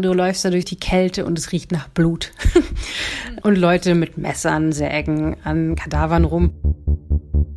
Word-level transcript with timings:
Du 0.00 0.14
läufst 0.14 0.46
da 0.46 0.50
durch 0.50 0.64
die 0.64 0.78
Kälte 0.78 1.26
und 1.26 1.38
es 1.38 1.52
riecht 1.52 1.72
nach 1.72 1.88
Blut. 1.88 2.32
und 3.42 3.56
Leute 3.56 3.94
mit 3.94 4.16
Messern 4.16 4.72
sägen 4.72 5.36
an 5.44 5.74
Kadavern 5.76 6.24
rum. 6.24 6.52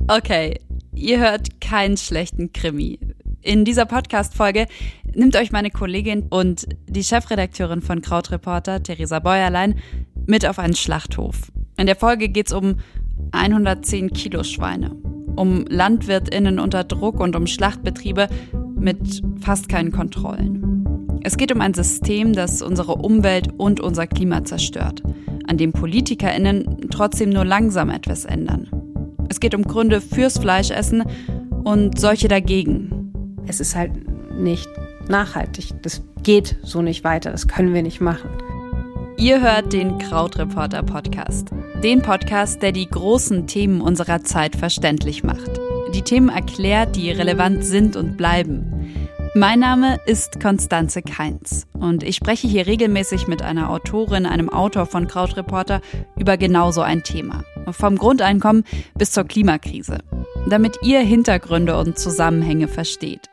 Okay, 0.09 0.59
ihr 0.93 1.19
hört 1.19 1.61
keinen 1.61 1.95
schlechten 1.95 2.51
Krimi. 2.51 3.00
In 3.42 3.64
dieser 3.64 3.85
Podcast-Folge 3.85 4.67
nimmt 5.14 5.37
euch 5.37 5.53
meine 5.53 5.69
Kollegin 5.69 6.27
und 6.29 6.67
die 6.87 7.03
Chefredakteurin 7.03 7.82
von 7.82 8.02
Krautreporter, 8.02 8.84
Theresa 8.84 9.20
Bäuerlein, 9.20 9.75
mit 10.25 10.46
auf 10.46 10.60
einen 10.60 10.75
Schlachthof. 10.75 11.52
In 11.78 11.86
der 11.86 11.96
Folge 11.96 12.28
geht 12.28 12.48
es 12.48 12.54
um 12.54 12.75
110 13.32 14.12
Kilo 14.12 14.44
Schweine, 14.44 14.91
um 15.38 15.66
LandwirtInnen 15.68 16.60
unter 16.60 16.84
Druck 16.84 17.21
und 17.21 17.38
um 17.38 17.48
Schlachtbetriebe 17.48 18.28
mit 18.78 19.21
fast 19.39 19.70
keinen 19.70 19.94
Kontrollen. 19.94 20.62
Es 21.26 21.38
geht 21.38 21.54
um 21.54 21.62
ein 21.62 21.74
System, 21.74 22.34
das 22.34 22.62
unsere 22.62 22.96
Umwelt 22.96 23.48
und 23.58 23.80
unser 23.80 24.08
Klima 24.08 24.43
zerstört, 24.43 25.02
an 25.47 25.57
dem 25.57 25.71
PolitikerInnen 25.71 26.89
trotzdem 26.92 27.30
nur 27.30 27.46
langsam 27.46 27.89
etwas 27.89 28.25
ändern. 28.25 28.68
Es 29.30 29.39
geht 29.39 29.56
um 29.56 29.64
Gründe 29.64 30.02
fürs 30.02 30.38
Fleischessen 30.38 31.04
und 31.64 31.97
solche 31.97 32.27
dagegen. 32.27 33.38
Es 33.47 33.61
ist 33.61 33.73
halt 33.73 33.91
nicht 34.38 34.67
nachhaltig. 35.07 35.71
Das 35.81 36.03
geht 36.23 36.57
so 36.61 36.81
nicht 36.81 37.05
weiter. 37.05 37.31
Das 37.31 37.47
können 37.47 37.73
wir 37.73 37.83
nicht 37.83 38.02
machen. 38.02 38.30
Ihr 39.16 39.39
hört 39.41 39.71
den 39.71 39.99
Krautreporter 39.99 40.83
Podcast. 40.83 41.52
Den 41.81 42.02
Podcast, 42.02 42.61
der 42.61 42.73
die 42.73 42.89
großen 42.89 43.47
Themen 43.47 43.80
unserer 43.80 44.23
Zeit 44.23 44.58
verständlich 44.58 45.23
macht. 45.23 45.52
Die 45.95 46.02
Themen 46.02 46.27
erklärt, 46.27 46.97
die 46.97 47.11
relevant 47.11 47.63
sind 47.63 47.95
und 47.95 48.17
bleiben. 48.17 48.73
Mein 49.35 49.61
Name 49.61 49.99
ist 50.05 50.39
Konstanze 50.39 51.01
Keins 51.01 51.65
und 51.73 52.03
ich 52.03 52.17
spreche 52.17 52.47
hier 52.47 52.67
regelmäßig 52.67 53.25
mit 53.25 53.41
einer 53.41 53.71
Autorin, 53.71 54.27
einem 54.27 54.47
Autor 54.47 54.85
von 54.85 55.07
Krautreporter 55.07 55.81
über 56.15 56.37
genau 56.37 56.69
so 56.69 56.81
ein 56.81 57.02
Thema. 57.02 57.43
Vom 57.71 57.97
Grundeinkommen 57.97 58.63
bis 58.93 59.09
zur 59.09 59.23
Klimakrise. 59.23 60.03
Damit 60.47 60.77
ihr 60.83 60.99
Hintergründe 60.99 61.80
und 61.80 61.97
Zusammenhänge 61.97 62.67
versteht. 62.67 63.27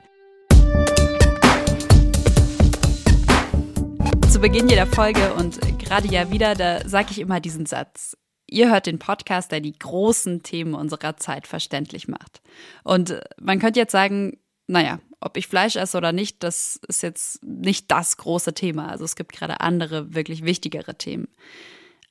Zu 4.30 4.40
Beginn 4.40 4.70
jeder 4.70 4.86
Folge 4.86 5.34
und 5.34 5.60
gerade 5.78 6.08
ja 6.08 6.32
wieder, 6.32 6.54
da 6.54 6.88
sage 6.88 7.08
ich 7.10 7.20
immer 7.20 7.40
diesen 7.40 7.66
Satz. 7.66 8.16
Ihr 8.46 8.70
hört 8.70 8.86
den 8.86 8.98
Podcast, 8.98 9.52
der 9.52 9.60
die 9.60 9.78
großen 9.78 10.42
Themen 10.42 10.72
unserer 10.72 11.18
Zeit 11.18 11.46
verständlich 11.46 12.08
macht. 12.08 12.40
Und 12.84 13.20
man 13.38 13.58
könnte 13.58 13.80
jetzt 13.80 13.92
sagen, 13.92 14.38
naja, 14.66 14.98
ob 15.20 15.36
ich 15.36 15.46
Fleisch 15.46 15.76
esse 15.76 15.96
oder 15.96 16.12
nicht, 16.12 16.42
das 16.42 16.80
ist 16.88 17.02
jetzt 17.02 17.42
nicht 17.44 17.90
das 17.90 18.16
große 18.16 18.54
Thema. 18.54 18.88
Also 18.88 19.04
es 19.04 19.16
gibt 19.16 19.32
gerade 19.32 19.60
andere, 19.60 20.14
wirklich 20.14 20.44
wichtigere 20.44 20.96
Themen. 20.96 21.28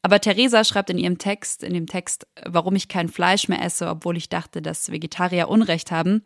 Aber 0.01 0.21
Theresa 0.21 0.63
schreibt 0.63 0.89
in 0.89 0.97
ihrem 0.97 1.17
Text, 1.17 1.63
in 1.63 1.73
dem 1.73 1.87
Text, 1.87 2.27
warum 2.45 2.75
ich 2.75 2.87
kein 2.87 3.09
Fleisch 3.09 3.49
mehr 3.49 3.61
esse, 3.61 3.89
obwohl 3.89 4.15
ich 4.15 4.29
dachte, 4.29 4.61
dass 4.61 4.91
Vegetarier 4.91 5.49
Unrecht 5.49 5.91
haben. 5.91 6.23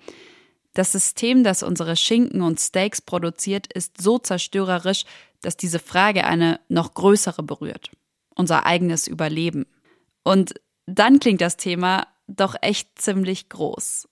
Das 0.73 0.91
System, 0.91 1.43
das 1.43 1.63
unsere 1.63 1.95
Schinken 1.95 2.41
und 2.41 2.59
Steaks 2.59 3.01
produziert, 3.01 3.71
ist 3.71 4.01
so 4.01 4.19
zerstörerisch, 4.19 5.05
dass 5.41 5.57
diese 5.57 5.79
Frage 5.79 6.25
eine 6.25 6.59
noch 6.67 6.93
größere 6.93 7.43
berührt. 7.43 7.91
Unser 8.35 8.65
eigenes 8.65 9.07
Überleben. 9.07 9.65
Und 10.23 10.55
dann 10.85 11.19
klingt 11.19 11.41
das 11.41 11.57
Thema 11.57 12.07
doch 12.27 12.55
echt 12.61 13.01
ziemlich 13.01 13.49
groß. 13.49 14.07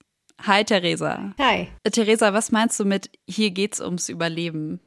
Hi 0.45 0.63
Theresa. 0.63 1.33
Hi. 1.39 1.67
Theresa, 1.91 2.33
was 2.33 2.51
meinst 2.51 2.79
du 2.79 2.85
mit 2.85 3.09
hier 3.27 3.51
geht's 3.51 3.79
ums 3.79 4.09
Überleben? 4.09 4.79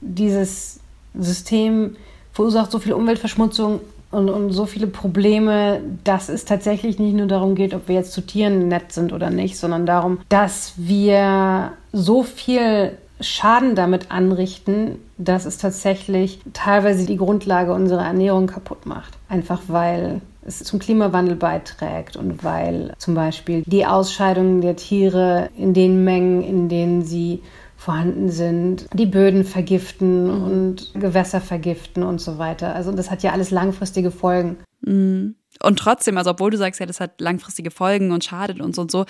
Dieses 0.00 0.80
System 1.14 1.96
verursacht 2.32 2.70
so 2.70 2.78
viel 2.78 2.94
Umweltverschmutzung 2.94 3.80
und, 4.10 4.28
und 4.28 4.52
so 4.52 4.66
viele 4.66 4.86
Probleme, 4.86 5.80
dass 6.04 6.28
es 6.28 6.44
tatsächlich 6.44 6.98
nicht 6.98 7.14
nur 7.14 7.26
darum 7.26 7.54
geht, 7.54 7.74
ob 7.74 7.88
wir 7.88 7.96
jetzt 7.96 8.12
zu 8.12 8.20
Tieren 8.20 8.68
nett 8.68 8.92
sind 8.92 9.12
oder 9.12 9.30
nicht, 9.30 9.58
sondern 9.58 9.86
darum, 9.86 10.20
dass 10.28 10.74
wir 10.76 11.72
so 11.92 12.22
viel 12.22 12.96
Schaden 13.20 13.74
damit 13.74 14.10
anrichten, 14.10 14.98
dass 15.16 15.44
es 15.44 15.58
tatsächlich 15.58 16.40
teilweise 16.52 17.06
die 17.06 17.16
Grundlage 17.16 17.72
unserer 17.72 18.04
Ernährung 18.04 18.46
kaputt 18.46 18.84
macht. 18.86 19.16
Einfach 19.28 19.62
weil 19.68 20.20
es 20.44 20.58
zum 20.60 20.78
Klimawandel 20.78 21.36
beiträgt 21.36 22.16
und 22.16 22.44
weil 22.44 22.94
zum 22.98 23.14
Beispiel 23.14 23.62
die 23.66 23.86
Ausscheidungen 23.86 24.60
der 24.60 24.76
Tiere 24.76 25.50
in 25.56 25.74
den 25.74 26.04
Mengen, 26.04 26.42
in 26.42 26.68
denen 26.68 27.02
sie 27.02 27.42
vorhanden 27.76 28.30
sind, 28.30 28.86
die 28.92 29.06
Böden 29.06 29.44
vergiften 29.44 30.24
mhm. 30.24 30.44
und 30.44 30.94
Gewässer 30.94 31.40
vergiften 31.40 32.02
und 32.04 32.20
so 32.20 32.38
weiter. 32.38 32.74
Also 32.74 32.92
das 32.92 33.10
hat 33.10 33.22
ja 33.22 33.32
alles 33.32 33.50
langfristige 33.50 34.10
Folgen. 34.10 34.58
Mhm. 34.82 35.34
Und 35.62 35.78
trotzdem, 35.78 36.16
also 36.16 36.30
obwohl 36.30 36.50
du 36.50 36.58
sagst, 36.58 36.80
ja, 36.80 36.86
das 36.86 37.00
hat 37.00 37.20
langfristige 37.20 37.70
Folgen 37.70 38.12
und 38.12 38.24
schadet 38.24 38.60
uns 38.60 38.78
und 38.78 38.90
so, 38.90 39.04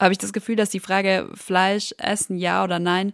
habe 0.00 0.12
ich 0.12 0.18
das 0.18 0.32
Gefühl, 0.32 0.56
dass 0.56 0.70
die 0.70 0.80
Frage 0.80 1.28
Fleisch 1.34 1.94
essen, 1.98 2.36
ja 2.38 2.64
oder 2.64 2.78
nein, 2.78 3.12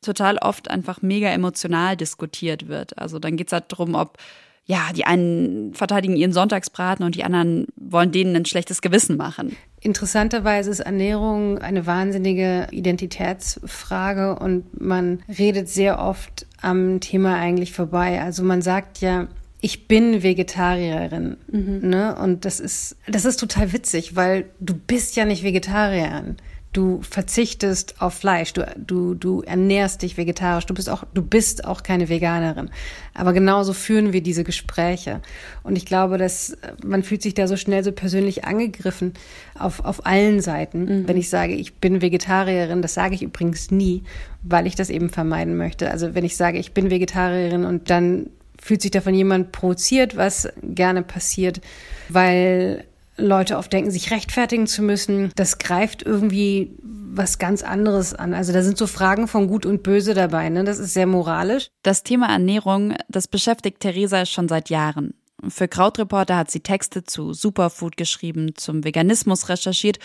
total 0.00 0.38
oft 0.38 0.70
einfach 0.70 1.02
mega 1.02 1.28
emotional 1.28 1.96
diskutiert 1.96 2.68
wird. 2.68 2.98
Also 2.98 3.18
dann 3.18 3.36
geht 3.36 3.48
es 3.48 3.52
halt 3.52 3.72
darum, 3.72 3.94
ob 3.94 4.18
ja, 4.66 4.90
die 4.94 5.04
einen 5.04 5.74
verteidigen 5.74 6.16
ihren 6.16 6.32
Sonntagsbraten 6.32 7.04
und 7.04 7.14
die 7.14 7.22
anderen 7.22 7.66
wollen 7.76 8.10
denen 8.10 8.34
ein 8.34 8.44
schlechtes 8.44 8.82
Gewissen 8.82 9.16
machen. 9.16 9.56
Interessanterweise 9.80 10.70
ist 10.70 10.80
Ernährung 10.80 11.58
eine 11.58 11.86
wahnsinnige 11.86 12.66
Identitätsfrage 12.72 14.36
und 14.36 14.80
man 14.80 15.20
redet 15.38 15.68
sehr 15.68 16.00
oft 16.00 16.46
am 16.60 16.98
Thema 16.98 17.36
eigentlich 17.36 17.72
vorbei. 17.72 18.20
Also 18.20 18.42
man 18.42 18.60
sagt 18.60 19.00
ja, 19.00 19.28
ich 19.60 19.86
bin 19.86 20.22
Vegetarierin, 20.24 21.36
mhm. 21.50 21.80
ne? 21.82 22.16
Und 22.16 22.44
das 22.44 22.60
ist, 22.60 22.96
das 23.08 23.24
ist 23.24 23.38
total 23.38 23.72
witzig, 23.72 24.16
weil 24.16 24.46
du 24.58 24.74
bist 24.74 25.14
ja 25.16 25.24
nicht 25.24 25.44
Vegetarierin 25.44 26.36
du 26.76 27.00
verzichtest 27.02 28.00
auf 28.00 28.14
Fleisch, 28.14 28.52
du, 28.52 28.66
du, 28.76 29.14
du 29.14 29.40
ernährst 29.42 30.02
dich 30.02 30.16
vegetarisch, 30.16 30.66
du 30.66 30.74
bist 30.74 30.90
auch, 30.90 31.04
du 31.14 31.22
bist 31.22 31.64
auch 31.64 31.82
keine 31.82 32.08
Veganerin. 32.08 32.70
Aber 33.14 33.32
genauso 33.32 33.72
führen 33.72 34.12
wir 34.12 34.22
diese 34.22 34.44
Gespräche. 34.44 35.22
Und 35.62 35.76
ich 35.76 35.86
glaube, 35.86 36.18
dass 36.18 36.56
man 36.84 37.02
fühlt 37.02 37.22
sich 37.22 37.34
da 37.34 37.48
so 37.48 37.56
schnell 37.56 37.82
so 37.82 37.92
persönlich 37.92 38.44
angegriffen 38.44 39.14
auf, 39.58 39.84
auf 39.84 40.04
allen 40.04 40.40
Seiten. 40.40 40.84
Mhm. 40.84 41.08
Wenn 41.08 41.16
ich 41.16 41.30
sage, 41.30 41.54
ich 41.54 41.74
bin 41.76 42.02
Vegetarierin, 42.02 42.82
das 42.82 42.94
sage 42.94 43.14
ich 43.14 43.22
übrigens 43.22 43.70
nie, 43.70 44.02
weil 44.42 44.66
ich 44.66 44.74
das 44.74 44.90
eben 44.90 45.08
vermeiden 45.08 45.56
möchte. 45.56 45.90
Also 45.90 46.14
wenn 46.14 46.24
ich 46.24 46.36
sage, 46.36 46.58
ich 46.58 46.72
bin 46.72 46.90
Vegetarierin 46.90 47.64
und 47.64 47.88
dann 47.88 48.28
fühlt 48.60 48.82
sich 48.82 48.90
davon 48.90 49.14
jemand 49.14 49.52
provoziert, 49.52 50.16
was 50.16 50.48
gerne 50.62 51.02
passiert, 51.02 51.60
weil 52.08 52.84
Leute 53.16 53.56
oft 53.56 53.72
denken, 53.72 53.90
sich 53.90 54.10
rechtfertigen 54.10 54.66
zu 54.66 54.82
müssen. 54.82 55.32
Das 55.36 55.58
greift 55.58 56.02
irgendwie 56.02 56.76
was 56.82 57.38
ganz 57.38 57.62
anderes 57.62 58.14
an. 58.14 58.34
Also 58.34 58.52
da 58.52 58.62
sind 58.62 58.76
so 58.76 58.86
Fragen 58.86 59.26
von 59.26 59.48
Gut 59.48 59.64
und 59.64 59.82
Böse 59.82 60.14
dabei. 60.14 60.48
Ne? 60.48 60.64
Das 60.64 60.78
ist 60.78 60.92
sehr 60.92 61.06
moralisch. 61.06 61.68
Das 61.82 62.02
Thema 62.02 62.28
Ernährung, 62.28 62.94
das 63.08 63.28
beschäftigt 63.28 63.80
Theresa 63.80 64.26
schon 64.26 64.48
seit 64.48 64.70
Jahren. 64.70 65.14
Für 65.48 65.68
Krautreporter 65.68 66.36
hat 66.36 66.50
sie 66.50 66.60
Texte 66.60 67.04
zu 67.04 67.32
Superfood 67.32 67.96
geschrieben, 67.96 68.54
zum 68.54 68.84
Veganismus 68.84 69.48
recherchiert 69.48 69.98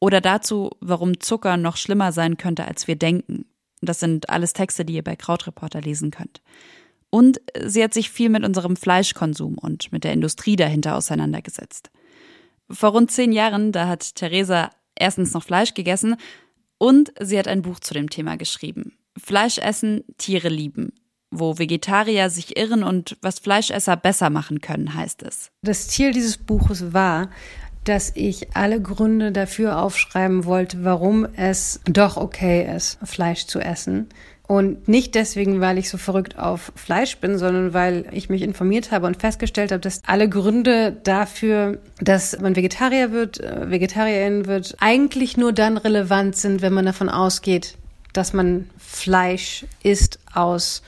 oder 0.00 0.20
dazu, 0.20 0.70
warum 0.80 1.20
Zucker 1.20 1.56
noch 1.56 1.76
schlimmer 1.76 2.12
sein 2.12 2.36
könnte, 2.36 2.66
als 2.66 2.86
wir 2.86 2.96
denken. 2.96 3.46
Das 3.80 4.00
sind 4.00 4.28
alles 4.30 4.52
Texte, 4.52 4.84
die 4.84 4.94
ihr 4.94 5.04
bei 5.04 5.16
Krautreporter 5.16 5.80
lesen 5.80 6.10
könnt. 6.10 6.42
Und 7.10 7.40
sie 7.64 7.82
hat 7.82 7.94
sich 7.94 8.10
viel 8.10 8.28
mit 8.28 8.44
unserem 8.44 8.76
Fleischkonsum 8.76 9.56
und 9.56 9.92
mit 9.92 10.04
der 10.04 10.12
Industrie 10.12 10.56
dahinter 10.56 10.96
auseinandergesetzt. 10.96 11.90
Vor 12.70 12.90
rund 12.90 13.10
zehn 13.10 13.32
Jahren, 13.32 13.72
da 13.72 13.88
hat 13.88 14.14
Theresa 14.14 14.70
erstens 14.94 15.34
noch 15.34 15.42
Fleisch 15.42 15.74
gegessen 15.74 16.16
und 16.78 17.12
sie 17.20 17.38
hat 17.38 17.48
ein 17.48 17.62
Buch 17.62 17.80
zu 17.80 17.94
dem 17.94 18.10
Thema 18.10 18.36
geschrieben. 18.36 18.92
Fleisch 19.16 19.58
essen, 19.58 20.04
Tiere 20.18 20.48
lieben. 20.48 20.92
Wo 21.30 21.58
Vegetarier 21.58 22.30
sich 22.30 22.56
irren 22.56 22.84
und 22.84 23.16
was 23.20 23.40
Fleischesser 23.40 23.96
besser 23.96 24.30
machen 24.30 24.60
können, 24.60 24.94
heißt 24.94 25.22
es. 25.24 25.50
Das 25.62 25.88
Ziel 25.88 26.12
dieses 26.12 26.36
Buches 26.36 26.92
war, 26.92 27.30
dass 27.84 28.12
ich 28.14 28.56
alle 28.56 28.80
Gründe 28.80 29.30
dafür 29.32 29.78
aufschreiben 29.78 30.44
wollte, 30.44 30.84
warum 30.84 31.26
es 31.36 31.80
doch 31.84 32.16
okay 32.16 32.74
ist, 32.74 32.98
Fleisch 33.02 33.46
zu 33.46 33.60
essen. 33.60 34.08
Und 34.46 34.88
nicht 34.88 35.14
deswegen, 35.14 35.62
weil 35.62 35.78
ich 35.78 35.88
so 35.88 35.96
verrückt 35.96 36.38
auf 36.38 36.70
Fleisch 36.76 37.16
bin, 37.16 37.38
sondern 37.38 37.72
weil 37.72 38.04
ich 38.12 38.28
mich 38.28 38.42
informiert 38.42 38.90
habe 38.90 39.06
und 39.06 39.18
festgestellt 39.18 39.72
habe, 39.72 39.80
dass 39.80 40.02
alle 40.06 40.28
Gründe 40.28 40.94
dafür, 41.02 41.78
dass 42.00 42.38
man 42.38 42.54
Vegetarier 42.54 43.10
wird, 43.10 43.40
äh, 43.40 43.70
Vegetarierin 43.70 44.46
wird, 44.46 44.76
eigentlich 44.80 45.38
nur 45.38 45.54
dann 45.54 45.78
relevant 45.78 46.36
sind, 46.36 46.60
wenn 46.60 46.74
man 46.74 46.84
davon 46.84 47.08
ausgeht, 47.08 47.76
dass 48.12 48.34
man 48.34 48.68
Fleisch 48.78 49.64
isst 49.82 50.18
aus 50.34 50.82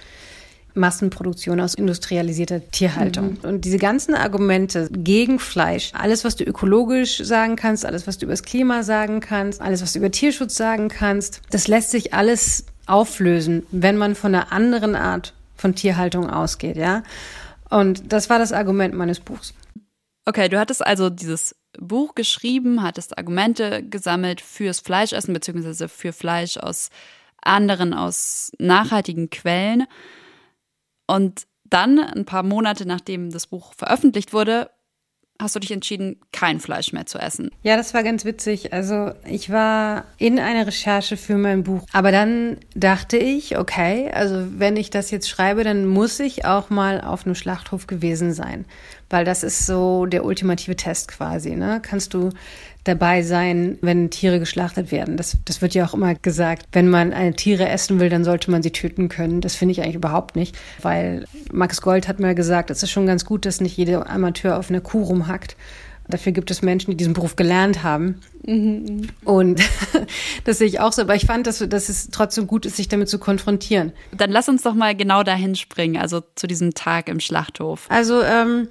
Massenproduktion 0.76 1.58
aus 1.58 1.75
industrialisierter 1.75 2.70
Tierhaltung. 2.70 3.38
Mhm. 3.43 3.49
Und 3.49 3.64
diese 3.64 3.79
ganzen 3.79 4.14
Argumente 4.14 4.88
gegen 4.93 5.38
Fleisch, 5.38 5.93
alles, 5.94 6.25
was 6.25 6.37
du 6.37 6.44
ökologisch 6.44 7.19
sagen 7.25 7.56
kannst, 7.56 7.87
alles, 7.87 8.06
was 8.06 8.19
du 8.19 8.26
über 8.26 8.35
das 8.35 8.43
Klima 8.43 8.82
sagen 8.82 9.20
kannst, 9.20 9.61
alles, 9.61 9.82
was 9.82 9.94
du 9.94 10.00
über 10.00 10.11
Tierschutz 10.11 10.56
sagen 10.56 10.88
kannst, 10.88 11.41
das 11.50 11.67
lässt 11.67 11.91
sich 11.91 12.12
alles 12.12 12.67
auflösen, 12.87 13.67
wenn 13.71 13.97
man 13.97 14.15
von 14.15 14.35
einer 14.35 14.53
anderen 14.53 14.94
Art 14.94 15.35
von 15.56 15.75
Tierhaltung 15.75 16.31
ausgeht, 16.31 16.77
ja. 16.77 17.03
Und 17.69 18.12
das 18.12 18.31
war 18.31 18.38
das 18.38 18.53
Argument 18.53 18.94
meines 18.94 19.21
Buchs. 19.21 19.55
Okay, 20.25 20.49
du 20.49 20.59
hattest 20.59 20.85
also 20.85 21.11
dieses 21.11 21.55
Buch 21.79 22.15
geschrieben, 22.15 22.83
hattest 22.83 23.19
Argumente 23.19 23.83
gesammelt 23.83 24.41
fürs 24.41 24.81
Fleischessen 24.81 25.35
beziehungsweise 25.35 25.88
für 25.88 26.12
Fleisch 26.12 26.56
aus 26.56 26.91
anderen, 27.43 27.94
aus 27.94 28.53
nachhaltigen 28.59 29.31
Quellen. 29.31 29.87
Und 31.06 31.47
dann, 31.65 31.99
ein 31.99 32.25
paar 32.25 32.43
Monate 32.43 32.87
nachdem 32.87 33.31
das 33.31 33.47
Buch 33.47 33.75
veröffentlicht 33.75 34.32
wurde, 34.32 34.71
hast 35.41 35.55
du 35.55 35.61
dich 35.61 35.73
entschieden, 35.73 36.17
kein 36.33 36.61
Fleisch 36.61 36.93
mehr 36.93 37.06
zu 37.06 37.19
essen. 37.19 37.50
Ja, 37.62 37.77
das 37.77 37.94
war 37.94 38.03
ganz 38.03 38.25
witzig. 38.25 38.73
Also 38.73 39.12
ich 39.25 39.50
war 39.50 40.05
in 40.19 40.38
einer 40.38 40.67
Recherche 40.67 41.17
für 41.17 41.37
mein 41.37 41.62
Buch. 41.62 41.83
Aber 41.93 42.12
dann 42.12 42.59
dachte 42.75 43.17
ich, 43.17 43.59
okay, 43.59 44.11
also 44.12 44.47
wenn 44.59 44.77
ich 44.77 44.91
das 44.91 45.11
jetzt 45.11 45.29
schreibe, 45.29 45.65
dann 45.65 45.87
muss 45.87 46.21
ich 46.21 46.44
auch 46.44 46.71
mal 46.71 47.00
auf 47.00 47.27
einem 47.27 47.35
Schlachthof 47.35 47.87
gewesen 47.87 48.33
sein. 48.33 48.65
Weil 49.11 49.25
das 49.25 49.43
ist 49.43 49.67
so 49.67 50.06
der 50.06 50.25
ultimative 50.25 50.77
Test 50.77 51.09
quasi. 51.09 51.55
Ne? 51.55 51.81
Kannst 51.82 52.15
du 52.15 52.31
dabei 52.87 53.23
sein, 53.23 53.79
wenn 53.81 54.11
Tiere 54.11 54.38
geschlachtet 54.38 54.93
werden. 54.93 55.17
Das, 55.17 55.37
das 55.44 55.62
wird 55.62 55.75
ja 55.75 55.87
auch 55.87 55.94
immer 55.94 56.15
gesagt. 56.15 56.67
Wenn 56.73 56.88
man 56.88 57.12
eine 57.12 57.35
Tiere 57.35 57.69
essen 57.69 58.00
will, 58.00 58.09
dann 58.09 58.25
sollte 58.25 58.50
man 58.50 58.62
sie 58.62 58.71
töten 58.71 59.09
können. 59.09 59.41
Das 59.41 59.55
finde 59.55 59.73
ich 59.73 59.83
eigentlich 59.83 59.97
überhaupt 59.97 60.37
nicht, 60.37 60.56
weil 60.83 61.25
Max 61.53 61.83
Gold 61.83 62.09
hat 62.09 62.21
mal 62.21 62.35
gesagt, 62.35 62.71
es 62.71 62.83
ist 62.83 62.91
schon 62.91 63.06
ganz 63.06 63.25
gut, 63.25 63.44
dass 63.47 63.61
nicht 63.61 63.77
jeder 63.77 64.09
Amateur 64.09 64.59
auf 64.59 64.71
einer 64.71 64.81
Kuh 64.81 65.03
rumhackt. 65.03 65.56
Dafür 66.09 66.31
gibt 66.31 66.53
es 66.53 66.62
Menschen, 66.62 66.93
die 66.93 66.97
diesen 66.97 67.15
Beruf 67.15 67.35
gelernt 67.35 67.83
haben. 67.83 68.21
Mhm. 68.44 69.09
Und 69.25 69.61
das 70.44 70.59
sehe 70.59 70.69
ich 70.69 70.79
auch 70.79 70.93
so. 70.93 71.03
Aber 71.03 71.17
ich 71.17 71.27
fand, 71.27 71.47
dass, 71.49 71.59
dass 71.59 71.89
es 71.89 72.11
trotzdem 72.11 72.47
gut 72.47 72.65
ist, 72.65 72.77
sich 72.77 72.89
damit 72.89 73.09
zu 73.09 73.19
konfrontieren. 73.19 73.93
Dann 74.17 74.31
lass 74.31 74.49
uns 74.49 74.62
doch 74.62 74.75
mal 74.75 74.94
genau 74.94 75.25
dahin 75.25 75.56
springen, 75.56 75.97
also 75.97 76.23
zu 76.37 76.47
diesem 76.47 76.75
Tag 76.75 77.09
im 77.09 77.19
Schlachthof. 77.19 77.87
Also 77.89 78.23
ähm, 78.23 78.69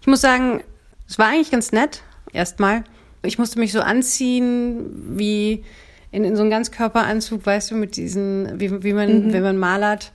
ich 0.00 0.06
muss 0.06 0.20
sagen, 0.20 0.62
es 1.08 1.18
war 1.18 1.26
eigentlich 1.26 1.50
ganz 1.50 1.72
nett, 1.72 2.02
erstmal. 2.32 2.84
Ich 3.28 3.38
musste 3.38 3.58
mich 3.58 3.72
so 3.72 3.80
anziehen 3.80 5.16
wie 5.16 5.64
in, 6.10 6.24
in 6.24 6.34
so 6.34 6.42
einen 6.42 6.50
Ganzkörperanzug, 6.50 7.44
weißt 7.44 7.70
du, 7.70 7.74
mit 7.76 7.96
diesen, 7.96 8.58
wie, 8.58 8.82
wie 8.82 8.92
man, 8.92 9.26
mhm. 9.26 9.32
wenn 9.32 9.42
man 9.42 9.58
malert. 9.58 10.12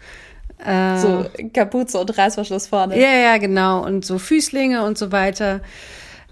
Äh, 0.65 0.97
so 0.97 1.25
Kapuze 1.53 1.99
und 1.99 2.17
Reißverschluss 2.17 2.67
vorne. 2.67 2.99
Ja, 2.99 3.13
ja, 3.13 3.37
genau. 3.37 3.85
Und 3.85 4.05
so 4.05 4.17
Füßlinge 4.17 4.83
und 4.83 4.97
so 4.97 5.11
weiter. 5.11 5.61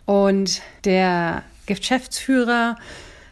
Und 0.06 0.62
der 0.83 1.44
Geschäftsführer 1.68 2.75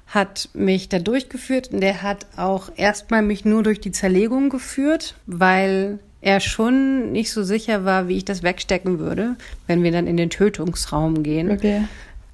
hat 0.07 0.50
mich 0.54 0.90
da 0.90 1.00
durchgeführt 1.00 1.69
und 1.72 1.81
der 1.81 2.01
hat 2.01 2.25
auch 2.38 2.72
erstmal 2.75 3.22
mich 3.22 3.46
nur 3.46 3.63
durch 3.63 3.80
die 3.80 3.92
Zerlegung 3.92 4.50
geführt, 4.50 5.16
weil 5.25 6.00
er 6.22 6.40
schon 6.40 7.12
nicht 7.12 7.31
so 7.31 7.44
sicher 7.44 7.86
war, 7.86 8.07
wie 8.07 8.18
ich 8.18 8.25
das 8.25 8.44
wegstecken 8.44 9.00
würde, 9.00 9.36
wenn 9.68 9.84
wir 9.84 9.92
dann 9.92 10.07
in 10.07 10.18
den 10.18 10.30
Tötungsraum 10.30 11.24
gehen. 11.24 11.51
Okay. 11.51 11.84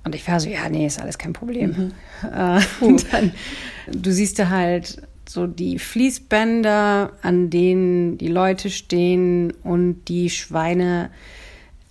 Und 0.05 0.15
ich 0.15 0.27
war 0.27 0.39
so, 0.39 0.47
ja, 0.49 0.69
nee, 0.69 0.85
ist 0.85 1.01
alles 1.01 1.17
kein 1.17 1.33
Problem. 1.33 1.69
Mhm. 1.71 1.91
Äh, 2.33 2.61
und 2.79 3.11
dann, 3.11 3.33
du 3.91 4.11
siehst 4.11 4.39
da 4.39 4.49
halt 4.49 5.01
so 5.27 5.47
die 5.47 5.79
Fließbänder, 5.79 7.11
an 7.21 7.49
denen 7.49 8.17
die 8.17 8.29
Leute 8.29 8.69
stehen 8.69 9.51
und 9.63 10.05
die 10.05 10.29
Schweine 10.29 11.09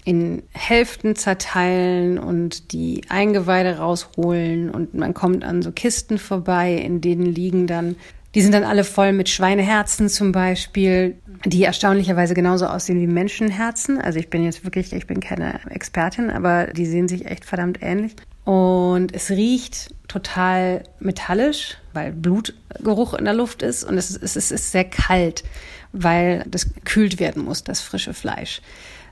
in 0.04 0.42
Hälften 0.52 1.14
zerteilen 1.14 2.18
und 2.18 2.72
die 2.72 3.02
Eingeweide 3.08 3.78
rausholen 3.78 4.70
und 4.70 4.94
man 4.94 5.14
kommt 5.14 5.44
an 5.44 5.62
so 5.62 5.72
Kisten 5.72 6.18
vorbei, 6.18 6.74
in 6.74 7.00
denen 7.00 7.26
liegen 7.26 7.66
dann, 7.66 7.96
die 8.34 8.42
sind 8.42 8.52
dann 8.52 8.64
alle 8.64 8.84
voll 8.84 9.12
mit 9.12 9.28
Schweineherzen 9.28 10.08
zum 10.08 10.32
Beispiel, 10.32 11.16
die 11.44 11.62
erstaunlicherweise 11.62 12.34
genauso 12.34 12.66
aussehen 12.66 13.00
wie 13.00 13.06
Menschenherzen. 13.06 14.00
Also 14.00 14.18
ich 14.18 14.28
bin 14.28 14.44
jetzt 14.44 14.64
wirklich, 14.64 14.92
ich 14.92 15.06
bin 15.06 15.20
keine 15.20 15.60
Expertin, 15.70 16.30
aber 16.30 16.66
die 16.66 16.86
sehen 16.86 17.08
sich 17.08 17.26
echt 17.26 17.44
verdammt 17.44 17.78
ähnlich. 17.80 18.16
Und 18.44 19.14
es 19.14 19.30
riecht 19.30 19.94
total 20.08 20.82
metallisch, 21.00 21.78
weil 21.92 22.12
Blutgeruch 22.12 23.14
in 23.14 23.24
der 23.24 23.34
Luft 23.34 23.62
ist. 23.62 23.84
Und 23.84 23.96
es 23.96 24.10
ist, 24.10 24.36
es 24.36 24.50
ist 24.50 24.72
sehr 24.72 24.84
kalt, 24.84 25.44
weil 25.92 26.44
das 26.46 26.74
gekühlt 26.74 27.20
werden 27.20 27.44
muss, 27.44 27.64
das 27.64 27.80
frische 27.80 28.14
Fleisch. 28.14 28.60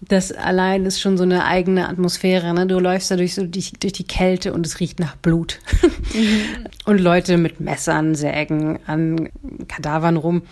Das 0.08 0.32
allein 0.32 0.84
ist 0.84 1.00
schon 1.00 1.16
so 1.16 1.22
eine 1.22 1.44
eigene 1.44 1.88
Atmosphäre. 1.88 2.52
Ne? 2.54 2.66
Du 2.66 2.80
läufst 2.80 3.10
da 3.10 3.16
durch, 3.16 3.34
so 3.34 3.46
die, 3.46 3.64
durch 3.78 3.92
die 3.92 4.06
Kälte 4.06 4.52
und 4.52 4.66
es 4.66 4.80
riecht 4.80 4.98
nach 4.98 5.16
Blut. 5.16 5.60
Mhm. 6.12 6.66
und 6.86 6.98
Leute 6.98 7.36
mit 7.36 7.60
Messern 7.60 8.14
sägen 8.14 8.80
an 8.86 9.28
Kadavern 9.68 10.16
rum. 10.16 10.42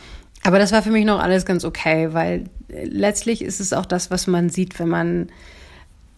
Aber 0.43 0.59
das 0.59 0.73
war 0.73 0.83
für 0.83 0.91
mich 0.91 1.05
noch 1.05 1.21
alles 1.21 1.45
ganz 1.45 1.65
okay, 1.65 2.13
weil 2.13 2.45
letztlich 2.69 3.43
ist 3.43 3.61
es 3.61 3.73
auch 3.73 3.87
das, 3.87 4.11
was 4.11 4.27
man 4.27 4.49
sieht, 4.49 4.79
wenn 4.79 4.89
man, 4.89 5.29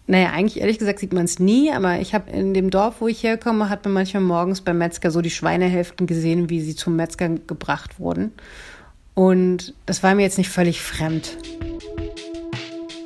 naja, 0.06 0.30
eigentlich 0.30 0.60
ehrlich 0.60 0.78
gesagt 0.78 0.98
sieht 0.98 1.12
man 1.12 1.24
es 1.24 1.38
nie, 1.38 1.72
aber 1.72 2.00
ich 2.00 2.14
habe 2.14 2.30
in 2.30 2.54
dem 2.54 2.70
Dorf, 2.70 2.96
wo 3.00 3.08
ich 3.08 3.22
herkomme, 3.22 3.68
hat 3.68 3.84
man 3.84 3.94
manchmal 3.94 4.22
morgens 4.22 4.60
beim 4.60 4.78
Metzger 4.78 5.10
so 5.10 5.22
die 5.22 5.30
Schweinehälften 5.30 6.06
gesehen, 6.06 6.50
wie 6.50 6.60
sie 6.60 6.76
zum 6.76 6.96
Metzger 6.96 7.30
gebracht 7.30 7.98
wurden. 7.98 8.32
Und 9.14 9.74
das 9.86 10.02
war 10.02 10.14
mir 10.14 10.22
jetzt 10.22 10.38
nicht 10.38 10.50
völlig 10.50 10.80
fremd. 10.80 11.36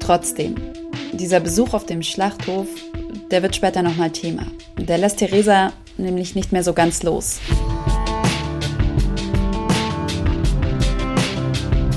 Trotzdem, 0.06 0.54
dieser 1.14 1.40
Besuch 1.40 1.74
auf 1.74 1.84
dem 1.84 2.00
Schlachthof, 2.00 2.68
der 3.32 3.42
wird 3.42 3.56
später 3.56 3.82
nochmal 3.82 4.12
Thema. 4.12 4.46
Der 4.78 4.98
lässt 4.98 5.18
Theresa 5.18 5.72
nämlich 5.98 6.36
nicht 6.36 6.52
mehr 6.52 6.62
so 6.62 6.74
ganz 6.74 7.02
los. 7.02 7.40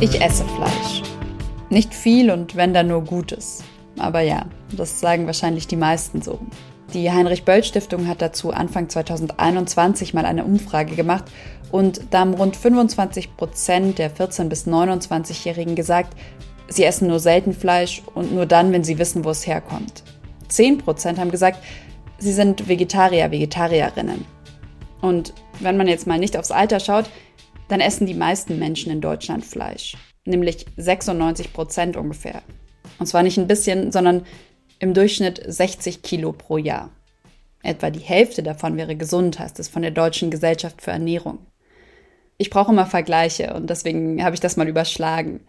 Ich 0.02 0.20
esse 0.20 0.44
Fleisch. 0.44 1.04
Nicht 1.70 1.94
viel 1.94 2.32
und 2.32 2.56
wenn 2.56 2.74
dann 2.74 2.88
nur 2.88 3.04
Gutes. 3.04 3.64
Aber 4.00 4.22
ja, 4.22 4.48
das 4.72 5.00
sagen 5.00 5.28
wahrscheinlich 5.28 5.68
die 5.68 5.76
meisten 5.76 6.24
so. 6.24 6.40
Die 6.96 7.12
Heinrich-Böll-Stiftung 7.12 8.08
hat 8.08 8.24
dazu 8.24 8.50
Anfang 8.50 8.90
2021 8.90 10.16
mal 10.16 10.26
eine 10.26 10.46
Umfrage 10.46 10.96
gemacht 10.96 11.26
und 11.72 12.02
da 12.10 12.22
haben 12.22 12.34
rund 12.34 12.56
25 12.56 13.38
Prozent 13.38 14.00
der 14.00 14.12
14- 14.12 14.46
bis 14.46 14.66
29-Jährigen 14.66 15.76
gesagt, 15.76 16.16
sie 16.70 16.84
essen 16.84 17.08
nur 17.08 17.20
selten 17.20 17.54
Fleisch 17.54 18.02
und 18.14 18.34
nur 18.34 18.46
dann, 18.46 18.72
wenn 18.72 18.84
sie 18.84 19.00
wissen, 19.00 19.26
wo 19.26 19.30
es 19.30 19.46
herkommt. 19.46 20.04
10 20.48 20.80
Prozent 20.80 21.20
haben 21.20 21.32
gesagt, 21.32 21.60
sie 22.18 22.34
sind 22.34 22.68
Vegetarier, 22.68 23.32
Vegetarierinnen. 23.32 24.26
Und 25.02 25.34
wenn 25.60 25.78
man 25.78 25.88
jetzt 25.88 26.08
mal 26.08 26.20
nicht 26.20 26.38
aufs 26.38 26.52
Alter 26.52 26.80
schaut, 26.80 27.10
dann 27.68 27.82
essen 27.82 28.08
die 28.08 28.16
meisten 28.16 28.60
Menschen 28.60 28.92
in 28.92 29.02
Deutschland 29.02 29.46
Fleisch. 29.46 29.96
Nämlich 30.26 30.66
96 30.78 31.54
Prozent 31.54 31.98
ungefähr. 31.98 32.42
Und 32.98 33.06
zwar 33.06 33.24
nicht 33.24 33.38
ein 33.38 33.48
bisschen, 33.48 33.92
sondern 33.92 34.26
im 34.80 34.94
Durchschnitt 34.94 35.42
60 35.46 36.02
Kilo 36.02 36.34
pro 36.34 36.58
Jahr. 36.58 36.90
Etwa 37.62 37.90
die 37.90 38.00
Hälfte 38.00 38.44
davon 38.44 38.78
wäre 38.78 38.96
gesund, 38.96 39.40
heißt 39.40 39.60
es 39.60 39.68
von 39.68 39.82
der 39.82 39.92
Deutschen 39.92 40.32
Gesellschaft 40.32 40.82
für 40.82 40.92
Ernährung. 40.92 41.40
Ich 42.38 42.50
brauche 42.50 42.72
immer 42.72 42.86
Vergleiche 42.86 43.54
und 43.54 43.70
deswegen 43.70 44.24
habe 44.24 44.34
ich 44.34 44.40
das 44.40 44.56
mal 44.56 44.68
überschlagen. 44.68 45.42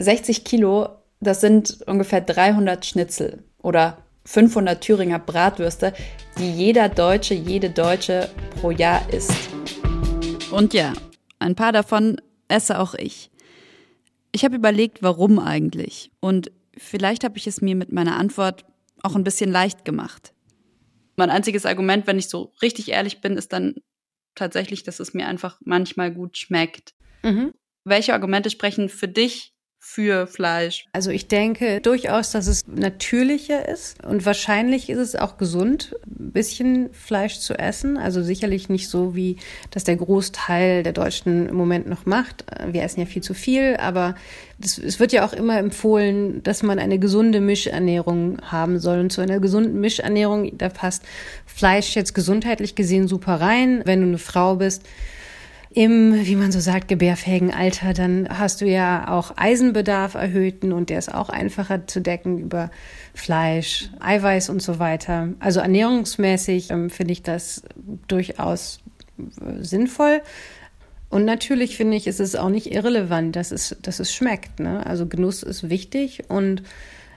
60 0.00 0.44
Kilo, 0.44 0.88
das 1.20 1.42
sind 1.42 1.82
ungefähr 1.86 2.22
300 2.22 2.86
Schnitzel 2.86 3.44
oder 3.58 3.98
500 4.24 4.82
Thüringer 4.82 5.18
Bratwürste, 5.18 5.92
die 6.38 6.50
jeder 6.50 6.88
Deutsche, 6.88 7.34
jede 7.34 7.68
Deutsche 7.68 8.30
pro 8.58 8.70
Jahr 8.70 9.06
isst. 9.12 9.50
Und 10.50 10.72
ja, 10.72 10.94
ein 11.38 11.54
paar 11.54 11.72
davon 11.72 12.18
esse 12.48 12.78
auch 12.78 12.94
ich. 12.94 13.30
Ich 14.32 14.42
habe 14.44 14.56
überlegt, 14.56 15.02
warum 15.02 15.38
eigentlich. 15.38 16.10
Und 16.20 16.50
vielleicht 16.78 17.22
habe 17.22 17.36
ich 17.36 17.46
es 17.46 17.60
mir 17.60 17.76
mit 17.76 17.92
meiner 17.92 18.16
Antwort 18.16 18.64
auch 19.02 19.16
ein 19.16 19.24
bisschen 19.24 19.50
leicht 19.50 19.84
gemacht. 19.84 20.32
Mein 21.16 21.28
einziges 21.28 21.66
Argument, 21.66 22.06
wenn 22.06 22.18
ich 22.18 22.30
so 22.30 22.54
richtig 22.62 22.90
ehrlich 22.90 23.20
bin, 23.20 23.36
ist 23.36 23.52
dann 23.52 23.74
tatsächlich, 24.34 24.82
dass 24.82 24.98
es 24.98 25.12
mir 25.12 25.26
einfach 25.26 25.60
manchmal 25.62 26.10
gut 26.10 26.38
schmeckt. 26.38 26.94
Mhm. 27.22 27.52
Welche 27.84 28.14
Argumente 28.14 28.48
sprechen 28.48 28.88
für 28.88 29.08
dich 29.08 29.49
für 29.92 30.28
Fleisch? 30.28 30.86
Also 30.92 31.10
ich 31.10 31.26
denke 31.26 31.80
durchaus, 31.80 32.30
dass 32.30 32.46
es 32.46 32.66
natürlicher 32.68 33.68
ist 33.68 34.04
und 34.04 34.24
wahrscheinlich 34.24 34.88
ist 34.88 34.98
es 34.98 35.16
auch 35.16 35.36
gesund, 35.36 35.96
ein 36.06 36.30
bisschen 36.30 36.92
Fleisch 36.92 37.40
zu 37.40 37.58
essen. 37.58 37.96
Also 37.96 38.22
sicherlich 38.22 38.68
nicht 38.68 38.88
so, 38.88 39.16
wie 39.16 39.36
das 39.72 39.82
der 39.82 39.96
Großteil 39.96 40.84
der 40.84 40.92
Deutschen 40.92 41.48
im 41.48 41.56
Moment 41.56 41.88
noch 41.88 42.06
macht. 42.06 42.44
Wir 42.68 42.84
essen 42.84 43.00
ja 43.00 43.06
viel 43.06 43.22
zu 43.22 43.34
viel, 43.34 43.76
aber 43.78 44.14
das, 44.58 44.78
es 44.78 45.00
wird 45.00 45.12
ja 45.12 45.26
auch 45.26 45.32
immer 45.32 45.58
empfohlen, 45.58 46.40
dass 46.44 46.62
man 46.62 46.78
eine 46.78 47.00
gesunde 47.00 47.40
Mischernährung 47.40 48.38
haben 48.42 48.78
soll. 48.78 49.00
Und 49.00 49.10
zu 49.10 49.20
einer 49.20 49.40
gesunden 49.40 49.80
Mischernährung, 49.80 50.56
da 50.56 50.68
passt 50.68 51.02
Fleisch 51.46 51.96
jetzt 51.96 52.14
gesundheitlich 52.14 52.76
gesehen 52.76 53.08
super 53.08 53.40
rein. 53.40 53.82
Wenn 53.84 54.02
du 54.02 54.06
eine 54.06 54.18
Frau 54.18 54.54
bist, 54.54 54.84
im, 55.72 56.26
wie 56.26 56.34
man 56.34 56.50
so 56.50 56.58
sagt, 56.58 56.88
gebärfähigen 56.88 57.54
Alter, 57.54 57.92
dann 57.92 58.28
hast 58.28 58.60
du 58.60 58.66
ja 58.66 59.08
auch 59.08 59.34
Eisenbedarf 59.36 60.14
erhöhten 60.14 60.72
und 60.72 60.90
der 60.90 60.98
ist 60.98 61.14
auch 61.14 61.28
einfacher 61.28 61.86
zu 61.86 62.00
decken 62.00 62.38
über 62.38 62.70
Fleisch, 63.14 63.88
Eiweiß 64.00 64.50
und 64.50 64.60
so 64.60 64.80
weiter. 64.80 65.28
Also 65.38 65.60
ernährungsmäßig 65.60 66.70
ähm, 66.70 66.90
finde 66.90 67.12
ich 67.12 67.22
das 67.22 67.62
durchaus 68.08 68.80
äh, 69.18 69.62
sinnvoll. 69.62 70.22
Und 71.08 71.24
natürlich 71.24 71.76
finde 71.76 71.96
ich, 71.96 72.08
ist 72.08 72.20
es 72.20 72.34
auch 72.34 72.50
nicht 72.50 72.72
irrelevant, 72.72 73.36
dass 73.36 73.52
es, 73.52 73.76
dass 73.80 74.00
es 74.00 74.12
schmeckt. 74.12 74.58
Ne? 74.58 74.84
Also 74.84 75.06
Genuss 75.06 75.44
ist 75.44 75.70
wichtig 75.70 76.24
und 76.28 76.62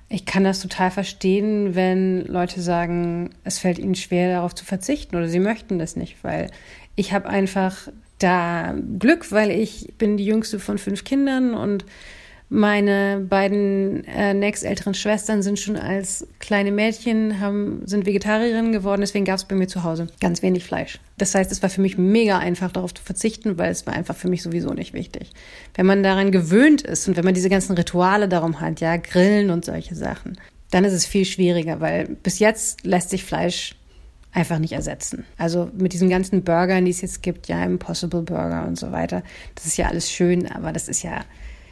ich 0.10 0.26
kann 0.26 0.44
das 0.44 0.60
total 0.60 0.92
verstehen, 0.92 1.74
wenn 1.74 2.24
Leute 2.26 2.62
sagen, 2.62 3.32
es 3.44 3.58
fällt 3.58 3.80
ihnen 3.80 3.96
schwer, 3.96 4.32
darauf 4.32 4.54
zu 4.54 4.64
verzichten 4.64 5.16
oder 5.16 5.28
sie 5.28 5.40
möchten 5.40 5.80
das 5.80 5.96
nicht, 5.96 6.24
weil 6.24 6.52
ich 6.96 7.14
habe 7.14 7.30
einfach 7.30 7.88
da 8.24 8.76
Glück, 9.00 9.32
weil 9.32 9.52
ich 9.52 9.94
bin 9.98 10.18
die 10.18 10.26
jüngste 10.26 10.60
von 10.60 10.78
fünf 10.78 11.04
Kindern 11.04 11.54
und 11.54 11.86
meine 12.50 13.26
beiden 13.28 14.04
äh, 14.06 14.36
nächstälteren 14.36 14.94
Schwestern 14.94 15.42
sind 15.42 15.60
schon 15.60 15.76
als 15.76 16.28
kleine 16.38 16.72
Mädchen, 16.72 17.40
haben, 17.40 17.82
sind 17.86 18.06
Vegetarierinnen 18.06 18.72
geworden, 18.72 19.02
deswegen 19.02 19.26
gab 19.26 19.38
es 19.38 19.46
bei 19.46 19.56
mir 19.56 19.68
zu 19.68 19.84
Hause 19.84 20.06
ganz 20.22 20.44
wenig 20.44 20.64
Fleisch. 20.64 21.00
Das 21.18 21.34
heißt, 21.34 21.52
es 21.52 21.64
war 21.64 21.72
für 21.72 21.82
mich 21.82 21.98
mega 21.98 22.38
einfach, 22.38 22.72
darauf 22.72 22.94
zu 22.94 23.02
verzichten, 23.02 23.58
weil 23.58 23.72
es 23.72 23.88
war 23.88 23.96
einfach 23.96 24.16
für 24.16 24.28
mich 24.28 24.44
sowieso 24.44 24.72
nicht 24.72 24.94
wichtig. 24.94 25.32
Wenn 25.74 25.88
man 25.88 26.04
daran 26.04 26.32
gewöhnt 26.32 26.84
ist 26.84 27.08
und 27.08 27.18
wenn 27.18 27.26
man 27.26 27.34
diese 27.34 27.50
ganzen 27.50 27.76
Rituale 27.76 28.30
darum 28.30 28.62
hat, 28.62 28.82
ja, 28.82 28.98
Grillen 28.98 29.50
und 29.50 29.66
solche 29.66 29.96
Sachen, 29.96 30.38
dann 30.70 30.86
ist 30.86 30.94
es 30.94 31.08
viel 31.08 31.26
schwieriger, 31.26 31.82
weil 31.82 32.08
bis 32.22 32.38
jetzt 32.38 32.86
lässt 32.86 33.10
sich 33.10 33.24
Fleisch 33.24 33.76
einfach 34.34 34.60
nicht 34.60 34.74
ersetzen. 34.74 35.26
Also 35.38 35.70
mit 35.78 35.94
diesen 35.94 36.10
ganzen 36.10 36.44
Burgern, 36.44 36.86
die 36.86 36.92
es 36.92 37.02
jetzt 37.02 37.24
gibt, 37.24 37.48
ja, 37.48 37.64
Impossible 37.64 38.24
Burger 38.24 38.66
und 38.68 38.78
so 38.78 38.92
weiter, 38.92 39.24
das 39.56 39.66
ist 39.66 39.78
ja 39.78 39.88
alles 39.88 40.12
schön, 40.12 40.48
aber 40.52 40.72
das 40.72 40.88
ist 40.88 41.04
ja 41.04 41.22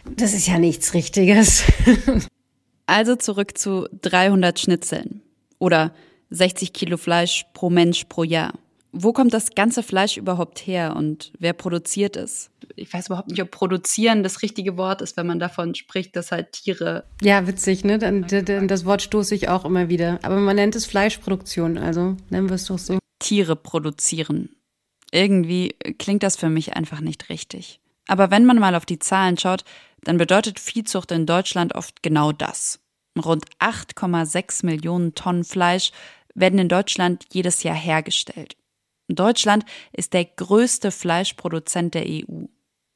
das 0.05 0.33
ist 0.33 0.47
ja 0.47 0.59
nichts 0.59 0.93
Richtiges. 0.93 1.63
also 2.85 3.15
zurück 3.15 3.57
zu 3.57 3.87
300 4.01 4.59
Schnitzeln 4.59 5.21
oder 5.59 5.93
60 6.29 6.73
Kilo 6.73 6.97
Fleisch 6.97 7.45
pro 7.53 7.69
Mensch 7.69 8.05
pro 8.05 8.23
Jahr. 8.23 8.53
Wo 8.93 9.13
kommt 9.13 9.33
das 9.33 9.55
ganze 9.55 9.83
Fleisch 9.83 10.17
überhaupt 10.17 10.59
her 10.67 10.95
und 10.97 11.31
wer 11.39 11.53
produziert 11.53 12.17
es? 12.17 12.51
Ich 12.75 12.93
weiß 12.93 13.07
überhaupt 13.07 13.29
nicht, 13.29 13.41
ob 13.41 13.49
produzieren 13.49 14.21
das 14.21 14.41
richtige 14.41 14.75
Wort 14.75 15.01
ist, 15.01 15.15
wenn 15.15 15.27
man 15.27 15.39
davon 15.39 15.75
spricht, 15.75 16.15
dass 16.15 16.31
halt 16.31 16.51
Tiere. 16.51 17.05
Ja, 17.21 17.47
witzig, 17.47 17.85
ne? 17.85 17.97
Dann, 17.97 18.27
das 18.67 18.85
Wort 18.85 19.01
stoße 19.01 19.33
ich 19.33 19.47
auch 19.47 19.63
immer 19.63 19.87
wieder. 19.87 20.19
Aber 20.23 20.37
man 20.37 20.57
nennt 20.57 20.75
es 20.75 20.85
Fleischproduktion, 20.85 21.77
also 21.77 22.17
nennen 22.29 22.49
wir 22.49 22.55
es 22.55 22.65
doch 22.65 22.77
so. 22.77 22.99
Tiere 23.19 23.55
produzieren. 23.55 24.49
Irgendwie 25.11 25.75
klingt 25.97 26.23
das 26.23 26.35
für 26.35 26.49
mich 26.49 26.75
einfach 26.75 27.01
nicht 27.01 27.29
richtig. 27.29 27.79
Aber 28.07 28.31
wenn 28.31 28.45
man 28.45 28.59
mal 28.59 28.75
auf 28.75 28.85
die 28.85 28.99
Zahlen 28.99 29.37
schaut, 29.37 29.63
dann 30.03 30.17
bedeutet 30.17 30.59
Viehzucht 30.59 31.11
in 31.11 31.25
Deutschland 31.25 31.75
oft 31.75 32.01
genau 32.03 32.31
das. 32.31 32.79
Rund 33.23 33.45
8,6 33.59 34.65
Millionen 34.65 35.15
Tonnen 35.15 35.43
Fleisch 35.43 35.91
werden 36.33 36.59
in 36.59 36.69
Deutschland 36.69 37.25
jedes 37.31 37.63
Jahr 37.63 37.75
hergestellt. 37.75 38.55
Deutschland 39.15 39.65
ist 39.93 40.13
der 40.13 40.25
größte 40.25 40.91
Fleischproduzent 40.91 41.93
der 41.93 42.05
EU. 42.05 42.45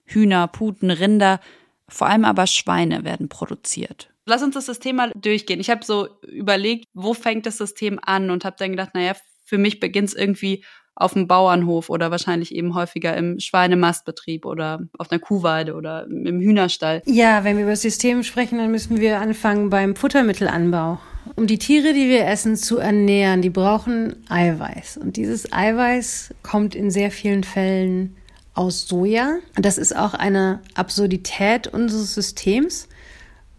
Hühner, 0.06 0.48
Puten, 0.48 0.92
Rinder, 0.92 1.40
vor 1.88 2.08
allem 2.08 2.26
aber 2.26 2.48
Schweine 2.48 3.04
werden 3.04 3.30
produziert. 3.30 4.12
Lass 4.26 4.42
uns 4.42 4.56
das 4.56 4.66
System 4.66 4.96
mal 4.96 5.12
durchgehen. 5.16 5.60
Ich 5.60 5.70
habe 5.70 5.86
so 5.86 6.08
überlegt, 6.24 6.86
wo 6.94 7.14
fängt 7.14 7.46
das 7.46 7.58
System 7.58 8.00
an 8.02 8.32
und 8.32 8.44
habe 8.44 8.56
dann 8.58 8.72
gedacht, 8.72 8.92
naja, 8.94 9.14
für 9.44 9.58
mich 9.58 9.80
beginnt 9.80 10.10
es 10.10 10.16
irgendwie 10.16 10.64
auf 10.96 11.14
dem 11.14 11.28
Bauernhof 11.28 11.90
oder 11.90 12.10
wahrscheinlich 12.10 12.56
eben 12.56 12.74
häufiger 12.74 13.16
im 13.16 13.40
Schweinemastbetrieb 13.40 14.46
oder 14.46 14.80
auf 14.98 15.12
einer 15.12 15.20
Kuhweide 15.20 15.76
oder 15.76 16.06
im 16.08 16.40
Hühnerstall. 16.40 17.04
Ja, 17.06 17.44
wenn 17.44 17.58
wir 17.58 17.64
über 17.64 17.74
das 17.74 17.82
System 17.82 18.24
sprechen, 18.24 18.58
dann 18.58 18.72
müssen 18.72 19.00
wir 19.00 19.20
anfangen 19.20 19.70
beim 19.70 19.96
Futtermittelanbau. 19.96 21.00
Um 21.36 21.48
die 21.48 21.58
Tiere, 21.58 21.94
die 21.94 22.08
wir 22.08 22.28
essen, 22.28 22.56
zu 22.56 22.78
ernähren, 22.78 23.42
die 23.42 23.50
brauchen 23.50 24.16
Eiweiß. 24.30 24.98
Und 24.98 25.18
dieses 25.18 25.52
Eiweiß 25.52 26.34
kommt 26.44 26.76
in 26.76 26.92
sehr 26.92 27.12
vielen 27.12 27.44
Fällen 27.44 28.16
aus 28.54 28.88
Soja. 28.88 29.38
Das 29.56 29.78
ist 29.78 29.96
auch 29.96 30.14
eine 30.14 30.62
Absurdität 30.76 31.68
unseres 31.68 32.14
Systems, 32.14 32.88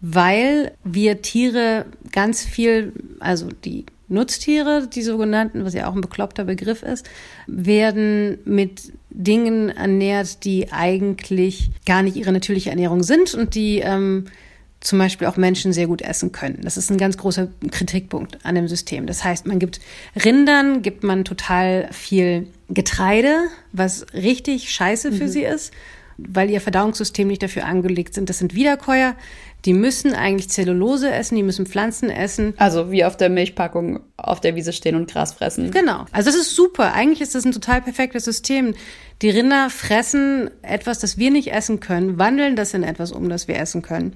weil 0.01 0.73
wir 0.83 1.21
Tiere 1.21 1.85
ganz 2.11 2.43
viel, 2.43 2.93
also 3.19 3.49
die 3.63 3.85
Nutztiere, 4.09 4.87
die 4.87 5.01
sogenannten, 5.01 5.65
was 5.65 5.73
ja 5.73 5.89
auch 5.89 5.95
ein 5.95 6.01
bekloppter 6.01 6.45
Begriff 6.45 6.81
ist, 6.81 7.05
werden 7.45 8.37
mit 8.45 8.93
Dingen 9.09 9.69
ernährt, 9.69 10.45
die 10.45 10.71
eigentlich 10.71 11.71
gar 11.85 12.03
nicht 12.03 12.15
ihre 12.15 12.31
natürliche 12.31 12.69
Ernährung 12.69 13.03
sind 13.03 13.33
und 13.33 13.53
die 13.55 13.79
ähm, 13.79 14.25
zum 14.79 14.99
Beispiel 14.99 15.27
auch 15.27 15.37
Menschen 15.37 15.73
sehr 15.73 15.87
gut 15.87 16.01
essen 16.01 16.31
können. 16.31 16.59
Das 16.61 16.77
ist 16.77 16.91
ein 16.91 16.97
ganz 16.97 17.17
großer 17.17 17.47
Kritikpunkt 17.71 18.45
an 18.45 18.55
dem 18.55 18.67
System. 18.67 19.07
Das 19.07 19.23
heißt, 19.23 19.47
man 19.47 19.59
gibt 19.59 19.79
Rindern, 20.23 20.81
gibt 20.81 21.03
man 21.03 21.25
total 21.25 21.89
viel 21.91 22.47
Getreide, 22.69 23.47
was 23.71 24.05
richtig 24.13 24.71
scheiße 24.71 25.11
für 25.11 25.25
mhm. 25.25 25.29
sie 25.29 25.43
ist, 25.43 25.73
weil 26.17 26.49
ihr 26.49 26.61
Verdauungssystem 26.61 27.27
nicht 27.27 27.43
dafür 27.43 27.65
angelegt 27.65 28.13
sind. 28.13 28.29
Das 28.29 28.39
sind 28.39 28.53
Wiederkäuer. 28.53 29.15
Die 29.65 29.73
müssen 29.73 30.13
eigentlich 30.13 30.49
Zellulose 30.49 31.11
essen, 31.11 31.35
die 31.35 31.43
müssen 31.43 31.65
Pflanzen 31.65 32.09
essen. 32.09 32.53
Also 32.57 32.91
wie 32.91 33.03
auf 33.03 33.17
der 33.17 33.29
Milchpackung 33.29 34.01
auf 34.15 34.39
der 34.39 34.55
Wiese 34.55 34.71
stehen 34.71 34.95
und 34.95 35.11
Gras 35.11 35.33
fressen. 35.33 35.71
Genau. 35.71 36.05
Also 36.11 36.29
das 36.29 36.39
ist 36.39 36.55
super. 36.55 36.93
Eigentlich 36.93 37.21
ist 37.21 37.35
das 37.35 37.43
ein 37.43 37.51
total 37.51 37.81
perfektes 37.81 38.25
System. 38.25 38.75
Die 39.21 39.29
Rinder 39.31 39.69
fressen 39.71 40.51
etwas, 40.61 40.99
das 40.99 41.17
wir 41.17 41.31
nicht 41.31 41.51
essen 41.51 41.79
können, 41.79 42.19
wandeln 42.19 42.55
das 42.55 42.73
in 42.75 42.83
etwas 42.83 43.11
um, 43.11 43.29
das 43.29 43.47
wir 43.47 43.57
essen 43.57 43.81
können. 43.81 44.13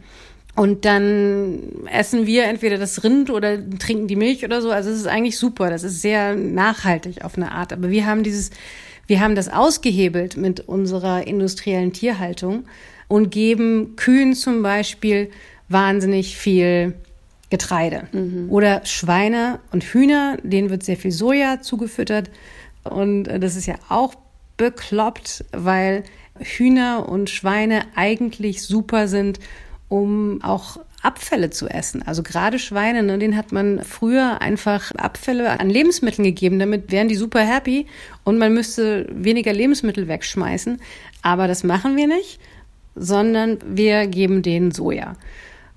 Und 0.55 0.83
dann 0.85 1.85
essen 1.89 2.27
wir 2.27 2.43
entweder 2.43 2.77
das 2.77 3.03
Rind 3.03 3.29
oder 3.29 3.57
trinken 3.79 4.07
die 4.07 4.17
Milch 4.17 4.43
oder 4.43 4.61
so. 4.61 4.69
Also 4.69 4.89
es 4.89 4.97
ist 4.97 5.07
eigentlich 5.07 5.37
super. 5.37 5.69
Das 5.69 5.83
ist 5.83 6.01
sehr 6.01 6.35
nachhaltig 6.35 7.23
auf 7.23 7.37
eine 7.37 7.51
Art. 7.53 7.71
Aber 7.71 7.89
wir 7.89 8.05
haben 8.05 8.23
dieses, 8.23 8.49
wir 9.07 9.21
haben 9.21 9.35
das 9.35 9.47
ausgehebelt 9.47 10.35
mit 10.35 10.59
unserer 10.67 11.25
industriellen 11.25 11.93
Tierhaltung 11.93 12.65
und 13.07 13.31
geben 13.31 13.95
Kühen 13.95 14.33
zum 14.35 14.61
Beispiel 14.61 15.31
wahnsinnig 15.69 16.37
viel 16.37 16.95
Getreide. 17.49 18.07
Mhm. 18.11 18.47
Oder 18.49 18.85
Schweine 18.85 19.59
und 19.71 19.83
Hühner, 19.83 20.37
denen 20.43 20.69
wird 20.69 20.83
sehr 20.83 20.97
viel 20.97 21.11
Soja 21.11 21.61
zugefüttert. 21.61 22.29
Und 22.83 23.23
das 23.25 23.55
ist 23.55 23.67
ja 23.67 23.75
auch 23.87 24.15
bekloppt, 24.57 25.45
weil 25.53 26.03
Hühner 26.39 27.07
und 27.07 27.29
Schweine 27.29 27.83
eigentlich 27.95 28.63
super 28.63 29.07
sind, 29.07 29.39
um 29.91 30.41
auch 30.41 30.77
Abfälle 31.01 31.49
zu 31.49 31.67
essen. 31.67 32.01
Also 32.01 32.23
gerade 32.23 32.59
Schweine, 32.59 33.03
ne, 33.03 33.17
denen 33.17 33.35
hat 33.35 33.51
man 33.51 33.83
früher 33.83 34.41
einfach 34.41 34.91
Abfälle 34.95 35.59
an 35.59 35.69
Lebensmitteln 35.69 36.23
gegeben. 36.23 36.59
Damit 36.59 36.93
wären 36.93 37.09
die 37.09 37.15
super 37.15 37.41
happy 37.41 37.87
und 38.23 38.37
man 38.37 38.53
müsste 38.53 39.05
weniger 39.11 39.51
Lebensmittel 39.51 40.07
wegschmeißen. 40.07 40.79
Aber 41.23 41.49
das 41.49 41.65
machen 41.65 41.97
wir 41.97 42.07
nicht, 42.07 42.39
sondern 42.95 43.57
wir 43.67 44.07
geben 44.07 44.43
denen 44.43 44.71
Soja. 44.71 45.17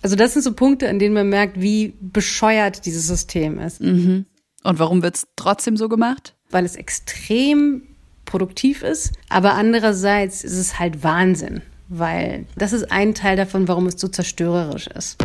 Also 0.00 0.14
das 0.14 0.34
sind 0.34 0.42
so 0.42 0.52
Punkte, 0.52 0.88
an 0.88 1.00
denen 1.00 1.14
man 1.14 1.28
merkt, 1.28 1.60
wie 1.60 1.94
bescheuert 2.00 2.86
dieses 2.86 3.08
System 3.08 3.58
ist. 3.58 3.80
Mhm. 3.80 4.26
Und 4.62 4.78
warum 4.78 5.02
wird 5.02 5.16
es 5.16 5.26
trotzdem 5.34 5.76
so 5.76 5.88
gemacht? 5.88 6.36
Weil 6.50 6.64
es 6.64 6.76
extrem 6.76 7.82
produktiv 8.26 8.84
ist, 8.84 9.12
aber 9.28 9.54
andererseits 9.54 10.44
ist 10.44 10.56
es 10.56 10.78
halt 10.78 11.02
Wahnsinn, 11.02 11.62
weil 11.88 12.46
das 12.56 12.72
ist 12.72 12.90
ein 12.90 13.14
Teil 13.14 13.36
davon, 13.36 13.68
warum 13.68 13.86
es 13.86 14.00
so 14.00 14.08
zerstörerisch 14.08 14.86
ist. 14.88 15.18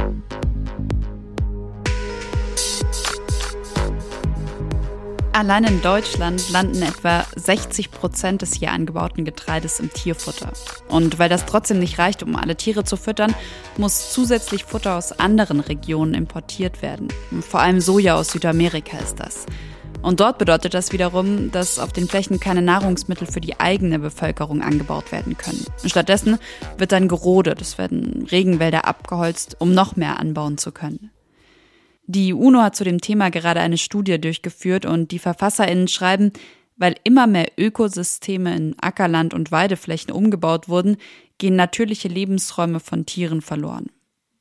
Allein 5.31 5.63
in 5.63 5.81
Deutschland 5.81 6.49
landen 6.49 6.81
etwa 6.81 7.25
60 7.33 7.91
Prozent 7.91 8.41
des 8.41 8.55
hier 8.55 8.71
angebauten 8.71 9.23
Getreides 9.23 9.79
im 9.79 9.89
Tierfutter. 9.89 10.51
Und 10.89 11.17
weil 11.17 11.29
das 11.29 11.45
trotzdem 11.45 11.79
nicht 11.79 11.97
reicht, 11.97 12.23
um 12.23 12.35
alle 12.35 12.57
Tiere 12.57 12.83
zu 12.83 12.97
füttern, 12.97 13.33
muss 13.77 14.11
zusätzlich 14.11 14.65
Futter 14.65 14.97
aus 14.97 15.17
anderen 15.17 15.61
Regionen 15.61 16.13
importiert 16.13 16.81
werden. 16.81 17.07
Vor 17.39 17.61
allem 17.61 17.79
Soja 17.79 18.15
aus 18.15 18.31
Südamerika 18.31 18.97
ist 18.97 19.21
das. 19.21 19.45
Und 20.01 20.21
dort 20.21 20.37
bedeutet 20.37 20.73
das 20.73 20.93
wiederum, 20.93 21.51
dass 21.51 21.77
auf 21.77 21.91
den 21.91 22.07
Flächen 22.07 22.39
keine 22.39 22.61
Nahrungsmittel 22.61 23.27
für 23.27 23.41
die 23.41 23.59
eigene 23.59 23.99
Bevölkerung 23.99 24.61
angebaut 24.61 25.11
werden 25.11 25.37
können. 25.37 25.65
Stattdessen 25.85 26.39
wird 26.77 26.93
dann 26.93 27.09
gerodet, 27.09 27.61
es 27.61 27.77
werden 27.77 28.25
Regenwälder 28.31 28.85
abgeholzt, 28.85 29.57
um 29.59 29.73
noch 29.73 29.97
mehr 29.97 30.19
anbauen 30.19 30.57
zu 30.57 30.71
können. 30.71 31.11
Die 32.05 32.33
UNO 32.33 32.61
hat 32.61 32.75
zu 32.75 32.83
dem 32.83 33.01
Thema 33.01 33.29
gerade 33.29 33.59
eine 33.59 33.77
Studie 33.77 34.19
durchgeführt 34.19 34.85
und 34.85 35.11
die 35.11 35.19
VerfasserInnen 35.19 35.87
schreiben, 35.87 36.31
weil 36.77 36.95
immer 37.03 37.27
mehr 37.27 37.51
Ökosysteme 37.57 38.55
in 38.55 38.75
Ackerland 38.79 39.33
und 39.33 39.51
Weideflächen 39.51 40.11
umgebaut 40.11 40.69
wurden, 40.69 40.97
gehen 41.37 41.55
natürliche 41.55 42.07
Lebensräume 42.07 42.79
von 42.79 43.05
Tieren 43.05 43.41
verloren. 43.41 43.91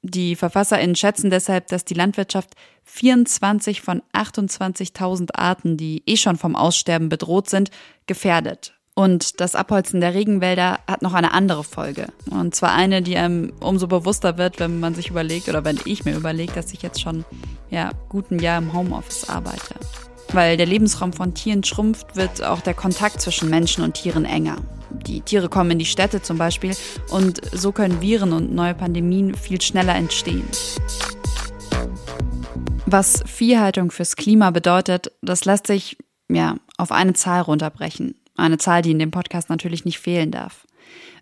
Die 0.02 0.37
VerfasserInnen 0.37 0.95
schätzen 0.95 1.31
deshalb, 1.31 1.69
dass 1.69 1.85
die 1.85 1.95
Landwirtschaft 1.95 2.55
24 2.85 3.83
von 3.83 4.02
28.000 4.12 5.35
Arten, 5.35 5.76
die 5.76 6.02
eh 6.07 6.17
schon 6.17 6.37
vom 6.37 6.55
Aussterben 6.55 7.09
bedroht 7.09 7.50
sind, 7.50 7.71
gefährdet. 8.07 8.75
Und 8.95 9.40
das 9.40 9.55
Abholzen 9.55 10.00
der 10.00 10.14
Regenwälder 10.14 10.81
hat 10.88 11.02
noch 11.02 11.14
eine 11.14 11.33
andere 11.33 11.62
Folge. 11.62 12.09
Und 12.31 12.55
zwar 12.57 12.73
eine, 12.73 13.00
die 13.00 13.17
einem 13.17 13.52
umso 13.61 13.87
bewusster 13.87 14.38
wird, 14.38 14.59
wenn 14.59 14.81
man 14.81 14.95
sich 14.95 15.11
überlegt 15.11 15.49
oder 15.49 15.64
wenn 15.64 15.78
ich 15.85 16.05
mir 16.05 16.17
überlege, 16.17 16.52
dass 16.52 16.73
ich 16.73 16.83
jetzt 16.83 17.00
schon 17.00 17.25
ja 17.71 17.93
gut 18.09 18.31
Jahr 18.40 18.59
im 18.59 18.73
Homeoffice 18.73 19.28
arbeite. 19.28 19.76
Weil 20.33 20.57
der 20.57 20.67
Lebensraum 20.67 21.12
von 21.12 21.33
Tieren 21.35 21.62
schrumpft, 21.62 22.17
wird 22.17 22.43
auch 22.43 22.61
der 22.61 22.75
Kontakt 22.75 23.21
zwischen 23.21 23.49
Menschen 23.50 23.85
und 23.85 23.95
Tieren 23.95 24.25
enger. 24.25 24.57
Die 24.90 25.21
Tiere 25.21 25.49
kommen 25.49 25.73
in 25.73 25.78
die 25.78 25.85
Städte 25.85 26.23
zum 26.23 26.38
Beispiel 26.38 26.75
und 27.11 27.40
so 27.52 27.73
können 27.73 28.00
Viren 28.00 28.33
und 28.33 28.54
neue 28.54 28.75
Pandemien 28.75 29.35
viel 29.35 29.61
schneller 29.61 29.95
entstehen. 29.95 30.45
Was 32.87 33.23
Viehhaltung 33.26 33.90
fürs 33.90 34.16
Klima 34.16 34.50
bedeutet, 34.50 35.12
das 35.21 35.45
lässt 35.45 35.66
sich 35.66 35.99
ja 36.30 36.57
auf 36.78 36.90
eine 36.90 37.12
Zahl 37.12 37.42
runterbrechen. 37.42 38.14
Eine 38.37 38.59
Zahl, 38.59 38.83
die 38.83 38.92
in 38.92 38.99
dem 38.99 39.11
Podcast 39.11 39.50
natürlich 39.50 39.85
nicht 39.85 39.99
fehlen 39.99 40.30
darf. 40.30 40.66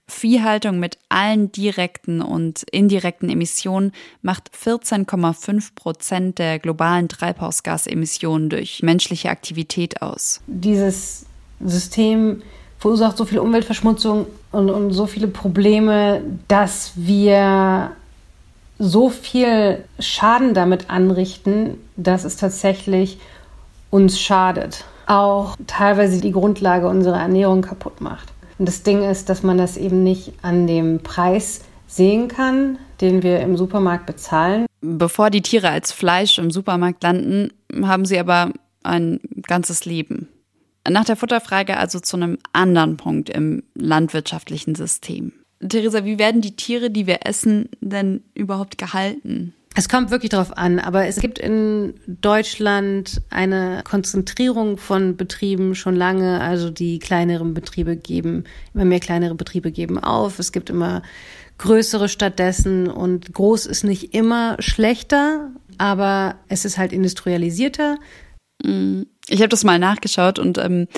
Viehhaltung 0.08 0.78
mit 0.78 0.98
allen 1.08 1.50
direkten 1.50 2.22
und 2.22 2.62
indirekten 2.70 3.28
Emissionen 3.28 3.90
macht 4.22 4.50
14,5 4.54 5.74
Prozent 5.74 6.38
der 6.38 6.60
globalen 6.60 7.08
Treibhausgasemissionen 7.08 8.48
durch 8.48 8.82
menschliche 8.82 9.30
Aktivität 9.30 10.02
aus. 10.02 10.42
Dieses 10.46 11.26
System 11.58 12.42
verursacht 12.86 13.16
so 13.16 13.24
viel 13.24 13.40
Umweltverschmutzung 13.40 14.26
und, 14.52 14.70
und 14.70 14.92
so 14.92 15.06
viele 15.06 15.26
Probleme, 15.26 16.22
dass 16.46 16.92
wir 16.94 17.90
so 18.78 19.10
viel 19.10 19.82
Schaden 19.98 20.54
damit 20.54 20.88
anrichten, 20.88 21.78
dass 21.96 22.22
es 22.22 22.36
tatsächlich 22.36 23.18
uns 23.90 24.20
schadet. 24.20 24.84
Auch 25.08 25.56
teilweise 25.66 26.20
die 26.20 26.30
Grundlage 26.30 26.86
unserer 26.86 27.18
Ernährung 27.18 27.60
kaputt 27.60 28.00
macht. 28.00 28.32
Und 28.56 28.68
das 28.68 28.84
Ding 28.84 29.02
ist, 29.02 29.28
dass 29.30 29.42
man 29.42 29.58
das 29.58 29.76
eben 29.76 30.04
nicht 30.04 30.34
an 30.42 30.68
dem 30.68 31.00
Preis 31.00 31.62
sehen 31.88 32.28
kann, 32.28 32.78
den 33.00 33.24
wir 33.24 33.40
im 33.40 33.56
Supermarkt 33.56 34.06
bezahlen. 34.06 34.66
Bevor 34.80 35.30
die 35.30 35.42
Tiere 35.42 35.70
als 35.70 35.90
Fleisch 35.90 36.38
im 36.38 36.52
Supermarkt 36.52 37.02
landen, 37.02 37.52
haben 37.82 38.04
sie 38.04 38.20
aber 38.20 38.52
ein 38.84 39.18
ganzes 39.42 39.86
Leben. 39.86 40.28
Nach 40.88 41.04
der 41.04 41.16
Futterfrage 41.16 41.76
also 41.76 42.00
zu 42.00 42.16
einem 42.16 42.38
anderen 42.52 42.96
Punkt 42.96 43.30
im 43.30 43.62
landwirtschaftlichen 43.74 44.74
System. 44.74 45.32
Theresa, 45.66 46.04
wie 46.04 46.18
werden 46.18 46.42
die 46.42 46.54
Tiere, 46.56 46.90
die 46.90 47.06
wir 47.06 47.20
essen, 47.24 47.68
denn 47.80 48.22
überhaupt 48.34 48.78
gehalten? 48.78 49.54
Es 49.78 49.90
kommt 49.90 50.10
wirklich 50.10 50.30
darauf 50.30 50.56
an, 50.56 50.78
aber 50.78 51.06
es 51.06 51.20
gibt 51.20 51.38
in 51.38 51.94
Deutschland 52.06 53.20
eine 53.28 53.82
Konzentrierung 53.84 54.78
von 54.78 55.18
Betrieben 55.18 55.74
schon 55.74 55.94
lange. 55.94 56.40
Also 56.40 56.70
die 56.70 56.98
kleineren 56.98 57.52
Betriebe 57.52 57.94
geben, 57.94 58.44
immer 58.72 58.86
mehr 58.86 59.00
kleinere 59.00 59.34
Betriebe 59.34 59.70
geben 59.72 59.98
auf. 59.98 60.38
Es 60.38 60.52
gibt 60.52 60.70
immer 60.70 61.02
größere 61.58 62.08
stattdessen 62.08 62.88
und 62.88 63.34
groß 63.34 63.66
ist 63.66 63.84
nicht 63.84 64.14
immer 64.14 64.56
schlechter, 64.60 65.50
aber 65.76 66.36
es 66.48 66.64
ist 66.64 66.78
halt 66.78 66.94
industrialisierter. 66.94 67.98
Mm, 68.64 69.02
ich 69.28 69.40
habe 69.40 69.48
das 69.48 69.64
mal 69.64 69.78
nachgeschaut 69.78 70.38
und 70.38 70.58
ähm, 70.58 70.88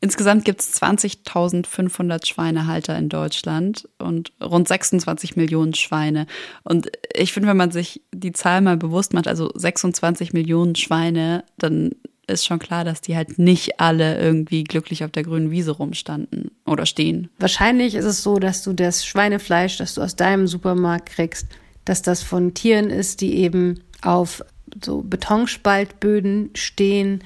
Insgesamt 0.00 0.44
gibt 0.44 0.60
es 0.60 0.80
20.500 0.80 2.26
Schweinehalter 2.26 2.96
in 2.98 3.08
Deutschland 3.08 3.88
und 3.98 4.32
rund 4.42 4.68
26 4.68 5.36
Millionen 5.36 5.74
Schweine. 5.74 6.26
Und 6.64 6.90
ich 7.14 7.32
finde, 7.32 7.48
wenn 7.48 7.56
man 7.56 7.70
sich 7.70 8.02
die 8.12 8.32
Zahl 8.32 8.60
mal 8.60 8.76
bewusst 8.76 9.14
macht, 9.14 9.26
also 9.26 9.50
26 9.54 10.32
Millionen 10.34 10.74
Schweine, 10.76 11.44
dann 11.56 11.92
ist 12.26 12.44
schon 12.44 12.58
klar, 12.58 12.84
dass 12.84 13.00
die 13.00 13.16
halt 13.16 13.38
nicht 13.38 13.80
alle 13.80 14.18
irgendwie 14.18 14.64
glücklich 14.64 15.04
auf 15.04 15.12
der 15.12 15.22
grünen 15.22 15.50
Wiese 15.50 15.70
rumstanden 15.70 16.50
oder 16.66 16.84
stehen. 16.84 17.30
Wahrscheinlich 17.38 17.94
ist 17.94 18.04
es 18.04 18.22
so, 18.22 18.38
dass 18.38 18.62
du 18.62 18.74
das 18.74 19.06
Schweinefleisch, 19.06 19.78
das 19.78 19.94
du 19.94 20.02
aus 20.02 20.16
deinem 20.16 20.46
Supermarkt 20.46 21.10
kriegst, 21.10 21.46
dass 21.84 22.02
das 22.02 22.22
von 22.22 22.52
Tieren 22.52 22.90
ist, 22.90 23.20
die 23.20 23.36
eben 23.36 23.80
auf 24.02 24.44
so 24.84 25.02
Betonspaltböden 25.02 26.50
stehen 26.54 27.22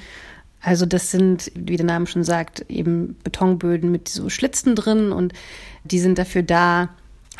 also 0.61 0.87
das 0.87 1.11
sind, 1.11 1.50
wie 1.55 1.76
der 1.76 1.87
Name 1.87 2.07
schon 2.07 2.25
sagt, 2.25 2.64
eben 2.69 3.17
Betonböden 3.25 3.90
mit 3.90 4.09
so 4.09 4.29
Schlitzen 4.29 4.75
drin 4.75 5.12
und 5.12 5.33
die 5.85 5.99
sind 5.99 6.19
dafür 6.19 6.43
da, 6.43 6.90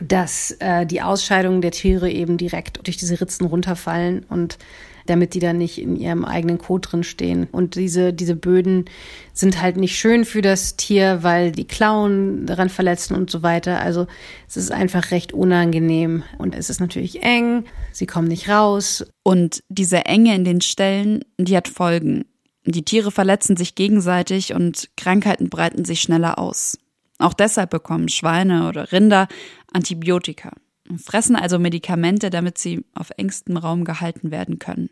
dass 0.03 0.53
äh, 0.61 0.87
die 0.87 1.03
Ausscheidungen 1.03 1.61
der 1.61 1.73
Tiere 1.73 2.11
eben 2.11 2.39
direkt 2.39 2.87
durch 2.87 2.97
diese 2.97 3.21
Ritzen 3.21 3.47
runterfallen 3.47 4.25
und 4.29 4.59
damit 5.07 5.35
die 5.35 5.41
dann 5.41 5.59
nicht 5.59 5.79
in 5.79 5.97
ihrem 5.97 6.25
eigenen 6.25 6.59
Kot 6.59 6.93
drin 6.93 7.03
stehen. 7.03 7.49
Und 7.51 7.75
diese, 7.75 8.13
diese 8.13 8.37
Böden 8.37 8.85
sind 9.33 9.61
halt 9.61 9.77
nicht 9.77 9.99
schön 9.99 10.25
für 10.25 10.41
das 10.41 10.77
Tier, 10.77 11.23
weil 11.23 11.53
die 11.53 11.67
Klauen 11.67 12.47
daran 12.47 12.69
verletzen 12.69 13.17
und 13.17 13.31
so 13.31 13.43
weiter. 13.43 13.81
Also 13.81 14.07
es 14.49 14.57
ist 14.57 14.71
einfach 14.71 15.11
recht 15.11 15.33
unangenehm. 15.33 16.23
Und 16.39 16.55
es 16.55 16.71
ist 16.71 16.81
natürlich 16.81 17.23
eng, 17.23 17.65
sie 17.93 18.07
kommen 18.07 18.29
nicht 18.29 18.49
raus. 18.49 19.05
Und 19.25 19.63
diese 19.69 20.07
Enge 20.07 20.35
in 20.35 20.45
den 20.45 20.61
Stellen, 20.61 21.25
die 21.39 21.57
hat 21.57 21.69
Folgen. 21.69 22.25
Die 22.65 22.85
Tiere 22.85 23.11
verletzen 23.11 23.57
sich 23.57 23.75
gegenseitig 23.75 24.53
und 24.53 24.91
Krankheiten 24.97 25.49
breiten 25.49 25.85
sich 25.85 26.01
schneller 26.01 26.39
aus. 26.39 26.79
Auch 27.19 27.35
deshalb 27.35 27.71
bekommen 27.71 28.09
Schweine 28.09 28.69
oder 28.69 28.93
Rinder 28.93 29.29
Antibiotika, 29.73 30.53
fressen 30.97 31.37
also 31.37 31.59
Medikamente, 31.59 32.31
damit 32.31 32.59
sie 32.59 32.85
auf 32.95 33.11
engstem 33.17 33.57
Raum 33.57 33.85
gehalten 33.85 34.31
werden 34.31 34.59
können. 34.59 34.91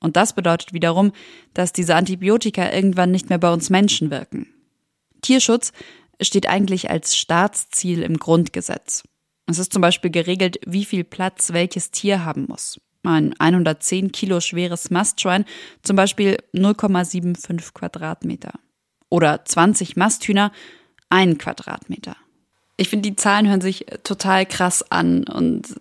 Und 0.00 0.16
das 0.16 0.34
bedeutet 0.34 0.72
wiederum, 0.72 1.12
dass 1.54 1.72
diese 1.72 1.94
Antibiotika 1.94 2.70
irgendwann 2.70 3.10
nicht 3.10 3.28
mehr 3.30 3.38
bei 3.38 3.52
uns 3.52 3.70
Menschen 3.70 4.10
wirken. 4.10 4.46
Tierschutz 5.22 5.72
steht 6.20 6.46
eigentlich 6.46 6.90
als 6.90 7.16
Staatsziel 7.16 8.02
im 8.02 8.18
Grundgesetz. 8.18 9.02
Es 9.46 9.58
ist 9.58 9.72
zum 9.72 9.82
Beispiel 9.82 10.10
geregelt, 10.10 10.58
wie 10.66 10.84
viel 10.84 11.04
Platz 11.04 11.52
welches 11.52 11.90
Tier 11.90 12.24
haben 12.24 12.46
muss 12.48 12.78
ein 13.04 13.34
110 13.38 14.12
Kilo 14.12 14.40
schweres 14.40 14.90
Mastschwein 14.90 15.44
zum 15.82 15.96
Beispiel 15.96 16.38
0,75 16.54 17.72
Quadratmeter. 17.74 18.52
Oder 19.08 19.44
20 19.44 19.96
Masthühner, 19.96 20.52
ein 21.08 21.38
Quadratmeter. 21.38 22.16
Ich 22.76 22.88
finde, 22.88 23.08
die 23.08 23.16
Zahlen 23.16 23.48
hören 23.48 23.60
sich 23.60 23.86
total 24.02 24.46
krass 24.46 24.90
an 24.90 25.24
und 25.24 25.74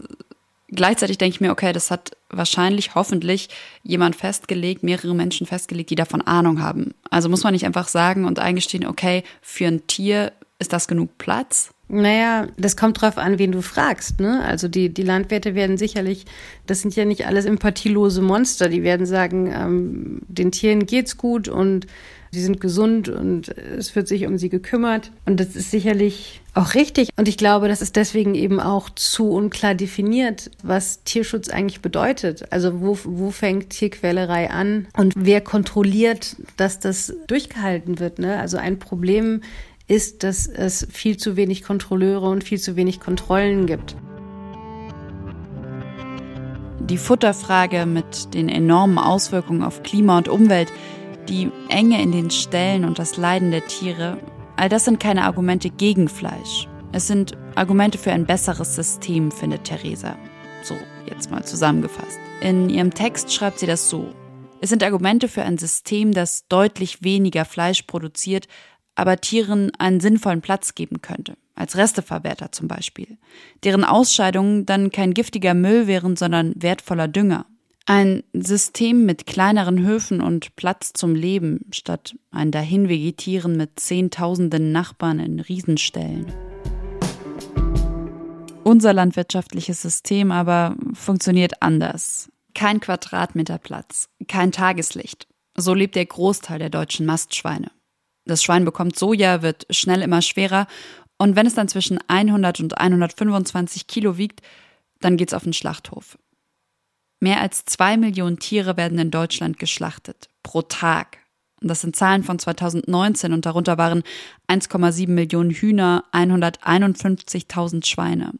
gleichzeitig 0.68 1.18
denke 1.18 1.36
ich 1.36 1.42
mir, 1.42 1.52
okay, 1.52 1.74
das 1.74 1.90
hat 1.90 2.12
wahrscheinlich, 2.30 2.96
hoffentlich 2.96 3.50
jemand 3.84 4.16
festgelegt, 4.16 4.84
mehrere 4.84 5.16
Menschen 5.16 5.48
festgelegt, 5.48 5.90
die 5.90 5.96
davon 5.96 6.22
Ahnung 6.22 6.62
haben. 6.62 6.94
Also 7.10 7.30
muss 7.30 7.44
man 7.44 7.54
nicht 7.54 7.66
einfach 7.66 7.88
sagen 7.88 8.26
und 8.26 8.40
eingestehen, 8.40 8.86
okay, 8.86 9.24
für 9.42 9.68
ein 9.68 9.88
Tier 9.88 10.34
ist 10.60 10.74
das 10.74 10.88
genug 10.88 11.18
Platz? 11.18 11.74
Naja, 12.02 12.48
das 12.58 12.76
kommt 12.76 13.02
drauf 13.02 13.18
an, 13.18 13.40
wen 13.40 13.52
du 13.52 13.62
fragst. 13.62 14.20
Ne? 14.20 14.44
Also 14.44 14.68
die, 14.68 14.90
die 14.94 15.04
Landwirte 15.04 15.56
werden 15.56 15.78
sicherlich, 15.78 16.26
das 16.66 16.82
sind 16.82 16.96
ja 16.96 17.06
nicht 17.06 17.28
alles 17.28 17.46
empathielose 17.46 18.22
Monster, 18.22 18.70
die 18.70 18.84
werden 18.84 19.06
sagen, 19.06 19.52
ähm, 19.54 20.22
den 20.28 20.52
Tieren 20.52 20.86
geht's 20.86 21.18
gut 21.18 21.48
und 21.48 21.88
sie 22.34 22.42
sind 22.42 22.60
gesund 22.60 23.10
und 23.10 23.50
es 23.50 23.96
wird 23.96 24.08
sich 24.08 24.26
um 24.26 24.38
sie 24.38 24.50
gekümmert. 24.50 25.12
Und 25.26 25.40
das 25.40 25.56
ist 25.56 25.70
sicherlich 25.70 26.42
auch 26.56 26.74
richtig. 26.74 27.10
Und 27.16 27.28
ich 27.28 27.38
glaube, 27.38 27.68
das 27.68 27.82
ist 27.82 27.96
deswegen 27.96 28.34
eben 28.34 28.60
auch 28.60 28.90
zu 28.90 29.30
unklar 29.30 29.76
definiert, 29.76 30.50
was 30.64 31.04
Tierschutz 31.04 31.50
eigentlich 31.50 31.82
bedeutet. 31.82 32.52
Also 32.52 32.82
wo, 32.82 32.98
wo 33.04 33.30
fängt 33.30 33.70
Tierquälerei 33.70 34.50
an 34.50 34.88
und 34.98 35.14
wer 35.16 35.42
kontrolliert, 35.42 36.36
dass 36.58 36.80
das 36.80 37.14
durchgehalten 37.28 38.00
wird. 38.00 38.18
Ne? 38.18 38.40
Also 38.40 38.58
ein 38.58 38.80
Problem 38.80 39.42
ist, 39.94 40.24
dass 40.24 40.48
es 40.48 40.88
viel 40.92 41.18
zu 41.18 41.36
wenig 41.36 41.64
Kontrolleure 41.64 42.28
und 42.28 42.44
viel 42.44 42.60
zu 42.60 42.76
wenig 42.76 43.00
Kontrollen 43.00 43.68
gibt. 43.68 43.96
Die 46.80 46.98
Futterfrage 46.98 47.86
mit 47.86 48.34
den 48.34 48.50
enormen 48.50 48.98
Auswirkungen 48.98 49.64
auf 49.64 49.84
Klima 49.84 50.18
und 50.18 50.28
Umwelt, 50.28 50.74
die 51.30 51.52
Enge 51.70 52.02
in 52.02 52.12
den 52.12 52.32
Ställen 52.32 52.86
und 52.86 52.98
das 52.98 53.18
Leiden 53.18 53.52
der 53.52 53.68
Tiere, 53.68 54.18
all 54.58 54.68
das 54.68 54.86
sind 54.86 55.00
keine 55.00 55.26
Argumente 55.26 55.70
gegen 55.70 56.10
Fleisch. 56.10 56.68
Es 56.92 57.08
sind 57.08 57.38
Argumente 57.56 57.98
für 58.00 58.12
ein 58.12 58.26
besseres 58.26 58.76
System, 58.76 59.32
findet 59.32 59.64
Theresa. 59.64 60.16
So, 60.64 60.76
jetzt 61.08 61.30
mal 61.30 61.46
zusammengefasst. 61.46 62.18
In 62.42 62.70
ihrem 62.70 62.94
Text 62.94 63.32
schreibt 63.32 63.60
sie 63.60 63.68
das 63.68 63.90
so. 63.90 64.10
Es 64.60 64.70
sind 64.70 64.84
Argumente 64.84 65.28
für 65.28 65.44
ein 65.44 65.58
System, 65.58 66.14
das 66.14 66.48
deutlich 66.48 67.04
weniger 67.04 67.46
Fleisch 67.46 67.82
produziert, 67.84 68.48
aber 68.96 69.18
Tieren 69.18 69.72
einen 69.78 70.00
sinnvollen 70.00 70.42
Platz 70.42 70.76
geben 70.76 71.02
könnte, 71.02 71.36
als 71.56 71.78
Resteverwerter 71.78 72.52
zum 72.52 72.68
Beispiel, 72.68 73.18
deren 73.64 73.84
Ausscheidungen 73.84 74.66
dann 74.66 74.92
kein 74.92 75.14
giftiger 75.14 75.54
Müll 75.54 75.88
wären, 75.88 76.16
sondern 76.16 76.54
wertvoller 76.56 77.08
Dünger. 77.08 77.46
Ein 77.86 78.24
System 78.32 79.06
mit 79.06 79.28
kleineren 79.28 79.86
Höfen 79.86 80.22
und 80.22 80.56
Platz 80.56 80.94
zum 80.94 81.16
Leben, 81.16 81.66
statt 81.72 82.16
ein 82.32 82.50
Dahinvegetieren 82.50 83.58
mit 83.58 83.78
Zehntausenden 83.78 84.72
Nachbarn 84.72 85.20
in 85.20 85.42
Riesenställen. 85.42 86.32
Unser 88.64 88.94
landwirtschaftliches 88.94 89.82
System 89.82 90.32
aber 90.32 90.78
funktioniert 90.94 91.62
anders. 91.62 92.32
Kein 92.56 92.80
Quadratmeter 92.80 93.58
Platz, 93.58 94.08
kein 94.30 94.54
Tageslicht. 94.54 95.28
So 95.56 95.74
lebt 95.74 95.96
der 95.96 96.06
Großteil 96.06 96.60
der 96.60 96.70
deutschen 96.70 97.06
Mastschweine. 97.06 97.72
Das 98.26 98.44
Schwein 98.44 98.66
bekommt 98.66 98.98
Soja, 98.98 99.42
wird 99.42 99.66
schnell 99.70 100.02
immer 100.02 100.22
schwerer 100.22 100.68
und 101.18 101.36
wenn 101.36 101.48
es 101.48 101.56
dann 101.56 101.68
zwischen 101.68 102.00
100 102.08 102.60
und 102.60 102.78
125 102.78 103.88
Kilo 103.88 104.18
wiegt, 104.18 104.42
dann 105.00 105.18
geht's 105.18 105.34
auf 105.34 105.44
den 105.44 105.54
Schlachthof. 105.54 106.18
Mehr 107.20 107.40
als 107.40 107.64
zwei 107.66 107.96
Millionen 107.96 108.40
Tiere 108.40 108.76
werden 108.76 109.00
in 109.00 109.12
Deutschland 109.12 109.58
geschlachtet, 109.58 110.28
pro 110.44 110.62
Tag. 110.62 111.20
Und 111.62 111.70
das 111.70 111.80
sind 111.80 111.96
Zahlen 111.96 112.24
von 112.24 112.40
2019 112.40 113.32
und 113.32 113.46
darunter 113.46 113.78
waren 113.78 114.04
1,7 114.50 115.08
Millionen 115.08 115.52
Hühner, 115.52 116.04
151.000 116.12 117.86
Schweine. 117.86 118.32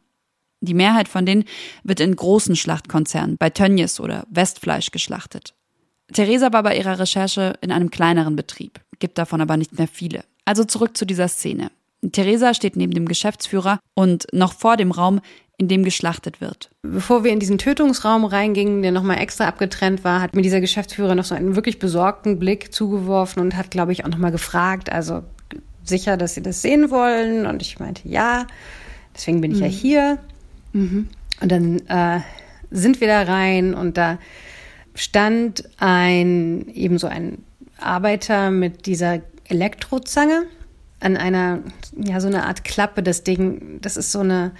Die 0.60 0.74
Mehrheit 0.74 1.08
von 1.08 1.24
denen 1.24 1.44
wird 1.82 2.00
in 2.00 2.14
großen 2.14 2.56
Schlachtkonzernen 2.56 3.38
bei 3.38 3.48
Tönnies 3.48 4.00
oder 4.00 4.26
Westfleisch 4.28 4.90
geschlachtet. 4.90 5.54
Theresa 6.12 6.52
war 6.52 6.62
bei 6.62 6.76
ihrer 6.76 6.98
Recherche 6.98 7.54
in 7.62 7.72
einem 7.72 7.90
kleineren 7.90 8.36
Betrieb, 8.36 8.83
gibt 8.98 9.18
davon 9.18 9.40
aber 9.40 9.56
nicht 9.56 9.78
mehr 9.78 9.88
viele. 9.88 10.24
Also 10.44 10.64
zurück 10.64 10.96
zu 10.96 11.04
dieser 11.04 11.28
Szene. 11.28 11.70
Theresa 12.12 12.52
steht 12.52 12.76
neben 12.76 12.92
dem 12.92 13.06
Geschäftsführer 13.06 13.80
und 13.94 14.26
noch 14.32 14.52
vor 14.52 14.76
dem 14.76 14.90
Raum, 14.90 15.20
in 15.56 15.68
dem 15.68 15.84
geschlachtet 15.84 16.40
wird. 16.40 16.70
Bevor 16.82 17.22
wir 17.24 17.32
in 17.32 17.38
diesen 17.38 17.58
Tötungsraum 17.58 18.24
reingingen, 18.24 18.82
der 18.82 18.92
nochmal 18.92 19.20
extra 19.20 19.46
abgetrennt 19.46 20.02
war, 20.02 20.20
hat 20.20 20.34
mir 20.34 20.42
dieser 20.42 20.60
Geschäftsführer 20.60 21.14
noch 21.14 21.24
so 21.24 21.34
einen 21.34 21.54
wirklich 21.54 21.78
besorgten 21.78 22.38
Blick 22.38 22.72
zugeworfen 22.72 23.40
und 23.40 23.56
hat, 23.56 23.70
glaube 23.70 23.92
ich, 23.92 24.04
auch 24.04 24.08
nochmal 24.08 24.32
gefragt, 24.32 24.90
also 24.90 25.22
sicher, 25.84 26.16
dass 26.16 26.34
Sie 26.34 26.42
das 26.42 26.60
sehen 26.60 26.90
wollen? 26.90 27.46
Und 27.46 27.62
ich 27.62 27.78
meinte, 27.78 28.08
ja, 28.08 28.46
deswegen 29.14 29.40
bin 29.40 29.52
ich 29.52 29.58
mhm. 29.58 29.64
ja 29.64 29.70
hier. 29.70 30.18
Mhm. 30.72 31.08
Und 31.40 31.52
dann 31.52 31.78
äh, 31.86 32.20
sind 32.70 33.00
wir 33.00 33.08
da 33.08 33.22
rein 33.22 33.74
und 33.74 33.96
da 33.96 34.18
stand 34.94 35.64
ein, 35.78 36.68
eben 36.68 36.98
so 36.98 37.06
ein 37.06 37.38
Arbeiter 37.78 38.50
mit 38.50 38.86
dieser 38.86 39.20
Elektrozange 39.48 40.44
an 41.00 41.16
einer, 41.16 41.60
ja, 41.96 42.20
so 42.20 42.28
eine 42.28 42.46
Art 42.46 42.64
Klappe. 42.64 43.02
Das 43.02 43.24
Ding, 43.24 43.78
das 43.82 43.96
ist 43.96 44.10
so 44.10 44.20
eine, 44.20 44.52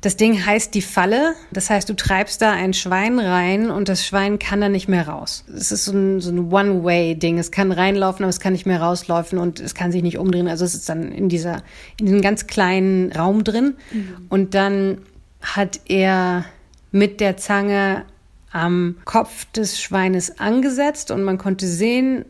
das 0.00 0.16
Ding 0.16 0.46
heißt 0.46 0.74
die 0.74 0.82
Falle. 0.82 1.34
Das 1.52 1.70
heißt, 1.70 1.88
du 1.88 1.94
treibst 1.94 2.40
da 2.40 2.52
ein 2.52 2.72
Schwein 2.72 3.18
rein 3.18 3.70
und 3.70 3.88
das 3.88 4.06
Schwein 4.06 4.38
kann 4.38 4.60
da 4.60 4.68
nicht 4.68 4.88
mehr 4.88 5.08
raus. 5.08 5.44
Es 5.54 5.72
ist 5.72 5.84
so 5.84 5.92
ein, 5.92 6.20
so 6.20 6.30
ein 6.30 6.52
One-Way-Ding. 6.52 7.38
Es 7.38 7.50
kann 7.50 7.72
reinlaufen, 7.72 8.24
aber 8.24 8.30
es 8.30 8.40
kann 8.40 8.52
nicht 8.52 8.66
mehr 8.66 8.80
rauslaufen 8.80 9.38
und 9.38 9.60
es 9.60 9.74
kann 9.74 9.92
sich 9.92 10.02
nicht 10.02 10.18
umdrehen. 10.18 10.48
Also 10.48 10.64
es 10.64 10.74
ist 10.74 10.88
dann 10.88 11.10
in 11.10 11.28
dieser, 11.28 11.62
in 11.98 12.06
diesem 12.06 12.20
ganz 12.20 12.46
kleinen 12.46 13.12
Raum 13.12 13.42
drin. 13.44 13.74
Mhm. 13.92 14.26
Und 14.28 14.54
dann 14.54 14.98
hat 15.40 15.80
er 15.86 16.44
mit 16.92 17.20
der 17.20 17.36
Zange 17.36 18.04
am 18.52 18.96
Kopf 19.04 19.46
des 19.52 19.80
Schweines 19.80 20.38
angesetzt 20.38 21.10
und 21.10 21.24
man 21.24 21.38
konnte 21.38 21.66
sehen, 21.66 22.24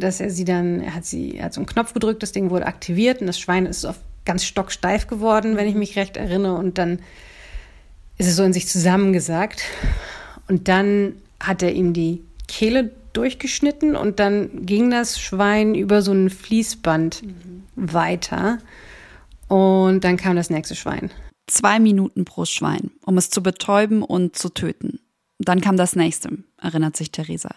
dass 0.00 0.20
er 0.20 0.30
sie 0.30 0.44
dann, 0.44 0.80
er 0.80 0.94
hat 0.94 1.04
sie, 1.04 1.36
er 1.36 1.46
hat 1.46 1.54
so 1.54 1.60
einen 1.60 1.66
Knopf 1.66 1.92
gedrückt, 1.92 2.22
das 2.22 2.32
Ding 2.32 2.50
wurde 2.50 2.66
aktiviert 2.66 3.20
und 3.20 3.26
das 3.26 3.38
Schwein 3.38 3.66
ist 3.66 3.84
auf 3.84 3.96
ganz 4.24 4.44
stocksteif 4.44 5.06
geworden, 5.06 5.56
wenn 5.56 5.68
ich 5.68 5.74
mich 5.74 5.96
recht 5.96 6.16
erinnere. 6.16 6.54
Und 6.54 6.78
dann 6.78 7.00
ist 8.18 8.26
es 8.26 8.36
so 8.36 8.42
in 8.44 8.52
sich 8.52 8.68
zusammengesagt. 8.68 9.62
Und 10.48 10.68
dann 10.68 11.14
hat 11.40 11.62
er 11.62 11.72
ihm 11.72 11.92
die 11.92 12.22
Kehle 12.48 12.90
durchgeschnitten 13.12 13.96
und 13.96 14.20
dann 14.20 14.66
ging 14.66 14.90
das 14.90 15.20
Schwein 15.20 15.74
über 15.74 16.02
so 16.02 16.12
ein 16.12 16.30
Fließband 16.30 17.22
mhm. 17.22 17.62
weiter. 17.74 18.58
Und 19.48 20.04
dann 20.04 20.16
kam 20.16 20.36
das 20.36 20.50
nächste 20.50 20.76
Schwein. 20.76 21.10
Zwei 21.46 21.80
Minuten 21.80 22.24
pro 22.24 22.44
Schwein, 22.44 22.92
um 23.04 23.18
es 23.18 23.30
zu 23.30 23.42
betäuben 23.42 24.02
und 24.02 24.36
zu 24.36 24.50
töten. 24.50 25.00
Dann 25.38 25.60
kam 25.60 25.76
das 25.76 25.96
nächste, 25.96 26.38
erinnert 26.60 26.96
sich 26.96 27.10
Theresa. 27.10 27.50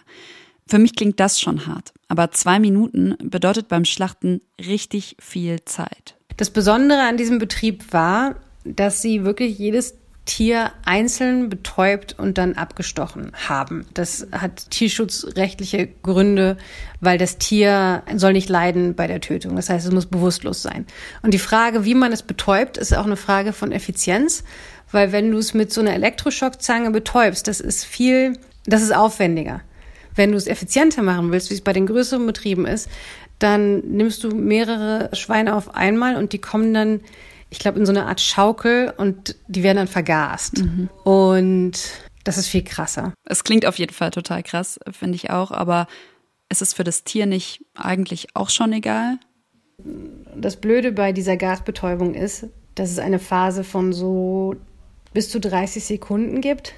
Für 0.66 0.78
mich 0.78 0.96
klingt 0.96 1.20
das 1.20 1.40
schon 1.40 1.66
hart, 1.66 1.92
aber 2.08 2.30
zwei 2.30 2.58
Minuten 2.58 3.16
bedeutet 3.22 3.68
beim 3.68 3.84
Schlachten 3.84 4.40
richtig 4.58 5.16
viel 5.20 5.64
Zeit. 5.64 6.16
Das 6.36 6.50
Besondere 6.50 7.02
an 7.02 7.16
diesem 7.16 7.38
Betrieb 7.38 7.92
war, 7.92 8.36
dass 8.64 9.02
sie 9.02 9.24
wirklich 9.24 9.58
jedes 9.58 9.94
Tier 10.24 10.72
einzeln 10.86 11.50
betäubt 11.50 12.18
und 12.18 12.38
dann 12.38 12.54
abgestochen 12.54 13.32
haben. 13.46 13.84
Das 13.92 14.26
hat 14.32 14.70
tierschutzrechtliche 14.70 15.86
Gründe, 16.02 16.56
weil 17.00 17.18
das 17.18 17.36
Tier 17.36 18.02
soll 18.16 18.32
nicht 18.32 18.48
leiden 18.48 18.94
bei 18.94 19.06
der 19.06 19.20
Tötung. 19.20 19.54
Das 19.56 19.68
heißt, 19.68 19.86
es 19.86 19.92
muss 19.92 20.06
bewusstlos 20.06 20.62
sein. 20.62 20.86
Und 21.22 21.34
die 21.34 21.38
Frage, 21.38 21.84
wie 21.84 21.94
man 21.94 22.10
es 22.10 22.22
betäubt, 22.22 22.78
ist 22.78 22.96
auch 22.96 23.04
eine 23.04 23.16
Frage 23.16 23.52
von 23.52 23.70
Effizienz, 23.70 24.44
weil 24.90 25.12
wenn 25.12 25.30
du 25.30 25.36
es 25.36 25.52
mit 25.52 25.72
so 25.72 25.82
einer 25.82 25.92
Elektroschockzange 25.92 26.90
betäubst, 26.90 27.46
das 27.46 27.60
ist 27.60 27.84
viel, 27.84 28.38
das 28.64 28.80
ist 28.80 28.94
aufwendiger. 28.94 29.60
Wenn 30.14 30.30
du 30.30 30.36
es 30.36 30.46
effizienter 30.46 31.02
machen 31.02 31.32
willst, 31.32 31.50
wie 31.50 31.54
es 31.54 31.60
bei 31.60 31.72
den 31.72 31.86
größeren 31.86 32.24
Betrieben 32.26 32.66
ist, 32.66 32.88
dann 33.38 33.80
nimmst 33.80 34.24
du 34.24 34.28
mehrere 34.30 35.10
Schweine 35.14 35.54
auf 35.54 35.74
einmal 35.74 36.16
und 36.16 36.32
die 36.32 36.40
kommen 36.40 36.72
dann, 36.72 37.00
ich 37.50 37.58
glaube, 37.58 37.78
in 37.78 37.86
so 37.86 37.92
eine 37.92 38.06
Art 38.06 38.20
Schaukel 38.20 38.92
und 38.96 39.36
die 39.48 39.62
werden 39.62 39.78
dann 39.78 39.88
vergast. 39.88 40.58
Mhm. 40.58 40.88
Und 41.02 41.72
das 42.22 42.38
ist 42.38 42.48
viel 42.48 42.62
krasser. 42.62 43.12
Es 43.24 43.44
klingt 43.44 43.66
auf 43.66 43.78
jeden 43.78 43.92
Fall 43.92 44.10
total 44.10 44.42
krass, 44.42 44.78
finde 44.92 45.16
ich 45.16 45.30
auch, 45.30 45.50
aber 45.50 45.86
ist 46.48 46.62
es 46.62 46.74
für 46.74 46.84
das 46.84 47.04
Tier 47.04 47.26
nicht 47.26 47.64
eigentlich 47.74 48.28
auch 48.34 48.50
schon 48.50 48.72
egal? 48.72 49.18
Das 50.36 50.56
Blöde 50.56 50.92
bei 50.92 51.12
dieser 51.12 51.36
Gasbetäubung 51.36 52.14
ist, 52.14 52.46
dass 52.74 52.90
es 52.90 52.98
eine 52.98 53.18
Phase 53.18 53.64
von 53.64 53.92
so 53.92 54.54
bis 55.12 55.28
zu 55.30 55.40
30 55.40 55.84
Sekunden 55.84 56.40
gibt, 56.40 56.74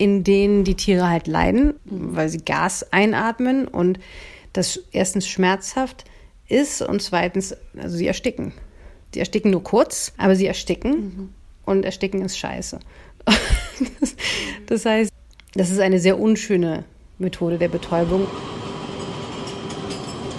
in 0.00 0.24
denen 0.24 0.64
die 0.64 0.76
Tiere 0.76 1.10
halt 1.10 1.26
leiden, 1.26 1.74
weil 1.84 2.30
sie 2.30 2.38
Gas 2.38 2.90
einatmen 2.90 3.68
und 3.68 4.00
das 4.54 4.80
erstens 4.92 5.28
schmerzhaft 5.28 6.06
ist 6.48 6.80
und 6.80 7.02
zweitens, 7.02 7.54
also 7.76 7.98
sie 7.98 8.06
ersticken. 8.06 8.54
Sie 9.12 9.20
ersticken 9.20 9.50
nur 9.50 9.62
kurz, 9.62 10.14
aber 10.16 10.36
sie 10.36 10.46
ersticken 10.46 10.92
mhm. 10.92 11.28
und 11.66 11.84
ersticken 11.84 12.22
ist 12.22 12.38
scheiße. 12.38 12.78
das 14.66 14.86
heißt, 14.86 15.12
das 15.52 15.70
ist 15.70 15.80
eine 15.80 15.98
sehr 15.98 16.18
unschöne 16.18 16.84
Methode 17.18 17.58
der 17.58 17.68
Betäubung. 17.68 18.26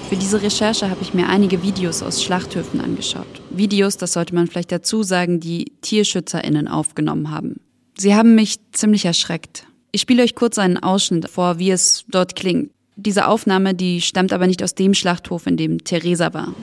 Für 0.10 0.16
diese 0.16 0.42
Recherche 0.42 0.90
habe 0.90 1.04
ich 1.04 1.14
mir 1.14 1.30
einige 1.30 1.62
Videos 1.62 2.02
aus 2.02 2.24
Schlachthöfen 2.24 2.82
angeschaut. 2.82 3.44
Videos, 3.52 3.98
das 3.98 4.14
sollte 4.14 4.34
man 4.34 4.48
vielleicht 4.48 4.72
dazu 4.72 5.04
sagen, 5.04 5.40
die 5.40 5.72
TierschützerInnen 5.82 6.68
aufgenommen 6.68 7.30
haben. 7.30 7.60
Sie 7.98 8.16
haben 8.16 8.36
mich 8.36 8.58
ziemlich 8.72 9.06
erschreckt. 9.06 9.68
Ich 9.92 10.02
spiele 10.02 10.24
euch 10.24 10.36
kurz 10.36 10.58
einen 10.58 10.78
Ausschnitt 10.78 11.30
vor, 11.30 11.60
wie 11.60 11.72
es 11.72 12.06
dort 12.08 12.36
klingt. 12.36 12.72
Diese 12.96 13.28
Aufnahme, 13.28 13.74
die 13.74 14.02
stammt 14.02 14.34
aber 14.34 14.48
nicht 14.48 14.64
aus 14.64 14.76
dem 14.76 14.94
Schlachthof, 14.94 15.48
in 15.48 15.58
dem 15.58 15.84
Theresa 15.84 16.34
war. 16.34 16.54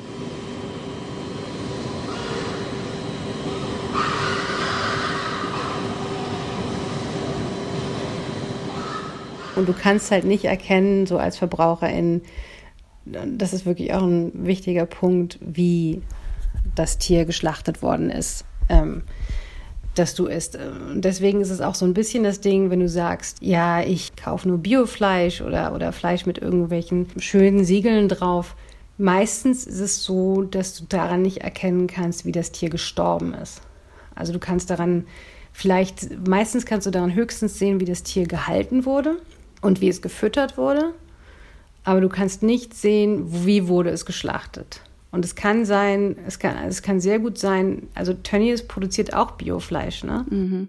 Und 9.57 9.69
du 9.69 9.73
kannst 9.73 10.13
halt 10.13 10.25
nicht 10.25 10.45
erkennen, 10.45 11.07
so 11.07 11.19
als 11.19 11.37
Verbraucherin, 11.37 12.23
das 13.05 13.53
ist 13.53 13.67
wirklich 13.67 13.93
auch 13.93 14.03
ein 14.03 14.31
wichtiger 14.47 14.87
Punkt, 14.87 15.39
wie 15.41 16.01
das 16.77 16.99
Tier 16.99 17.25
geschlachtet 17.25 17.83
worden 17.83 18.09
ist. 18.11 18.45
Ähm, 18.69 19.03
dass 19.99 20.15
du 20.15 20.27
isst. 20.27 20.59
Deswegen 20.95 21.41
ist 21.41 21.51
es 21.51 21.61
auch 21.61 21.75
so 21.75 21.85
ein 21.85 21.95
bisschen 21.95 22.25
das 22.25 22.41
Ding, 22.41 22.71
wenn 22.71 22.81
du 22.81 22.89
sagst, 22.89 23.39
ja, 23.41 23.83
ich 23.83 24.17
kaufe 24.17 24.49
nur 24.49 24.59
Biofleisch 24.59 25.41
oder, 25.41 25.75
oder 25.75 25.93
Fleisch 25.93 26.27
mit 26.27 26.39
irgendwelchen 26.39 27.07
schönen 27.19 27.65
Siegeln 27.65 28.09
drauf. 28.09 28.57
Meistens 28.97 29.67
ist 29.67 29.81
es 29.81 30.05
so, 30.05 30.43
dass 30.43 30.77
du 30.77 30.85
daran 30.89 31.23
nicht 31.23 31.39
erkennen 31.39 31.87
kannst, 31.87 32.25
wie 32.25 32.33
das 32.33 32.53
Tier 32.53 32.71
gestorben 32.71 33.35
ist. 33.35 33.61
Also 34.15 34.33
du 34.33 34.39
kannst 34.39 34.71
daran 34.71 35.07
vielleicht, 35.53 36.27
meistens 36.27 36.67
kannst 36.67 36.87
du 36.87 36.91
daran 36.91 37.15
höchstens 37.15 37.59
sehen, 37.59 37.81
wie 37.81 37.85
das 37.85 38.03
Tier 38.03 38.27
gehalten 38.27 38.85
wurde 38.85 39.17
und 39.63 39.81
wie 39.81 39.89
es 39.89 40.03
gefüttert 40.03 40.57
wurde. 40.57 40.95
Aber 41.85 42.01
du 42.01 42.09
kannst 42.09 42.43
nicht 42.43 42.75
sehen, 42.75 43.47
wie 43.47 43.69
wurde 43.69 43.91
es 43.91 44.05
geschlachtet. 44.05 44.83
Und 45.11 45.25
es 45.25 45.35
kann 45.35 45.65
sein, 45.65 46.17
es 46.27 46.39
kann, 46.39 46.57
es 46.69 46.83
kann 46.83 47.01
sehr 47.01 47.19
gut 47.19 47.39
sein, 47.39 47.89
also 47.95 48.13
Tönnies 48.13 48.67
produziert 48.67 49.15
auch 49.15 49.33
Biofleisch, 49.33 50.05
ne? 50.05 50.27
Mhm. 50.29 50.69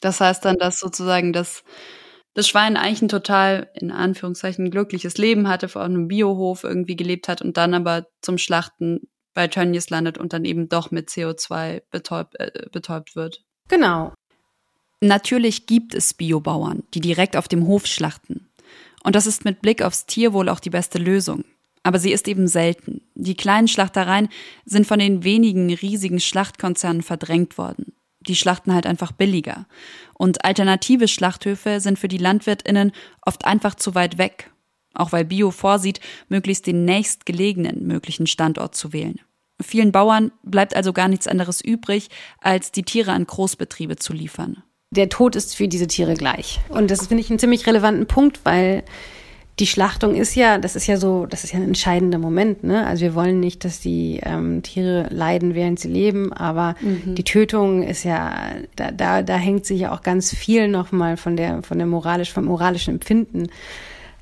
Das 0.00 0.20
heißt 0.20 0.44
dann, 0.44 0.56
dass 0.56 0.78
sozusagen 0.78 1.32
das, 1.32 1.64
das 2.34 2.48
Schwein 2.48 2.76
eigentlich 2.76 3.02
ein 3.02 3.08
total, 3.08 3.70
in 3.74 3.90
Anführungszeichen, 3.90 4.70
glückliches 4.70 5.18
Leben 5.18 5.48
hatte, 5.48 5.68
vor 5.68 5.82
einem 5.82 6.08
Biohof 6.08 6.64
irgendwie 6.64 6.96
gelebt 6.96 7.28
hat 7.28 7.42
und 7.42 7.56
dann 7.56 7.74
aber 7.74 8.06
zum 8.20 8.38
Schlachten 8.38 9.08
bei 9.34 9.48
Tönnies 9.48 9.90
landet 9.90 10.16
und 10.16 10.32
dann 10.32 10.44
eben 10.44 10.68
doch 10.68 10.90
mit 10.90 11.08
CO2 11.08 11.82
betäubt, 11.90 12.38
äh, 12.38 12.66
betäubt 12.70 13.16
wird. 13.16 13.42
Genau. 13.68 14.12
Natürlich 15.00 15.66
gibt 15.66 15.94
es 15.94 16.14
Biobauern, 16.14 16.84
die 16.94 17.00
direkt 17.00 17.36
auf 17.36 17.48
dem 17.48 17.66
Hof 17.66 17.86
schlachten. 17.86 18.50
Und 19.02 19.16
das 19.16 19.26
ist 19.26 19.44
mit 19.44 19.60
Blick 19.60 19.82
aufs 19.82 20.06
Tier 20.06 20.32
wohl 20.32 20.48
auch 20.48 20.60
die 20.60 20.70
beste 20.70 20.98
Lösung. 20.98 21.44
Aber 21.84 21.98
sie 21.98 22.12
ist 22.12 22.26
eben 22.26 22.48
selten. 22.48 23.02
Die 23.14 23.36
kleinen 23.36 23.68
Schlachtereien 23.68 24.28
sind 24.64 24.86
von 24.86 24.98
den 24.98 25.22
wenigen 25.22 25.72
riesigen 25.72 26.18
Schlachtkonzernen 26.18 27.02
verdrängt 27.02 27.56
worden. 27.58 27.92
Die 28.20 28.36
schlachten 28.36 28.72
halt 28.72 28.86
einfach 28.86 29.12
billiger. 29.12 29.66
Und 30.14 30.44
alternative 30.44 31.08
Schlachthöfe 31.08 31.80
sind 31.80 31.98
für 31.98 32.08
die 32.08 32.18
Landwirtinnen 32.18 32.92
oft 33.20 33.44
einfach 33.44 33.74
zu 33.74 33.94
weit 33.94 34.18
weg. 34.18 34.50
Auch 34.94 35.12
weil 35.12 35.26
Bio 35.26 35.50
vorsieht, 35.50 36.00
möglichst 36.28 36.66
den 36.66 36.86
nächstgelegenen 36.86 37.86
möglichen 37.86 38.26
Standort 38.26 38.74
zu 38.74 38.92
wählen. 38.92 39.20
Vielen 39.60 39.92
Bauern 39.92 40.32
bleibt 40.42 40.74
also 40.74 40.92
gar 40.92 41.08
nichts 41.08 41.28
anderes 41.28 41.60
übrig, 41.60 42.08
als 42.40 42.72
die 42.72 42.82
Tiere 42.82 43.12
an 43.12 43.26
Großbetriebe 43.26 43.96
zu 43.96 44.12
liefern. 44.12 44.62
Der 44.90 45.08
Tod 45.08 45.36
ist 45.36 45.54
für 45.54 45.68
diese 45.68 45.86
Tiere 45.86 46.14
gleich. 46.14 46.60
Und 46.68 46.90
das 46.90 47.08
finde 47.08 47.20
ich 47.22 47.30
einen 47.30 47.38
ziemlich 47.38 47.66
relevanten 47.66 48.06
Punkt, 48.06 48.40
weil 48.44 48.84
die 49.60 49.66
Schlachtung 49.66 50.16
ist 50.16 50.34
ja, 50.34 50.58
das 50.58 50.74
ist 50.74 50.88
ja 50.88 50.96
so, 50.96 51.26
das 51.26 51.44
ist 51.44 51.52
ja 51.52 51.60
ein 51.60 51.68
entscheidender 51.68 52.18
Moment. 52.18 52.64
Ne? 52.64 52.84
Also 52.86 53.02
wir 53.02 53.14
wollen 53.14 53.38
nicht, 53.38 53.64
dass 53.64 53.78
die 53.78 54.20
ähm, 54.24 54.62
Tiere 54.62 55.06
leiden, 55.10 55.54
während 55.54 55.78
sie 55.78 55.88
leben, 55.88 56.32
aber 56.32 56.74
mhm. 56.80 57.14
die 57.14 57.22
Tötung 57.22 57.84
ist 57.84 58.02
ja, 58.02 58.34
da, 58.74 58.90
da, 58.90 59.22
da 59.22 59.36
hängt 59.36 59.64
sich 59.64 59.80
ja 59.80 59.92
auch 59.92 60.02
ganz 60.02 60.34
viel 60.34 60.66
nochmal 60.66 61.16
von 61.16 61.36
der, 61.36 61.62
von 61.62 61.78
der 61.78 61.86
moralisch, 61.86 62.32
vom 62.32 62.46
moralischen 62.46 62.94
Empfinden 62.94 63.48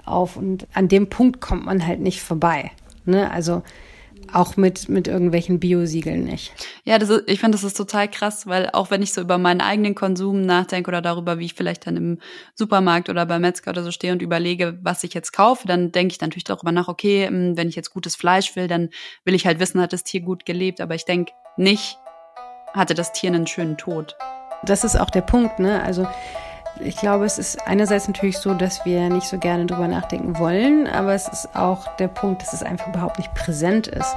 auf. 0.05 0.37
Und 0.37 0.67
an 0.75 0.89
dem 0.89 1.09
Punkt 1.09 1.41
kommt 1.41 1.65
man 1.65 1.87
halt 1.87 2.01
nicht 2.01 2.21
vorbei. 2.21 2.71
Ne? 3.07 3.31
Also 3.31 3.63
auch 4.33 4.57
mit, 4.57 4.89
mit 4.89 5.09
irgendwelchen 5.09 5.61
Biosiegeln 5.61 6.25
nicht. 6.25 6.53
Ja, 6.85 6.99
das 6.99 7.09
ist, 7.11 7.25
ich 7.27 7.41
finde, 7.41 7.57
das 7.57 7.65
ist 7.65 7.77
total 7.77 8.09
krass, 8.09 8.47
weil 8.47 8.71
auch 8.73 8.91
wenn 8.91 9.03
ich 9.03 9.13
so 9.13 9.21
über 9.21 9.39
meinen 9.39 9.61
eigenen 9.61 9.95
Konsum 9.95 10.43
nachdenke 10.43 10.89
oder 10.89 11.03
darüber, 11.03 11.39
wie 11.39 11.47
ich 11.47 11.55
vielleicht 11.55 11.87
dann 11.87 11.97
im 11.97 12.19
Supermarkt 12.55 13.09
oder 13.09 13.27
beim 13.27 13.43
Metzger 13.43 13.71
oder 13.71 13.83
so 13.83 13.91
stehe 13.91 14.13
und 14.13 14.23
überlege, 14.23 14.79
was 14.83 15.05
ich 15.05 15.15
jetzt 15.15 15.33
kaufe, 15.33 15.67
dann 15.67 15.93
denke 15.93 16.13
ich 16.13 16.21
natürlich 16.21 16.45
darüber 16.45 16.73
nach, 16.73 16.89
okay, 16.89 17.27
hm, 17.27 17.57
wenn 17.57 17.69
ich 17.69 17.77
jetzt 17.77 17.91
gutes 17.91 18.17
Fleisch 18.17 18.57
will, 18.57 18.69
dann 18.69 18.91
will 19.25 19.35
ich 19.35 19.47
halt 19.47 19.61
wissen, 19.61 19.81
hat 19.81 19.93
das 19.93 20.05
Tier 20.05 20.21
gut 20.21 20.45
gelebt. 20.45 20.81
Aber 20.81 20.95
ich 20.95 21.05
denke 21.05 21.33
nicht, 21.57 21.99
hatte 22.73 22.95
das 22.95 23.13
Tier 23.13 23.31
einen 23.31 23.47
schönen 23.47 23.77
Tod. 23.77 24.17
Das 24.65 24.85
ist 24.85 24.97
auch 24.97 25.11
der 25.11 25.23
Punkt, 25.23 25.59
ne? 25.59 25.83
Also 25.83 26.07
ich 26.85 26.97
glaube, 26.97 27.25
es 27.25 27.39
ist 27.39 27.67
einerseits 27.67 28.09
natürlich 28.09 28.39
so, 28.39 28.55
dass 28.55 28.85
wir 28.85 29.09
nicht 29.09 29.27
so 29.27 29.39
gerne 29.39 29.67
drüber 29.67 29.89
nachdenken 29.89 30.39
wollen, 30.39 30.87
aber 30.87 31.15
es 31.15 31.29
ist 31.29 31.55
auch 31.55 31.97
der 31.97 32.09
Punkt, 32.09 32.43
dass 32.43 32.53
es 32.53 32.63
einfach 32.63 32.89
überhaupt 32.89 33.19
nicht 33.19 33.33
präsent 33.35 33.87
ist. 33.87 34.15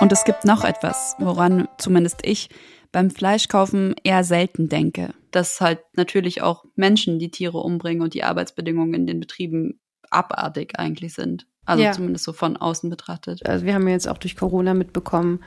Und 0.00 0.12
es 0.12 0.24
gibt 0.24 0.44
noch 0.44 0.64
etwas, 0.64 1.16
woran 1.18 1.68
zumindest 1.78 2.26
ich 2.26 2.50
beim 2.92 3.10
Fleischkaufen 3.10 3.94
eher 4.04 4.24
selten 4.24 4.68
denke. 4.68 5.14
Dass 5.30 5.60
halt 5.60 5.80
natürlich 5.94 6.42
auch 6.42 6.64
Menschen 6.76 7.18
die 7.18 7.30
Tiere 7.30 7.58
umbringen 7.58 8.02
und 8.02 8.14
die 8.14 8.24
Arbeitsbedingungen 8.24 8.94
in 8.94 9.06
den 9.06 9.20
Betrieben 9.20 9.80
abartig 10.10 10.78
eigentlich 10.78 11.14
sind. 11.14 11.46
Also 11.64 11.82
ja. 11.82 11.92
zumindest 11.92 12.24
so 12.24 12.32
von 12.32 12.56
außen 12.56 12.90
betrachtet. 12.90 13.46
Also 13.46 13.64
wir 13.64 13.74
haben 13.74 13.88
jetzt 13.88 14.08
auch 14.08 14.18
durch 14.18 14.36
Corona 14.36 14.74
mitbekommen, 14.74 15.42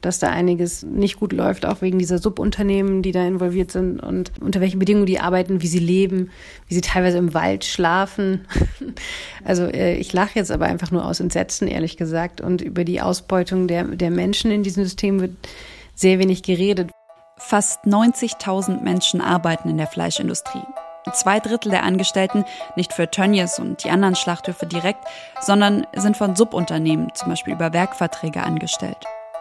dass 0.00 0.18
da 0.18 0.28
einiges 0.28 0.82
nicht 0.82 1.18
gut 1.18 1.32
läuft, 1.32 1.64
auch 1.66 1.80
wegen 1.80 1.98
dieser 1.98 2.18
Subunternehmen, 2.18 3.02
die 3.02 3.12
da 3.12 3.26
involviert 3.26 3.72
sind 3.72 4.00
und 4.00 4.30
unter 4.40 4.60
welchen 4.60 4.78
Bedingungen 4.78 5.06
die 5.06 5.18
arbeiten, 5.18 5.62
wie 5.62 5.66
sie 5.66 5.78
leben, 5.78 6.30
wie 6.68 6.74
sie 6.74 6.80
teilweise 6.80 7.18
im 7.18 7.34
Wald 7.34 7.64
schlafen. 7.64 8.46
Also 9.44 9.66
äh, 9.66 9.94
ich 9.94 10.12
lache 10.12 10.32
jetzt 10.34 10.50
aber 10.50 10.66
einfach 10.66 10.90
nur 10.90 11.04
aus 11.04 11.20
Entsetzen, 11.20 11.68
ehrlich 11.68 11.96
gesagt. 11.96 12.40
Und 12.40 12.60
über 12.62 12.82
die 12.82 13.00
Ausbeutung 13.00 13.68
der, 13.68 13.84
der 13.84 14.10
Menschen 14.10 14.50
in 14.50 14.64
diesem 14.64 14.82
System 14.82 15.20
wird 15.20 15.36
sehr 15.94 16.18
wenig 16.18 16.42
geredet. 16.42 16.90
Fast 17.38 17.84
90.000 17.84 18.82
Menschen 18.82 19.20
arbeiten 19.20 19.68
in 19.68 19.76
der 19.76 19.86
Fleischindustrie. 19.86 20.62
Zwei 21.12 21.38
Drittel 21.38 21.70
der 21.70 21.84
Angestellten 21.84 22.44
nicht 22.74 22.92
für 22.92 23.08
Tönnies 23.08 23.60
und 23.60 23.84
die 23.84 23.90
anderen 23.90 24.16
Schlachthöfe 24.16 24.66
direkt, 24.66 25.04
sondern 25.40 25.86
sind 25.94 26.16
von 26.16 26.34
Subunternehmen, 26.34 27.14
zum 27.14 27.28
Beispiel 27.28 27.54
über 27.54 27.72
Werkverträge, 27.72 28.42
angestellt. 28.42 28.98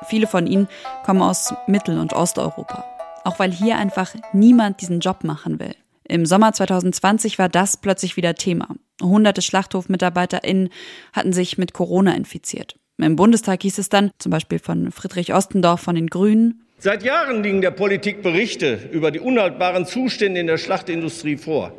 Viele 0.08 0.28
von 0.28 0.48
ihnen 0.48 0.68
kommen 1.06 1.22
aus 1.22 1.54
Mittel- 1.68 2.00
und 2.00 2.14
Osteuropa. 2.14 2.86
Auch 3.24 3.40
weil 3.40 3.52
hier 3.52 3.78
einfach 3.78 4.14
niemand 4.34 4.82
diesen 4.82 5.00
Job 5.00 5.24
machen 5.24 5.60
will. 5.60 5.76
Im 6.08 6.26
Sommer 6.26 6.54
2020 6.54 7.40
war 7.40 7.50
das 7.50 7.78
plötzlich 7.78 8.18
wieder 8.18 8.36
Thema. 8.36 8.68
Hunderte 9.02 9.42
SchlachthofmitarbeiterInnen 9.42 10.70
hatten 11.14 11.34
sich 11.34 11.58
mit 11.58 11.74
Corona 11.74 12.16
infiziert. 12.16 12.76
Im 12.98 13.16
Bundestag 13.16 13.64
hieß 13.64 13.80
es 13.80 13.90
dann, 13.90 14.12
zum 14.20 14.32
Beispiel 14.32 14.60
von 14.60 14.92
Friedrich 14.92 15.34
Ostendorf 15.34 15.82
von 15.82 15.96
den 15.96 16.08
Grünen, 16.08 16.62
Seit 16.78 17.04
Jahren 17.04 17.42
liegen 17.42 17.62
der 17.62 17.72
Politik 17.72 18.22
Berichte 18.22 18.78
über 18.92 19.10
die 19.10 19.22
unhaltbaren 19.22 19.86
Zustände 19.86 20.42
in 20.42 20.48
der 20.48 20.58
Schlachtindustrie 20.58 21.38
vor. 21.38 21.72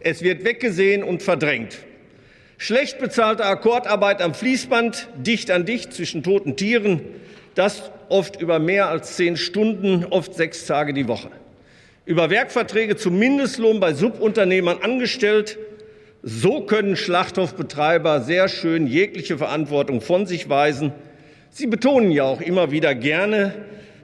Es 0.00 0.22
wird 0.22 0.42
weggesehen 0.42 1.02
und 1.02 1.22
verdrängt. 1.22 1.78
Schlecht 2.56 2.98
bezahlte 2.98 3.44
Akkordarbeit 3.44 4.22
am 4.22 4.32
Fließband, 4.32 5.10
dicht 5.18 5.50
an 5.50 5.66
dicht 5.66 5.92
zwischen 5.92 6.22
toten 6.22 6.56
Tieren, 6.56 7.02
das 7.58 7.90
oft 8.08 8.40
über 8.40 8.58
mehr 8.58 8.88
als 8.88 9.16
zehn 9.16 9.36
Stunden, 9.36 10.04
oft 10.04 10.34
sechs 10.34 10.64
Tage 10.66 10.94
die 10.94 11.08
Woche. 11.08 11.28
Über 12.04 12.30
Werkverträge 12.30 12.96
zum 12.96 13.18
Mindestlohn 13.18 13.80
bei 13.80 13.92
Subunternehmern 13.92 14.78
angestellt. 14.80 15.58
So 16.22 16.62
können 16.62 16.96
Schlachthofbetreiber 16.96 18.20
sehr 18.20 18.48
schön 18.48 18.86
jegliche 18.86 19.38
Verantwortung 19.38 20.00
von 20.00 20.26
sich 20.26 20.48
weisen. 20.48 20.92
Sie 21.50 21.66
betonen 21.66 22.10
ja 22.10 22.24
auch 22.24 22.40
immer 22.40 22.70
wieder 22.70 22.94
gerne, 22.94 23.54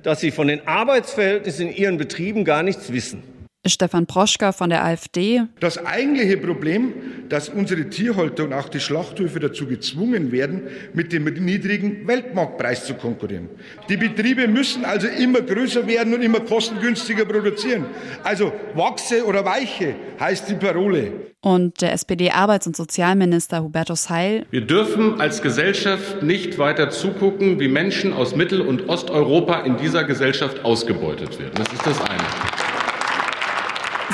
dass 0.03 0.21
sie 0.21 0.33
von 0.33 0.49
den 0.49 0.67
Arbeitsverhältnissen 0.67 1.69
in 1.69 1.77
ihren 1.77 1.97
Betrieben 1.97 2.45
gar 2.45 2.63
nichts 2.63 2.93
wissen. 2.93 3.23
Stefan 3.67 4.07
Proschka 4.07 4.53
von 4.53 4.71
der 4.71 4.85
AfD. 4.85 5.43
Das 5.61 5.85
eigentliche 5.85 6.37
Problem, 6.37 6.93
dass 7.29 7.49
unsere 7.49 7.89
Tierhalter 7.89 8.45
und 8.45 8.53
auch 8.53 8.69
die 8.69 8.81
Schlachthöfe 8.81 9.41
dazu 9.41 9.67
gezwungen 9.67 10.33
werden, 10.33 10.63
mit 10.93 11.13
dem 11.13 11.25
niedrigen 11.25 12.07
Weltmarktpreis 12.07 12.85
zu 12.85 12.95
konkurrieren. 12.95 13.49
Die 13.89 13.97
Betriebe 13.97 14.49
müssen 14.49 14.85
also 14.85 15.09
immer 15.09 15.41
größer 15.41 15.87
werden 15.87 16.15
und 16.15 16.23
immer 16.23 16.41
kostengünstiger 16.41 17.25
produzieren. 17.25 17.87
Also 18.23 18.53
wachse 18.75 19.25
oder 19.25 19.45
weiche 19.45 19.95
heißt 20.21 20.49
die 20.51 20.55
Parole. 20.55 21.13
Und 21.41 21.83
der 21.83 21.93
SPD-Arbeits- 21.93 22.67
und 22.67 22.75
Sozialminister 22.75 23.63
Hubertus 23.63 24.09
Heil. 24.09 24.47
Wir 24.51 24.63
dürfen 24.63 25.21
als 25.21 25.43
Gesellschaft 25.43 26.23
nicht 26.23 26.59
weiter 26.59 26.89
zugucken, 26.89 27.61
wie 27.61 27.69
Menschen 27.69 28.15
aus 28.15 28.35
Mittel- 28.35 28.63
und 28.63 28.89
Osteuropa 28.89 29.61
in 29.61 29.77
dieser 29.77 30.05
Gesellschaft 30.05 30.65
ausgebeutet 30.65 31.39
werden. 31.39 31.53
Das 31.57 31.71
ist 31.71 31.87
das 31.87 32.01
eine. 32.01 32.25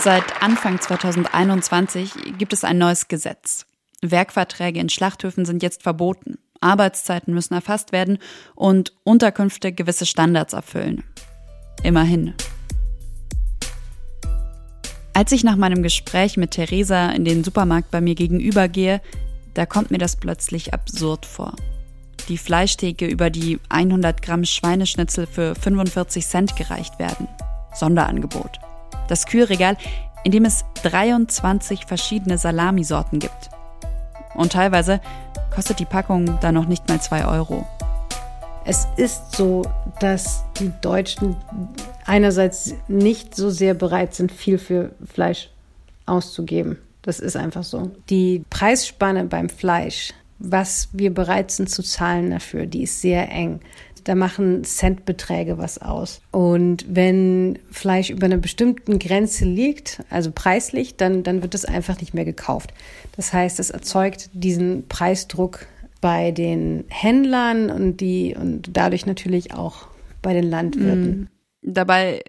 Seit 0.02 0.42
Anfang 0.42 0.80
2021 0.80 2.38
gibt 2.38 2.54
es 2.54 2.64
ein 2.64 2.78
neues 2.78 3.08
Gesetz. 3.08 3.66
Werkverträge 4.00 4.80
in 4.80 4.88
Schlachthöfen 4.88 5.44
sind 5.44 5.62
jetzt 5.62 5.82
verboten. 5.82 6.38
Arbeitszeiten 6.62 7.34
müssen 7.34 7.52
erfasst 7.52 7.92
werden 7.92 8.16
und 8.54 8.94
Unterkünfte 9.04 9.72
gewisse 9.72 10.06
Standards 10.06 10.54
erfüllen. 10.54 11.04
Immerhin. 11.82 12.32
Als 15.12 15.32
ich 15.32 15.44
nach 15.44 15.56
meinem 15.56 15.82
Gespräch 15.82 16.38
mit 16.38 16.52
Theresa 16.52 17.10
in 17.10 17.26
den 17.26 17.44
Supermarkt 17.44 17.90
bei 17.90 18.00
mir 18.00 18.14
gegenüber 18.14 18.68
gehe, 18.68 19.02
da 19.52 19.66
kommt 19.66 19.90
mir 19.90 19.98
das 19.98 20.16
plötzlich 20.16 20.72
absurd 20.72 21.26
vor. 21.26 21.56
Die 22.30 22.38
Fleischtheke, 22.38 23.06
über 23.06 23.28
die 23.28 23.60
100 23.68 24.22
Gramm 24.22 24.46
Schweineschnitzel 24.46 25.26
für 25.26 25.54
45 25.54 26.26
Cent 26.26 26.56
gereicht 26.56 26.98
werden. 26.98 27.28
Sonderangebot 27.74 28.60
das 29.11 29.27
Kühlregal, 29.27 29.77
in 30.25 30.33
dem 30.33 30.44
es 30.44 30.64
23 30.83 31.87
verschiedene 31.87 32.38
Salamisorten 32.38 33.18
gibt. 33.18 33.51
Und 34.35 34.53
teilweise 34.53 35.01
kostet 35.55 35.81
die 35.81 35.85
Packung 35.85 36.38
dann 36.40 36.55
noch 36.55 36.66
nicht 36.66 36.88
mal 36.88 37.01
2 37.01 37.27
Euro. 37.27 37.66
Es 38.64 38.87
ist 38.96 39.35
so, 39.37 39.62
dass 40.01 40.44
die 40.59 40.70
Deutschen 40.81 41.35
einerseits 42.07 42.75
nicht 42.88 43.35
so 43.35 43.51
sehr 43.51 43.75
bereit 43.75 44.14
sind, 44.14 44.31
viel 44.31 44.59
für 44.59 44.92
Fleisch 45.05 45.51
auszugeben. 46.07 46.79
Das 47.03 47.20
ist 47.20 47.37
einfach 47.37 47.64
so. 47.64 47.90
Die 48.11 48.44
Preisspanne 48.51 49.25
beim 49.25 49.49
Fleisch, 49.49 50.12
was 50.38 50.88
wir 50.92 51.12
bereit 51.12 51.51
sind 51.51 51.70
zu 51.70 51.83
zahlen 51.83 52.31
dafür, 52.31 52.66
die 52.66 52.83
ist 52.83 53.01
sehr 53.01 53.31
eng. 53.31 53.61
Da 54.04 54.14
machen 54.14 54.64
Centbeträge 54.64 55.58
was 55.58 55.78
aus. 55.78 56.20
Und 56.30 56.84
wenn 56.88 57.58
Fleisch 57.70 58.10
über 58.10 58.26
einer 58.26 58.36
bestimmten 58.36 58.98
Grenze 58.98 59.44
liegt, 59.44 60.02
also 60.10 60.30
preislich, 60.34 60.96
dann, 60.96 61.22
dann 61.22 61.42
wird 61.42 61.54
es 61.54 61.64
einfach 61.64 62.00
nicht 62.00 62.14
mehr 62.14 62.24
gekauft. 62.24 62.72
Das 63.16 63.32
heißt, 63.32 63.60
es 63.60 63.70
erzeugt 63.70 64.30
diesen 64.32 64.86
Preisdruck 64.88 65.66
bei 66.00 66.30
den 66.30 66.84
Händlern 66.88 67.70
und 67.70 67.98
die 67.98 68.34
und 68.34 68.70
dadurch 68.72 69.06
natürlich 69.06 69.54
auch 69.54 69.88
bei 70.22 70.32
den 70.32 70.48
Landwirten. 70.48 71.28
Mhm. 71.62 71.74
Dabei, 71.74 72.22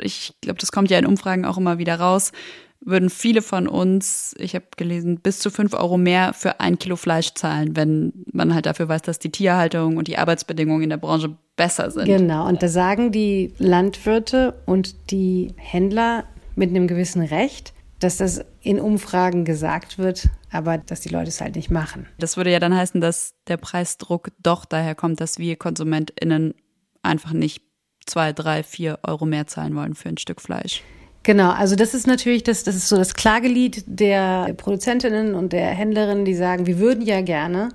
ich 0.00 0.34
glaube, 0.40 0.58
das 0.58 0.72
kommt 0.72 0.90
ja 0.90 0.98
in 0.98 1.06
Umfragen 1.06 1.44
auch 1.44 1.58
immer 1.58 1.78
wieder 1.78 1.96
raus, 1.96 2.32
würden 2.80 3.10
viele 3.10 3.42
von 3.42 3.68
uns, 3.68 4.34
ich 4.38 4.54
habe 4.54 4.66
gelesen, 4.76 5.20
bis 5.20 5.38
zu 5.38 5.50
fünf 5.50 5.74
Euro 5.74 5.98
mehr 5.98 6.32
für 6.32 6.60
ein 6.60 6.78
Kilo 6.78 6.96
Fleisch 6.96 7.34
zahlen, 7.34 7.76
wenn 7.76 8.12
man 8.32 8.54
halt 8.54 8.66
dafür 8.66 8.88
weiß, 8.88 9.02
dass 9.02 9.18
die 9.18 9.30
Tierhaltung 9.30 9.96
und 9.96 10.08
die 10.08 10.16
Arbeitsbedingungen 10.16 10.84
in 10.84 10.90
der 10.90 10.96
Branche 10.96 11.36
besser 11.56 11.90
sind. 11.90 12.06
Genau, 12.06 12.48
und 12.48 12.62
da 12.62 12.68
sagen 12.68 13.12
die 13.12 13.52
Landwirte 13.58 14.54
und 14.64 15.10
die 15.10 15.52
Händler 15.56 16.24
mit 16.56 16.70
einem 16.70 16.88
gewissen 16.88 17.22
Recht, 17.22 17.74
dass 17.98 18.16
das 18.16 18.44
in 18.62 18.80
Umfragen 18.80 19.44
gesagt 19.44 19.98
wird, 19.98 20.28
aber 20.50 20.78
dass 20.78 21.00
die 21.00 21.10
Leute 21.10 21.28
es 21.28 21.40
halt 21.42 21.56
nicht 21.56 21.70
machen. 21.70 22.06
Das 22.18 22.38
würde 22.38 22.50
ja 22.50 22.58
dann 22.58 22.74
heißen, 22.74 23.00
dass 23.00 23.34
der 23.46 23.58
Preisdruck 23.58 24.30
doch 24.42 24.64
daher 24.64 24.94
kommt, 24.94 25.20
dass 25.20 25.38
wir 25.38 25.56
KonsumentInnen 25.56 26.54
einfach 27.02 27.32
nicht 27.32 27.62
zwei, 28.06 28.32
drei, 28.32 28.62
vier 28.62 28.98
Euro 29.02 29.26
mehr 29.26 29.46
zahlen 29.46 29.76
wollen 29.76 29.94
für 29.94 30.08
ein 30.08 30.18
Stück 30.18 30.40
Fleisch. 30.40 30.82
Genau, 31.22 31.50
also 31.50 31.76
das 31.76 31.92
ist 31.92 32.06
natürlich 32.06 32.44
das, 32.44 32.64
das 32.64 32.76
ist 32.76 32.88
so 32.88 32.96
das 32.96 33.14
Klagelied 33.14 33.84
der 33.86 34.54
Produzentinnen 34.54 35.34
und 35.34 35.52
der 35.52 35.66
Händlerinnen, 35.66 36.24
die 36.24 36.34
sagen, 36.34 36.66
wir 36.66 36.78
würden 36.78 37.04
ja 37.04 37.20
gerne, 37.20 37.68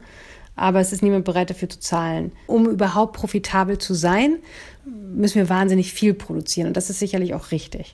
aber 0.55 0.79
es 0.79 0.91
ist 0.91 1.03
niemand 1.03 1.25
bereit 1.25 1.51
dafür 1.51 1.69
zu 1.69 1.79
zahlen. 1.79 2.31
Um 2.47 2.67
überhaupt 2.67 3.15
profitabel 3.15 3.77
zu 3.77 3.93
sein, 3.93 4.37
müssen 4.85 5.35
wir 5.35 5.49
wahnsinnig 5.49 5.93
viel 5.93 6.13
produzieren 6.13 6.67
und 6.67 6.77
das 6.77 6.89
ist 6.89 6.99
sicherlich 6.99 7.35
auch 7.35 7.51
richtig. 7.51 7.93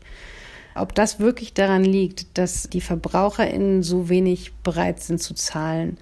Ob 0.73 0.95
das 0.95 1.19
wirklich 1.19 1.53
daran 1.53 1.83
liegt, 1.83 2.37
dass 2.37 2.69
die 2.69 2.79
VerbraucherInnen 2.79 3.83
so 3.83 4.07
wenig 4.07 4.53
bereit 4.63 5.01
sind 5.01 5.21
zu 5.21 5.33
zahlen 5.33 5.97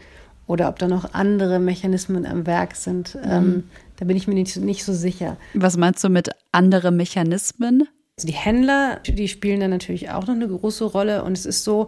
oder 0.45 0.69
ob 0.69 0.77
da 0.77 0.87
noch 0.87 1.13
andere 1.15 1.59
Mechanismen 1.59 2.27
am 2.27 2.45
Werk 2.45 2.75
sind, 2.75 3.15
mhm. 3.15 3.21
ähm, 3.23 3.63
da 3.97 4.05
bin 4.05 4.15
ich 4.15 4.27
mir 4.27 4.35
nicht, 4.35 4.55
nicht 4.57 4.83
so 4.83 4.93
sicher. 4.93 5.37
Was 5.55 5.75
meinst 5.75 6.03
du 6.03 6.09
mit 6.09 6.29
andere 6.51 6.91
Mechanismen? 6.91 7.87
Also 8.19 8.27
die 8.27 8.33
Händler, 8.33 8.99
die 9.07 9.29
spielen 9.29 9.61
da 9.61 9.69
natürlich 9.69 10.09
auch 10.09 10.27
noch 10.27 10.33
eine 10.33 10.49
große 10.49 10.83
Rolle 10.83 11.23
und 11.23 11.37
es 11.37 11.45
ist 11.45 11.63
so, 11.63 11.85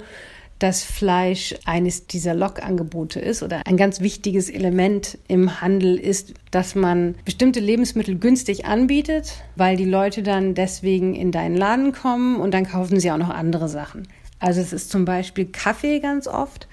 dass 0.60 0.82
Fleisch 0.82 1.54
eines 1.66 2.08
dieser 2.08 2.34
Lockangebote 2.34 3.20
ist 3.20 3.44
oder 3.44 3.68
ein 3.68 3.76
ganz 3.76 4.00
wichtiges 4.00 4.50
Element 4.50 5.18
im 5.28 5.60
Handel 5.60 5.98
ist, 5.98 6.34
dass 6.52 6.74
man 6.74 7.16
bestimmte 7.26 7.60
Lebensmittel 7.60 8.18
günstig 8.18 8.64
anbietet, 8.64 9.44
weil 9.58 9.76
die 9.76 9.84
Leute 9.84 10.24
dann 10.24 10.56
deswegen 10.56 11.16
in 11.16 11.34
deinen 11.34 11.58
Laden 11.58 11.92
kommen 11.92 12.38
und 12.38 12.54
dann 12.54 12.66
kaufen 12.66 13.02
sie 13.02 13.12
auch 13.12 13.18
noch 13.18 13.30
andere 13.30 13.68
Sachen. 13.68 14.08
Also 14.40 14.62
es 14.62 14.72
ist 14.72 14.90
zum 14.90 15.04
Beispiel 15.04 15.48
Kaffee 15.48 16.00
ganz 16.00 16.30
oft 16.30 16.70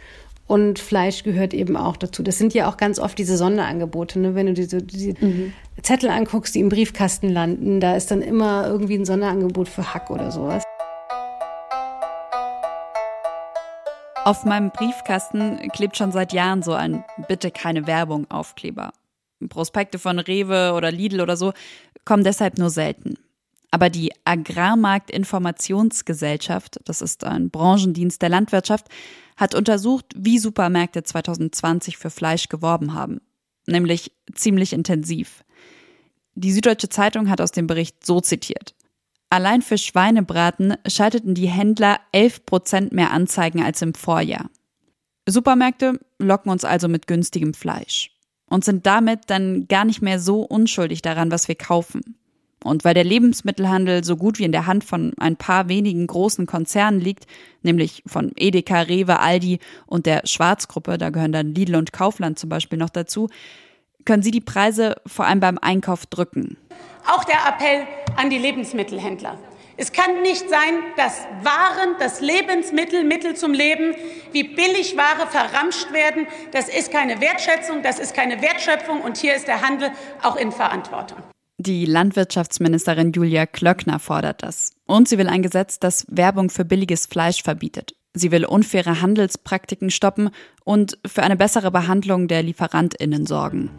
und 0.49 0.79
Fleisch 0.79 1.25
gehört 1.25 1.53
eben 1.53 1.77
auch 1.77 1.97
dazu. 1.97 2.23
Das 2.23 2.39
sind 2.39 2.55
ja 2.55 2.69
auch 2.71 2.79
ganz 2.79 2.99
oft 2.99 3.19
diese 3.19 3.37
Sonderangebote. 3.37 4.19
Ne? 4.19 4.35
Wenn 4.35 4.47
du 4.47 4.55
diese, 4.55 4.83
diese 4.83 5.13
mhm. 5.21 5.53
Zettel 5.83 6.09
anguckst, 6.09 6.55
die 6.55 6.61
im 6.61 6.71
Briefkasten 6.71 7.29
landen, 7.29 7.81
da 7.81 7.95
ist 7.95 8.11
dann 8.11 8.23
immer 8.23 8.67
irgendwie 8.67 8.95
ein 8.97 9.05
Sonderangebot 9.05 9.69
für 9.69 9.93
Hack 9.93 10.11
oder 10.11 10.33
sowas. 10.33 10.65
Auf 14.25 14.45
meinem 14.45 14.71
Briefkasten 14.71 15.69
klebt 15.73 15.99
schon 15.99 16.13
seit 16.13 16.33
Jahren 16.33 16.63
so 16.63 16.73
ein 16.73 17.05
Bitte 17.29 17.51
keine 17.51 17.87
Werbung 17.87 18.31
Aufkleber. 18.31 18.93
Prospekte 19.51 19.99
von 19.99 20.19
Rewe 20.19 20.73
oder 20.75 20.91
Lidl 20.91 21.21
oder 21.21 21.37
so 21.37 21.53
kommen 22.07 22.25
deshalb 22.25 22.57
nur 22.59 22.71
selten. 22.71 23.19
Aber 23.71 23.91
die 23.91 24.13
Agrarmarktinformationsgesellschaft, 24.25 26.81
das 26.85 27.03
ist 27.03 27.25
ein 27.25 27.51
Branchendienst 27.51 28.23
der 28.23 28.31
Landwirtschaft, 28.31 28.87
hat 29.37 29.55
untersucht, 29.55 30.07
wie 30.17 30.39
Supermärkte 30.39 31.03
2020 31.03 31.99
für 31.99 32.11
Fleisch 32.11 32.49
geworben 32.49 32.95
haben. 32.95 33.21
Nämlich 33.67 34.13
ziemlich 34.35 34.73
intensiv. 34.73 35.45
Die 36.35 36.53
Süddeutsche 36.53 36.89
Zeitung 36.89 37.29
hat 37.29 37.41
aus 37.41 37.51
dem 37.53 37.67
Bericht 37.67 38.07
so 38.07 38.21
zitiert. 38.21 38.75
Allein 39.31 39.61
für 39.61 39.77
Schweinebraten 39.77 40.77
schalteten 40.87 41.35
die 41.35 41.49
Händler 41.49 42.01
11 42.13 42.47
Prozent 42.47 42.93
mehr 42.93 43.11
Anzeigen 43.11 43.63
als 43.63 43.83
im 43.83 43.93
Vorjahr. 43.93 44.49
Supermärkte 45.29 46.01
locken 46.19 46.51
uns 46.51 46.65
also 46.65 46.89
mit 46.89 47.07
günstigem 47.07 47.53
Fleisch 47.53 48.11
und 48.47 48.65
sind 48.65 48.87
damit 48.87 49.25
dann 49.27 49.69
gar 49.69 49.85
nicht 49.85 50.01
mehr 50.01 50.19
so 50.19 50.41
unschuldig 50.41 51.03
daran, 51.03 51.31
was 51.31 51.49
wir 51.49 51.57
kaufen. 51.57 52.17
Und 52.65 52.85
weil 52.85 52.95
der 52.95 53.05
Lebensmittelhandel 53.05 54.03
so 54.03 54.17
gut 54.17 54.39
wie 54.39 54.45
in 54.45 54.53
der 54.53 54.67
Hand 54.67 54.83
von 54.85 55.13
ein 55.19 55.37
paar 55.37 55.69
wenigen 55.69 56.07
großen 56.07 56.47
Konzernen 56.47 57.01
liegt, 57.01 57.27
nämlich 57.63 58.03
von 58.07 58.33
Edeka, 58.37 58.83
Rewe, 58.83 59.21
Aldi 59.21 59.61
und 59.87 60.07
der 60.07 60.23
Schwarzgruppe, 60.27 60.99
da 60.99 61.11
gehören 61.11 61.33
dann 61.33 61.55
Lidl 61.55 61.77
und 61.77 61.93
Kaufland 61.93 62.39
zum 62.39 62.51
Beispiel 62.51 62.79
noch 62.79 62.91
dazu, 62.91 63.29
können 64.05 64.23
sie 64.23 64.31
die 64.31 64.41
Preise 64.41 64.97
vor 65.07 65.27
allem 65.27 65.41
beim 65.41 65.59
Einkauf 65.59 66.07
drücken. 66.07 66.57
Auch 67.07 67.25
der 67.25 67.37
Appell 67.47 67.87
an 68.17 68.31
die 68.31 68.39
Lebensmittelhändler. 68.39 69.39
Es 69.81 69.93
kann 69.93 70.23
nicht 70.23 70.49
sein, 70.51 70.75
dass 70.97 71.21
Waren, 71.45 71.95
das 72.01 72.21
Lebensmittel, 72.21 73.05
Mittel 73.05 73.37
zum 73.37 73.53
Leben, 73.53 73.95
wie 74.33 74.43
Billigware 74.43 75.29
verramscht 75.29 75.93
werden. 75.93 76.27
Das 76.51 76.69
ist 76.69 76.91
keine 76.91 77.21
Wertschätzung, 77.21 77.85
das 77.85 78.01
ist 78.01 78.13
keine 78.13 78.43
Wertschöpfung 78.43 79.01
und 79.03 79.17
hier 79.19 79.37
ist 79.37 79.47
der 79.47 79.63
Handel 79.63 79.93
auch 80.23 80.35
in 80.35 80.51
Verantwortung. 80.51 81.19
Die 81.61 81.87
Landwirtschaftsministerin 81.87 83.11
Julia 83.11 83.45
Klöckner 83.45 83.99
fordert 83.99 84.45
das. 84.45 84.75
Und 84.87 85.09
sie 85.09 85.19
will 85.19 85.27
ein 85.27 85.43
Gesetz, 85.43 85.81
das 85.81 86.07
Werbung 86.09 86.51
für 86.51 86.65
billiges 86.65 87.07
Fleisch 87.07 87.43
verbietet. 87.43 87.97
Sie 88.15 88.31
will 88.31 88.45
unfaire 88.45 89.03
Handelspraktiken 89.03 89.91
stoppen 89.91 90.31
und 90.65 90.99
für 91.05 91.25
eine 91.25 91.35
bessere 91.35 91.73
Behandlung 91.73 92.29
der 92.29 92.45
Lieferantinnen 92.45 93.27
sorgen. 93.27 93.71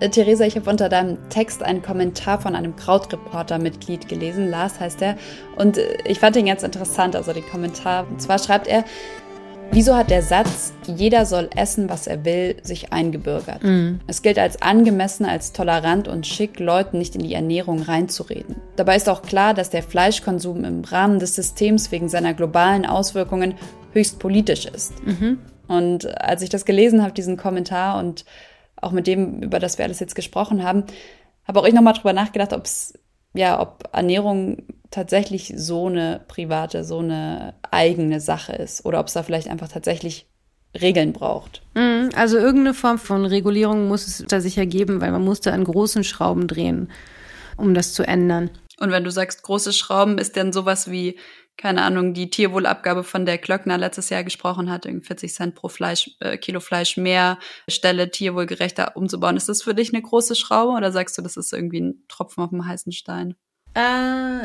Äh, 0.00 0.10
Theresa, 0.10 0.44
ich 0.44 0.56
habe 0.56 0.68
unter 0.68 0.88
deinem 0.88 1.16
Text 1.28 1.62
einen 1.62 1.80
Kommentar 1.80 2.40
von 2.40 2.56
einem 2.56 2.74
Krautreporter-Mitglied 2.74 4.08
gelesen. 4.08 4.50
Lars 4.50 4.80
heißt 4.80 5.00
er. 5.00 5.16
Und 5.54 5.78
äh, 5.78 5.98
ich 6.04 6.18
fand 6.18 6.34
ihn 6.34 6.46
ganz 6.46 6.64
interessant, 6.64 7.14
also 7.14 7.32
den 7.32 7.46
Kommentar. 7.46 8.08
Und 8.08 8.20
zwar 8.20 8.40
schreibt 8.40 8.66
er, 8.66 8.84
Wieso 9.70 9.94
hat 9.94 10.10
der 10.10 10.22
Satz, 10.22 10.72
jeder 10.86 11.24
soll 11.24 11.48
essen, 11.56 11.88
was 11.88 12.06
er 12.06 12.24
will, 12.24 12.56
sich 12.62 12.92
eingebürgert? 12.92 13.62
Mhm. 13.62 14.00
Es 14.06 14.22
gilt 14.22 14.38
als 14.38 14.60
angemessen, 14.60 15.24
als 15.24 15.52
tolerant 15.52 16.08
und 16.08 16.26
schick, 16.26 16.58
Leuten 16.60 16.98
nicht 16.98 17.14
in 17.14 17.22
die 17.22 17.34
Ernährung 17.34 17.82
reinzureden. 17.82 18.56
Dabei 18.76 18.96
ist 18.96 19.08
auch 19.08 19.22
klar, 19.22 19.54
dass 19.54 19.70
der 19.70 19.82
Fleischkonsum 19.82 20.64
im 20.64 20.84
Rahmen 20.84 21.18
des 21.18 21.34
Systems 21.34 21.90
wegen 21.90 22.08
seiner 22.08 22.34
globalen 22.34 22.84
Auswirkungen 22.84 23.54
höchst 23.92 24.18
politisch 24.18 24.66
ist. 24.66 25.04
Mhm. 25.06 25.38
Und 25.68 26.20
als 26.20 26.42
ich 26.42 26.50
das 26.50 26.64
gelesen 26.64 27.02
habe, 27.02 27.12
diesen 27.12 27.36
Kommentar 27.36 27.98
und 27.98 28.24
auch 28.76 28.92
mit 28.92 29.06
dem, 29.06 29.42
über 29.42 29.58
das 29.58 29.78
wir 29.78 29.84
alles 29.84 30.00
jetzt 30.00 30.14
gesprochen 30.14 30.64
haben, 30.64 30.84
habe 31.46 31.60
auch 31.60 31.66
ich 31.66 31.74
nochmal 31.74 31.94
drüber 31.94 32.12
nachgedacht, 32.12 32.52
ob 32.52 32.66
es, 32.66 32.94
ja, 33.34 33.60
ob 33.60 33.88
Ernährung 33.92 34.64
tatsächlich 34.90 35.54
so 35.56 35.86
eine 35.86 36.20
private, 36.28 36.84
so 36.84 36.98
eine 36.98 37.54
eigene 37.70 38.20
Sache 38.20 38.52
ist 38.52 38.84
oder 38.84 39.00
ob 39.00 39.06
es 39.06 39.14
da 39.14 39.22
vielleicht 39.22 39.48
einfach 39.48 39.68
tatsächlich 39.68 40.26
Regeln 40.80 41.12
braucht. 41.12 41.62
Mhm, 41.74 42.10
also 42.14 42.38
irgendeine 42.38 42.74
Form 42.74 42.98
von 42.98 43.24
Regulierung 43.24 43.88
muss 43.88 44.06
es 44.06 44.24
da 44.28 44.40
sicher 44.40 44.66
geben, 44.66 45.00
weil 45.00 45.12
man 45.12 45.24
musste 45.24 45.52
an 45.52 45.64
großen 45.64 46.04
Schrauben 46.04 46.46
drehen, 46.46 46.90
um 47.56 47.74
das 47.74 47.94
zu 47.94 48.04
ändern. 48.04 48.50
Und 48.78 48.90
wenn 48.90 49.04
du 49.04 49.10
sagst 49.10 49.42
große 49.42 49.72
Schrauben, 49.72 50.18
ist 50.18 50.36
denn 50.36 50.52
sowas 50.52 50.90
wie 50.90 51.18
keine 51.56 51.82
Ahnung, 51.82 52.14
die 52.14 52.30
Tierwohlabgabe, 52.30 53.04
von 53.04 53.26
der 53.26 53.38
Klöckner 53.38 53.78
letztes 53.78 54.10
Jahr 54.10 54.24
gesprochen 54.24 54.70
hat, 54.70 54.84
40 54.84 55.32
Cent 55.32 55.54
pro 55.54 55.68
Fleisch, 55.68 56.10
äh, 56.20 56.36
Kilo 56.36 56.60
Fleisch 56.60 56.96
mehr 56.96 57.38
Stelle 57.68 58.10
tierwohlgerechter 58.10 58.96
umzubauen. 58.96 59.36
Ist 59.36 59.48
das 59.48 59.62
für 59.62 59.74
dich 59.74 59.92
eine 59.92 60.02
große 60.02 60.34
Schraube 60.34 60.72
oder 60.72 60.92
sagst 60.92 61.16
du, 61.18 61.22
das 61.22 61.36
ist 61.36 61.52
irgendwie 61.52 61.80
ein 61.80 62.04
Tropfen 62.08 62.42
auf 62.42 62.50
dem 62.50 62.66
heißen 62.66 62.92
Stein? 62.92 63.34
Äh, 63.74 63.80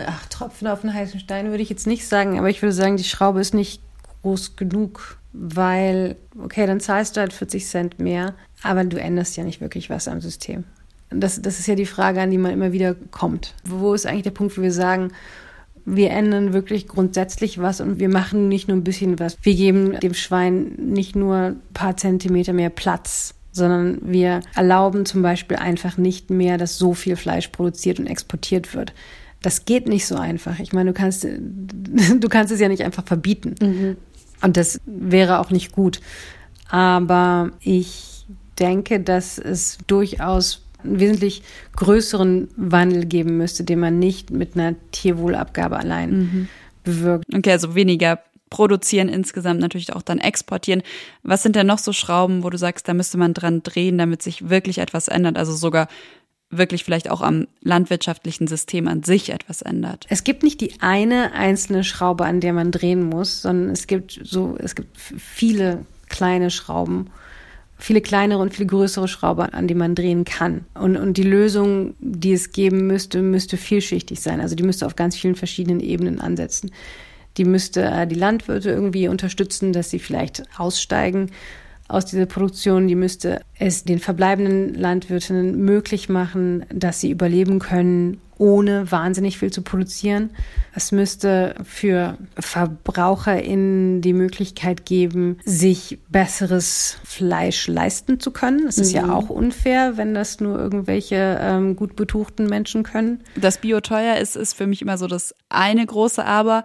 ach, 0.06 0.26
Tropfen 0.30 0.68
auf 0.68 0.82
den 0.82 0.94
heißen 0.94 1.20
Stein 1.20 1.50
würde 1.50 1.64
ich 1.64 1.70
jetzt 1.70 1.88
nicht 1.88 2.08
sagen, 2.08 2.38
aber 2.38 2.50
ich 2.50 2.62
würde 2.62 2.74
sagen, 2.74 2.98
die 2.98 3.04
Schraube 3.04 3.42
ist 3.42 3.54
nicht 3.54 3.82
groß 4.22 4.56
genug, 4.56 5.18
weil, 5.34 6.18
okay, 6.42 6.66
dann 6.66 6.80
zahlst 6.80 7.16
du 7.16 7.22
halt 7.22 7.34
40 7.34 7.66
Cent 7.66 8.00
mehr, 8.00 8.36
aber 8.64 8.84
du 8.84 9.00
änderst 9.00 9.38
ja 9.38 9.44
nicht 9.44 9.62
wirklich 9.62 9.90
was 9.90 10.08
am 10.08 10.22
System. 10.22 10.66
Das, 11.10 11.42
das 11.42 11.60
ist 11.60 11.68
ja 11.68 11.76
die 11.76 11.86
Frage, 11.86 12.22
an 12.22 12.32
die 12.32 12.38
man 12.38 12.52
immer 12.52 12.72
wieder 12.72 12.96
kommt. 13.12 13.54
Wo 13.64 13.94
ist 13.94 14.06
eigentlich 14.06 14.24
der 14.24 14.32
Punkt, 14.32 14.58
wo 14.58 14.62
wir 14.62 14.74
sagen, 14.74 15.14
wir 15.90 16.12
ändern 16.12 16.52
wirklich 16.52 16.86
grundsätzlich 16.86 17.62
was 17.62 17.80
und 17.80 17.98
wir 17.98 18.10
machen 18.10 18.50
nicht 18.50 18.68
nur 18.68 18.76
ein 18.76 18.84
bisschen 18.84 19.20
was. 19.20 19.38
Wir 19.42 19.56
geben 19.56 19.98
dem 20.02 20.14
Schwein 20.14 20.74
nicht 20.78 21.16
nur 21.16 21.36
ein 21.36 21.62
paar 21.74 21.96
Zentimeter 21.96 22.52
mehr 22.52 22.70
Platz, 22.70 23.36
sondern 23.54 24.00
wir 24.04 24.42
erlauben 24.54 25.06
zum 25.06 25.22
Beispiel 25.22 25.56
einfach 25.56 25.98
nicht 25.98 26.30
mehr, 26.30 26.58
dass 26.58 26.78
so 26.78 26.94
viel 26.94 27.16
Fleisch 27.16 27.48
produziert 27.48 28.02
und 28.02 28.08
exportiert 28.08 28.76
wird. 28.76 28.94
Das 29.42 29.64
geht 29.64 29.88
nicht 29.88 30.06
so 30.06 30.16
einfach. 30.16 30.60
Ich 30.60 30.74
meine, 30.74 30.92
du 30.92 30.94
kannst, 30.94 31.26
du 32.20 32.28
kannst 32.28 32.52
es 32.52 32.60
ja 32.60 32.68
nicht 32.68 32.84
einfach 32.84 33.06
verbieten. 33.06 33.56
Mhm. 33.62 33.98
Und 34.42 34.58
das 34.58 34.82
wäre 34.86 35.40
auch 35.40 35.52
nicht 35.52 35.72
gut. 35.72 36.02
Aber 36.70 37.52
ich 37.62 38.26
denke, 38.60 39.00
dass 39.00 39.38
es 39.38 39.78
durchaus 39.88 40.67
einen 40.84 41.00
wesentlich 41.00 41.44
größeren 41.76 42.50
Wandel 42.56 43.06
geben 43.06 43.38
müsste, 43.38 43.64
den 43.64 43.80
man 43.80 44.00
nicht 44.00 44.32
mit 44.32 44.56
einer 44.56 44.76
Tierwohlabgabe 44.92 45.78
allein 45.78 46.12
mhm. 46.12 46.48
bewirkt. 46.84 47.26
Okay, 47.34 47.52
also 47.52 47.76
weniger 47.76 48.20
produzieren 48.50 49.10
insgesamt, 49.10 49.60
natürlich 49.60 49.94
auch 49.94 50.02
dann 50.02 50.20
exportieren. 50.20 50.84
Was 51.24 51.44
sind 51.44 51.56
denn 51.56 51.68
noch 51.68 51.80
so 51.80 51.92
Schrauben, 51.94 52.44
wo 52.44 52.50
du 52.50 52.58
sagst, 52.58 52.88
da 52.88 52.94
müsste 52.94 53.18
man 53.18 53.34
dran 53.34 53.64
drehen, 53.64 53.98
damit 53.98 54.22
sich 54.22 54.50
wirklich 54.50 54.78
etwas 54.78 55.08
ändert? 55.08 55.38
Also 55.38 55.54
sogar 55.54 55.88
wirklich 56.50 56.86
vielleicht 56.86 57.12
auch 57.12 57.22
am 57.22 57.48
landwirtschaftlichen 57.62 58.48
System 58.48 58.88
an 58.88 59.04
sich 59.04 59.32
etwas 59.32 59.62
ändert. 59.62 60.06
Es 60.10 60.24
gibt 60.24 60.44
nicht 60.44 60.62
die 60.62 60.80
eine 60.80 61.34
einzelne 61.34 61.84
Schraube, 61.84 62.26
an 62.26 62.40
der 62.40 62.54
man 62.54 62.72
drehen 62.72 63.04
muss, 63.04 63.42
sondern 63.42 63.72
es 63.72 63.88
gibt 63.88 64.20
so, 64.24 64.56
es 64.58 64.76
gibt 64.76 64.98
viele 64.98 65.86
kleine 66.08 66.50
Schrauben 66.50 67.10
viele 67.78 68.02
kleinere 68.02 68.40
und 68.40 68.54
viele 68.54 68.68
größere 68.68 69.08
Schrauber, 69.08 69.54
an 69.54 69.68
die 69.68 69.76
man 69.76 69.96
drehen 69.96 70.26
kann. 70.26 70.66
Und, 70.74 70.98
und 70.98 71.18
die 71.18 71.24
Lösung, 71.24 71.94
die 72.00 72.34
es 72.34 72.52
geben 72.52 72.88
müsste, 72.88 73.22
müsste 73.22 73.58
vielschichtig 73.58 74.20
sein. 74.20 74.42
Also 74.42 74.56
die 74.56 74.64
müsste 74.64 74.86
auf 74.86 74.96
ganz 74.96 75.16
vielen 75.16 75.36
verschiedenen 75.36 75.80
Ebenen 75.80 76.20
ansetzen. 76.20 76.72
Die 77.38 77.46
müsste 77.46 77.84
äh, 77.84 78.08
die 78.08 78.16
Landwirte 78.16 78.72
irgendwie 78.72 79.08
unterstützen, 79.08 79.74
dass 79.74 79.92
sie 79.92 80.00
vielleicht 80.00 80.44
aussteigen 80.58 81.30
aus 81.88 82.06
dieser 82.06 82.26
Produktion. 82.26 82.88
Die 82.88 82.96
müsste 82.96 83.42
es 83.60 83.84
den 83.84 84.00
verbleibenden 84.00 84.74
Landwirtinnen 84.74 85.64
möglich 85.64 86.10
machen, 86.10 86.66
dass 86.74 87.00
sie 87.00 87.12
überleben 87.12 87.60
können, 87.60 88.20
ohne 88.40 88.92
wahnsinnig 88.92 89.38
viel 89.38 89.52
zu 89.52 89.62
produzieren. 89.62 90.32
Es 90.74 90.92
müsste 90.92 91.56
für 91.64 92.18
VerbraucherInnen 92.40 94.02
die 94.02 94.14
Möglichkeit 94.14 94.86
geben, 94.86 95.40
sich 95.46 96.00
besseres 96.10 96.98
Fleisch 97.04 97.68
leisten 97.68 98.20
zu 98.20 98.32
können. 98.32 98.68
Es 98.68 98.78
ist 98.78 98.94
mhm. 98.94 98.98
ja 98.98 99.14
auch 99.14 99.30
unfair, 99.30 99.98
wenn 99.98 100.14
das 100.14 100.40
nur 100.40 100.58
irgendwelche 100.58 101.40
ähm, 101.42 101.76
gut 101.76 101.96
betuchten 101.96 102.48
Menschen 102.48 102.84
können. 102.84 103.24
Dass 103.36 103.60
Bio 103.60 103.82
teuer 103.82 104.18
ist, 104.18 104.36
ist 104.36 104.54
für 104.54 104.68
mich 104.68 104.82
immer 104.82 104.98
so 104.98 105.08
das 105.08 105.34
eine 105.50 105.86
große 105.86 106.24
Aber. 106.24 106.64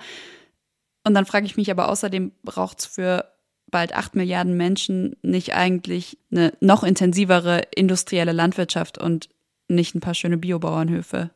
Und 1.05 1.15
dann 1.15 1.27
frage 1.27 1.47
ich 1.47 1.57
mich 1.57 1.71
aber 1.71 1.89
außerdem, 1.89 2.33
braucht 2.43 2.81
es 2.81 2.87
für 2.87 3.25
bald 3.71 3.95
acht 3.95 4.15
Milliarden 4.15 4.57
Menschen 4.57 5.17
nicht 5.23 5.55
eigentlich 5.55 6.19
eine 6.31 6.53
noch 6.61 6.85
intensivere 6.85 7.63
industrielle 7.75 8.33
Landwirtschaft 8.33 8.99
und 8.99 9.29
nicht 9.69 9.95
ein 9.97 10.01
paar 10.01 10.15
schöne 10.15 10.37
Biobauernhöfe? 10.37 11.31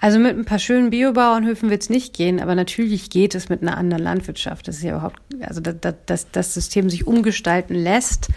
Also 0.00 0.18
mit 0.18 0.36
ein 0.36 0.44
paar 0.44 0.60
schönen 0.60 0.90
Biobauernhöfen 0.90 1.70
wird 1.70 1.82
es 1.82 1.90
nicht 1.90 2.14
gehen, 2.14 2.40
aber 2.40 2.54
natürlich 2.54 3.10
geht 3.10 3.34
es 3.34 3.48
mit 3.48 3.62
einer 3.62 3.76
anderen 3.76 4.02
Landwirtschaft. 4.02 4.68
Das 4.68 4.76
ist 4.76 4.84
ja 4.84 4.92
überhaupt, 4.92 5.20
also 5.40 5.60
dass 5.60 5.94
das, 6.06 6.30
das 6.30 6.54
System 6.54 6.88
sich 6.88 7.06
umgestalten 7.06 7.74
lässt, 7.74 8.28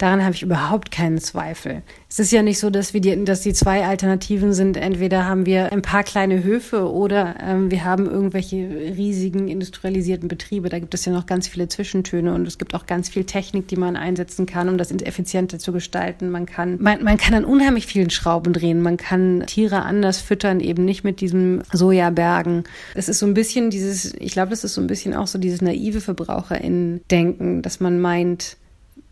Daran 0.00 0.24
habe 0.24 0.34
ich 0.34 0.42
überhaupt 0.42 0.90
keinen 0.90 1.18
Zweifel. 1.18 1.82
Es 2.08 2.18
ist 2.18 2.32
ja 2.32 2.42
nicht 2.42 2.58
so, 2.58 2.70
dass 2.70 2.94
wir 2.94 3.02
die, 3.02 3.22
dass 3.22 3.42
die 3.42 3.52
zwei 3.52 3.84
Alternativen 3.84 4.54
sind. 4.54 4.78
Entweder 4.78 5.26
haben 5.26 5.44
wir 5.44 5.72
ein 5.72 5.82
paar 5.82 6.04
kleine 6.04 6.42
Höfe 6.42 6.90
oder 6.90 7.34
ähm, 7.38 7.70
wir 7.70 7.84
haben 7.84 8.06
irgendwelche 8.06 8.56
riesigen 8.56 9.48
industrialisierten 9.48 10.26
Betriebe. 10.26 10.70
Da 10.70 10.78
gibt 10.78 10.94
es 10.94 11.04
ja 11.04 11.12
noch 11.12 11.26
ganz 11.26 11.48
viele 11.48 11.68
Zwischentöne 11.68 12.32
und 12.32 12.48
es 12.48 12.56
gibt 12.56 12.74
auch 12.74 12.86
ganz 12.86 13.10
viel 13.10 13.24
Technik, 13.24 13.68
die 13.68 13.76
man 13.76 13.94
einsetzen 13.94 14.46
kann, 14.46 14.70
um 14.70 14.78
das 14.78 14.90
effizienter 14.90 15.58
zu 15.58 15.70
gestalten. 15.70 16.30
Man 16.30 16.46
kann, 16.46 16.78
man, 16.80 17.04
man 17.04 17.18
kann 17.18 17.34
an 17.34 17.44
unheimlich 17.44 17.84
vielen 17.86 18.08
Schrauben 18.08 18.54
drehen. 18.54 18.80
Man 18.80 18.96
kann 18.96 19.44
Tiere 19.46 19.82
anders 19.82 20.18
füttern, 20.22 20.60
eben 20.60 20.86
nicht 20.86 21.04
mit 21.04 21.20
diesem 21.20 21.60
Sojabergen. 21.74 22.64
Es 22.94 23.10
ist 23.10 23.18
so 23.18 23.26
ein 23.26 23.34
bisschen 23.34 23.68
dieses, 23.68 24.14
ich 24.14 24.32
glaube, 24.32 24.48
das 24.48 24.64
ist 24.64 24.72
so 24.72 24.80
ein 24.80 24.86
bisschen 24.86 25.12
auch 25.12 25.26
so 25.26 25.38
dieses 25.38 25.60
naive 25.60 26.00
VerbraucherInnen-Denken, 26.00 27.60
dass 27.60 27.80
man 27.80 28.00
meint, 28.00 28.56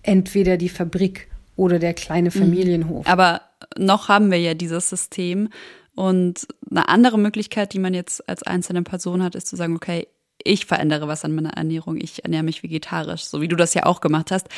entweder 0.03 0.57
die 0.57 0.69
Fabrik 0.69 1.29
oder 1.57 1.79
der 1.79 1.95
kleine 1.95 2.31
mhm. 2.31 2.39
Familienhof. 2.39 3.07
Aber 3.07 3.43
noch 3.77 4.09
haben 4.09 4.31
wir 4.31 4.39
ja 4.39 4.55
dieses 4.55 4.89
System. 4.89 5.49
Und 5.95 6.47
eine 6.71 6.89
andere 6.89 7.19
Möglichkeit, 7.19 7.73
die 7.73 7.81
man 7.81 7.93
jetzt 7.93 8.29
als 8.29 8.45
einzelne 8.45 8.83
Person 8.83 9.23
hat, 9.23 9.35
ist 9.35 9.49
zu 9.49 9.57
sagen, 9.57 9.75
okay, 9.75 10.07
ich 10.45 10.67
verändere 10.67 11.09
was 11.09 11.25
an 11.25 11.35
meiner 11.35 11.55
Ernährung, 11.55 11.97
ich 12.01 12.23
ernähre 12.23 12.45
mich 12.45 12.63
vegetarisch, 12.63 13.25
so 13.25 13.41
wie 13.41 13.49
du 13.49 13.57
das 13.57 13.75
ja 13.75 13.85
auch 13.85 14.01
gemacht 14.01 14.31
hast. 14.31 14.49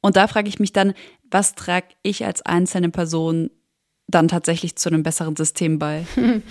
Und 0.00 0.16
da 0.16 0.26
frage 0.26 0.48
ich 0.48 0.58
mich 0.58 0.72
dann, 0.72 0.94
was 1.30 1.54
trage 1.54 1.88
ich 2.02 2.24
als 2.24 2.40
einzelne 2.40 2.88
Person 2.88 3.50
dann 4.06 4.28
tatsächlich 4.28 4.76
zu 4.76 4.88
einem 4.88 5.02
besseren 5.02 5.36
System 5.36 5.78
bei? 5.78 6.06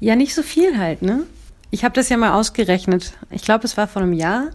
Ja, 0.00 0.16
nicht 0.16 0.34
so 0.34 0.42
viel 0.42 0.76
halt, 0.76 1.02
ne? 1.02 1.22
Ich 1.70 1.84
habe 1.84 1.94
das 1.94 2.08
ja 2.08 2.16
mal 2.16 2.38
ausgerechnet. 2.38 3.14
Ich 3.30 3.42
glaube, 3.42 3.64
es 3.64 3.76
war 3.76 3.88
vor 3.88 4.02
einem 4.02 4.12
Jahr, 4.12 4.50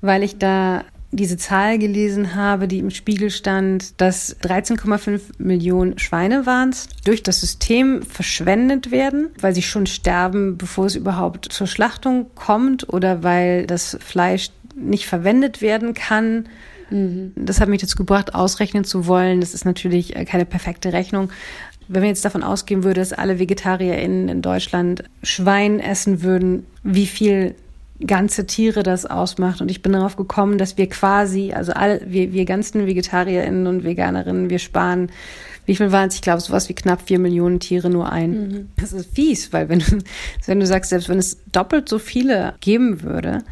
weil 0.00 0.22
ich 0.22 0.38
da 0.38 0.84
diese 1.16 1.36
Zahl 1.36 1.78
gelesen 1.78 2.34
habe, 2.34 2.68
die 2.68 2.78
im 2.78 2.90
Spiegel 2.90 3.30
stand, 3.30 4.00
dass 4.00 4.40
13,5 4.40 5.20
Millionen 5.38 5.98
Schweine 5.98 6.46
waren 6.46 6.74
durch 7.04 7.22
das 7.22 7.40
System 7.40 8.02
verschwendet 8.02 8.90
werden, 8.90 9.28
weil 9.40 9.54
sie 9.54 9.62
schon 9.62 9.86
sterben, 9.86 10.56
bevor 10.56 10.86
es 10.86 10.96
überhaupt 10.96 11.52
zur 11.52 11.66
Schlachtung 11.66 12.26
kommt 12.34 12.88
oder 12.88 13.22
weil 13.22 13.66
das 13.66 13.96
Fleisch 14.00 14.50
nicht 14.74 15.06
verwendet 15.06 15.60
werden 15.60 15.94
kann. 15.94 16.48
Mhm. 16.90 17.32
Das 17.36 17.60
hat 17.60 17.68
mich 17.68 17.80
dazu 17.80 17.96
gebracht, 17.96 18.34
ausrechnen 18.34 18.84
zu 18.84 19.06
wollen. 19.06 19.40
Das 19.40 19.54
ist 19.54 19.64
natürlich 19.64 20.16
äh, 20.16 20.24
keine 20.24 20.44
perfekte 20.44 20.92
Rechnung. 20.92 21.30
Wenn 21.86 22.02
wir 22.02 22.08
jetzt 22.08 22.24
davon 22.24 22.42
ausgehen 22.42 22.82
würde, 22.82 23.00
dass 23.00 23.12
alle 23.12 23.38
VegetarierInnen 23.38 24.28
in 24.28 24.42
Deutschland 24.42 25.04
Schwein 25.22 25.80
essen 25.80 26.22
würden, 26.22 26.66
wie 26.82 27.06
viel 27.06 27.54
ganze 28.04 28.46
Tiere 28.46 28.82
das 28.82 29.06
ausmacht. 29.06 29.60
Und 29.60 29.70
ich 29.70 29.82
bin 29.82 29.92
darauf 29.92 30.16
gekommen, 30.16 30.58
dass 30.58 30.76
wir 30.76 30.88
quasi, 30.88 31.52
also 31.52 31.72
alle, 31.72 32.00
wir, 32.06 32.32
wir 32.32 32.44
ganzen 32.44 32.86
VegetarierInnen 32.86 33.66
und 33.66 33.84
Veganerinnen, 33.84 34.50
wir 34.50 34.58
sparen, 34.58 35.10
wie 35.66 35.76
viel 35.76 35.92
waren 35.92 36.08
es? 36.08 36.16
Ich 36.16 36.22
glaube, 36.22 36.40
sowas 36.40 36.68
wie 36.68 36.74
knapp 36.74 37.02
vier 37.06 37.18
Millionen 37.18 37.60
Tiere 37.60 37.88
nur 37.88 38.12
ein. 38.12 38.30
Mhm. 38.30 38.68
Das 38.76 38.92
ist 38.92 39.14
fies, 39.14 39.52
weil 39.52 39.68
wenn 39.68 39.78
du, 39.78 39.98
wenn 40.46 40.60
du 40.60 40.66
sagst, 40.66 40.90
selbst 40.90 41.08
wenn 41.08 41.18
es 41.18 41.38
doppelt 41.52 41.88
so 41.88 41.98
viele 41.98 42.54
geben 42.60 43.02
würde, 43.02 43.42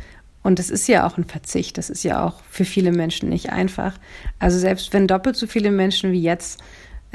und 0.43 0.59
das 0.59 0.71
ist 0.71 0.89
ja 0.89 1.07
auch 1.07 1.19
ein 1.19 1.25
Verzicht, 1.25 1.79
das 1.79 1.89
ist 1.89 2.03
ja 2.03 2.27
auch 2.27 2.43
für 2.51 2.65
viele 2.65 2.91
Menschen 2.91 3.29
nicht 3.29 3.51
einfach. 3.51 3.95
Also 4.41 4.59
selbst 4.59 4.93
wenn 4.93 5.07
doppelt 5.07 5.37
so 5.37 5.47
viele 5.47 5.71
Menschen 5.71 6.11
wie 6.11 6.21
jetzt 6.21 6.61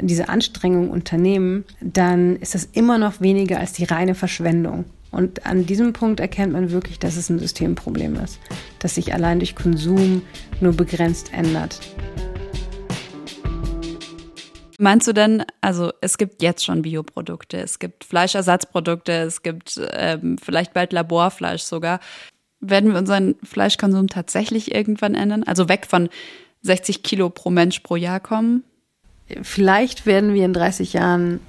diese 0.00 0.28
Anstrengung 0.28 0.90
unternehmen, 0.90 1.64
dann 1.80 2.36
ist 2.36 2.54
das 2.54 2.68
immer 2.72 2.96
noch 2.98 3.20
weniger 3.20 3.58
als 3.58 3.72
die 3.72 3.84
reine 3.84 4.14
Verschwendung. 4.14 4.86
Und 5.10 5.46
an 5.46 5.66
diesem 5.66 5.92
Punkt 5.92 6.20
erkennt 6.20 6.52
man 6.52 6.70
wirklich, 6.70 6.98
dass 6.98 7.16
es 7.16 7.30
ein 7.30 7.38
Systemproblem 7.38 8.16
ist, 8.16 8.38
das 8.78 8.94
sich 8.94 9.14
allein 9.14 9.38
durch 9.38 9.54
Konsum 9.54 10.22
nur 10.60 10.72
begrenzt 10.72 11.32
ändert. 11.32 11.80
Meinst 14.80 15.08
du 15.08 15.12
denn, 15.12 15.44
also 15.60 15.92
es 16.00 16.18
gibt 16.18 16.40
jetzt 16.40 16.64
schon 16.64 16.82
Bioprodukte, 16.82 17.56
es 17.56 17.80
gibt 17.80 18.04
Fleischersatzprodukte, 18.04 19.12
es 19.12 19.42
gibt 19.42 19.80
ähm, 19.92 20.38
vielleicht 20.38 20.72
bald 20.72 20.92
Laborfleisch 20.92 21.62
sogar. 21.62 21.98
Werden 22.60 22.92
wir 22.92 22.98
unseren 22.98 23.34
Fleischkonsum 23.42 24.06
tatsächlich 24.06 24.72
irgendwann 24.72 25.16
ändern? 25.16 25.42
Also 25.42 25.68
weg 25.68 25.86
von 25.88 26.08
60 26.62 27.02
Kilo 27.02 27.28
pro 27.28 27.50
Mensch 27.50 27.80
pro 27.80 27.96
Jahr 27.96 28.20
kommen? 28.20 28.62
Vielleicht 29.42 30.06
werden 30.06 30.32
wir 30.32 30.44
in 30.44 30.52
30 30.52 30.92
Jahren 30.92 31.40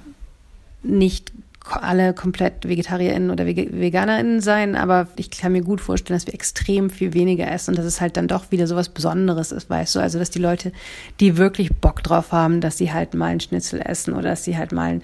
nicht 0.82 1.32
alle 1.76 2.14
komplett 2.14 2.66
VegetarierInnen 2.66 3.30
oder 3.30 3.46
VeganerInnen 3.46 4.40
sein, 4.40 4.76
aber 4.76 5.08
ich 5.16 5.30
kann 5.30 5.52
mir 5.52 5.62
gut 5.62 5.80
vorstellen, 5.80 6.16
dass 6.18 6.26
wir 6.26 6.34
extrem 6.34 6.90
viel 6.90 7.14
weniger 7.14 7.50
essen 7.50 7.70
und 7.70 7.78
dass 7.78 7.86
es 7.86 8.00
halt 8.00 8.16
dann 8.16 8.28
doch 8.28 8.50
wieder 8.50 8.66
so 8.66 8.76
was 8.76 8.88
Besonderes 8.88 9.52
ist, 9.52 9.70
weißt 9.70 9.94
du? 9.94 10.00
Also, 10.00 10.18
dass 10.18 10.30
die 10.30 10.38
Leute, 10.38 10.72
die 11.20 11.36
wirklich 11.36 11.74
Bock 11.74 12.02
drauf 12.02 12.32
haben, 12.32 12.60
dass 12.60 12.78
sie 12.78 12.92
halt 12.92 13.14
mal 13.14 13.26
einen 13.26 13.40
Schnitzel 13.40 13.80
essen 13.80 14.14
oder 14.14 14.30
dass 14.30 14.44
sie 14.44 14.56
halt 14.56 14.72
mal 14.72 14.88
ein, 14.90 15.02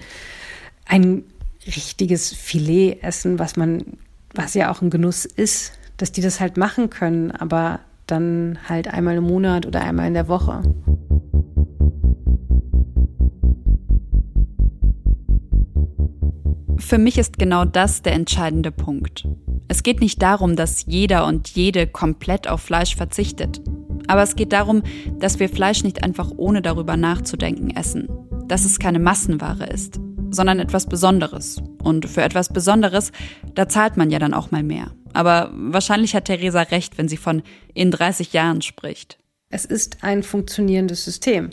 ein 0.85 1.23
richtiges 1.65 2.33
Filet 2.33 2.99
essen, 3.01 3.39
was 3.39 3.55
man, 3.55 3.83
was 4.33 4.53
ja 4.53 4.71
auch 4.71 4.81
ein 4.81 4.89
Genuss 4.89 5.25
ist, 5.25 5.73
dass 5.97 6.11
die 6.11 6.21
das 6.21 6.39
halt 6.39 6.57
machen 6.57 6.89
können, 6.89 7.31
aber 7.31 7.79
dann 8.05 8.59
halt 8.67 8.87
einmal 8.93 9.17
im 9.17 9.25
Monat 9.25 9.65
oder 9.65 9.81
einmal 9.81 10.07
in 10.07 10.13
der 10.13 10.27
Woche. 10.27 10.61
Für 16.79 16.97
mich 16.97 17.17
ist 17.17 17.39
genau 17.39 17.65
das 17.65 18.01
der 18.01 18.13
entscheidende 18.13 18.71
Punkt. 18.71 19.27
Es 19.67 19.83
geht 19.83 19.99
nicht 19.99 20.21
darum, 20.21 20.55
dass 20.55 20.85
jeder 20.85 21.25
und 21.25 21.49
jede 21.49 21.87
komplett 21.87 22.47
auf 22.47 22.61
Fleisch 22.61 22.95
verzichtet. 22.95 23.61
Aber 24.07 24.23
es 24.23 24.35
geht 24.35 24.53
darum, 24.53 24.83
dass 25.19 25.39
wir 25.39 25.49
Fleisch 25.49 25.83
nicht 25.83 26.03
einfach 26.03 26.31
ohne 26.37 26.61
darüber 26.61 26.95
nachzudenken 26.95 27.75
essen. 27.75 28.07
Dass 28.47 28.63
es 28.63 28.79
keine 28.79 28.99
Massenware 28.99 29.65
ist, 29.65 29.99
sondern 30.29 30.59
etwas 30.59 30.87
Besonderes. 30.87 31.61
Und 31.83 32.05
für 32.05 32.21
etwas 32.21 32.53
Besonderes, 32.53 33.11
da 33.55 33.67
zahlt 33.67 33.97
man 33.97 34.09
ja 34.09 34.19
dann 34.19 34.33
auch 34.33 34.51
mal 34.51 34.63
mehr. 34.63 34.91
Aber 35.13 35.51
wahrscheinlich 35.53 36.15
hat 36.15 36.25
Theresa 36.25 36.61
recht, 36.61 36.97
wenn 36.97 37.09
sie 37.09 37.17
von 37.17 37.41
in 37.73 37.91
30 37.91 38.33
Jahren 38.33 38.61
spricht. 38.61 39.17
Es 39.49 39.65
ist 39.65 40.03
ein 40.03 40.23
funktionierendes 40.23 41.03
System 41.03 41.49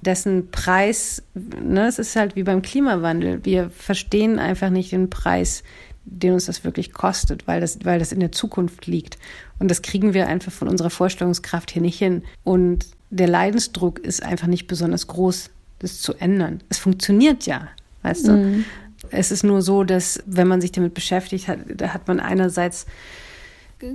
dessen 0.00 0.50
Preis, 0.50 1.22
ne, 1.34 1.86
es 1.86 1.98
ist 1.98 2.16
halt 2.16 2.36
wie 2.36 2.42
beim 2.42 2.62
Klimawandel. 2.62 3.44
Wir 3.44 3.70
verstehen 3.70 4.38
einfach 4.38 4.70
nicht 4.70 4.92
den 4.92 5.10
Preis, 5.10 5.62
den 6.04 6.34
uns 6.34 6.46
das 6.46 6.64
wirklich 6.64 6.92
kostet, 6.92 7.46
weil 7.46 7.60
das, 7.60 7.78
weil 7.84 7.98
das 7.98 8.12
in 8.12 8.20
der 8.20 8.32
Zukunft 8.32 8.86
liegt. 8.86 9.18
Und 9.58 9.70
das 9.70 9.82
kriegen 9.82 10.14
wir 10.14 10.28
einfach 10.28 10.52
von 10.52 10.68
unserer 10.68 10.90
Vorstellungskraft 10.90 11.70
hier 11.70 11.82
nicht 11.82 11.98
hin. 11.98 12.22
Und 12.44 12.86
der 13.10 13.28
Leidensdruck 13.28 13.98
ist 13.98 14.22
einfach 14.22 14.46
nicht 14.46 14.66
besonders 14.66 15.06
groß, 15.06 15.50
das 15.80 16.00
zu 16.00 16.14
ändern. 16.14 16.62
Es 16.68 16.78
funktioniert 16.78 17.46
ja, 17.46 17.68
weißt 18.02 18.28
du? 18.28 18.32
Mhm. 18.32 18.64
Es 19.10 19.30
ist 19.30 19.44
nur 19.44 19.62
so, 19.62 19.84
dass 19.84 20.22
wenn 20.26 20.48
man 20.48 20.60
sich 20.60 20.72
damit 20.72 20.94
beschäftigt 20.94 21.48
hat, 21.48 21.60
da 21.74 21.94
hat 21.94 22.08
man 22.08 22.20
einerseits 22.20 22.86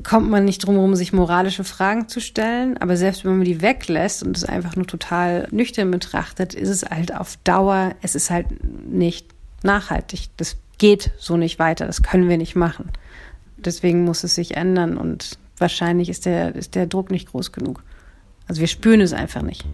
kommt 0.03 0.29
man 0.29 0.45
nicht 0.45 0.59
drum 0.59 0.75
herum, 0.75 0.95
sich 0.95 1.13
moralische 1.13 1.63
Fragen 1.63 2.07
zu 2.07 2.19
stellen. 2.21 2.77
Aber 2.77 2.97
selbst 2.97 3.25
wenn 3.25 3.37
man 3.37 3.45
die 3.45 3.61
weglässt 3.61 4.23
und 4.23 4.37
es 4.37 4.45
einfach 4.45 4.75
nur 4.75 4.87
total 4.87 5.47
nüchtern 5.51 5.91
betrachtet, 5.91 6.53
ist 6.53 6.69
es 6.69 6.83
halt 6.83 7.15
auf 7.15 7.37
Dauer, 7.43 7.93
es 8.01 8.15
ist 8.15 8.29
halt 8.29 8.47
nicht 8.89 9.27
nachhaltig. 9.63 10.29
Das 10.37 10.57
geht 10.77 11.11
so 11.17 11.37
nicht 11.37 11.59
weiter. 11.59 11.85
Das 11.85 12.01
können 12.01 12.29
wir 12.29 12.37
nicht 12.37 12.55
machen. 12.55 12.91
Deswegen 13.57 14.03
muss 14.03 14.23
es 14.23 14.35
sich 14.35 14.55
ändern 14.55 14.97
und 14.97 15.37
wahrscheinlich 15.57 16.09
ist 16.09 16.25
der, 16.25 16.55
ist 16.55 16.75
der 16.75 16.87
Druck 16.87 17.11
nicht 17.11 17.29
groß 17.31 17.51
genug. 17.51 17.83
Also 18.47 18.61
wir 18.61 18.67
spüren 18.67 19.01
es 19.01 19.13
einfach 19.13 19.41
nicht. 19.41 19.65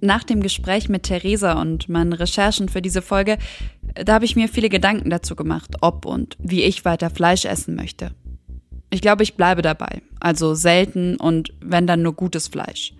Nach 0.00 0.24
dem 0.24 0.42
Gespräch 0.42 0.88
mit 0.88 1.04
Theresa 1.04 1.60
und 1.60 1.88
meinen 1.88 2.12
Recherchen 2.12 2.68
für 2.68 2.82
diese 2.82 3.02
Folge, 3.02 3.38
da 3.94 4.14
habe 4.14 4.24
ich 4.24 4.36
mir 4.36 4.48
viele 4.48 4.68
Gedanken 4.68 5.10
dazu 5.10 5.36
gemacht, 5.36 5.76
ob 5.80 6.04
und 6.06 6.36
wie 6.38 6.62
ich 6.62 6.84
weiter 6.84 7.10
Fleisch 7.10 7.44
essen 7.44 7.74
möchte. 7.74 8.12
Ich 8.94 9.00
glaube, 9.00 9.24
ich 9.24 9.34
bleibe 9.34 9.60
dabei. 9.60 10.02
Also 10.20 10.54
selten 10.54 11.16
und 11.16 11.52
wenn 11.60 11.88
dann 11.88 12.02
nur 12.02 12.12
gutes 12.12 12.46
Fleisch. 12.46 12.94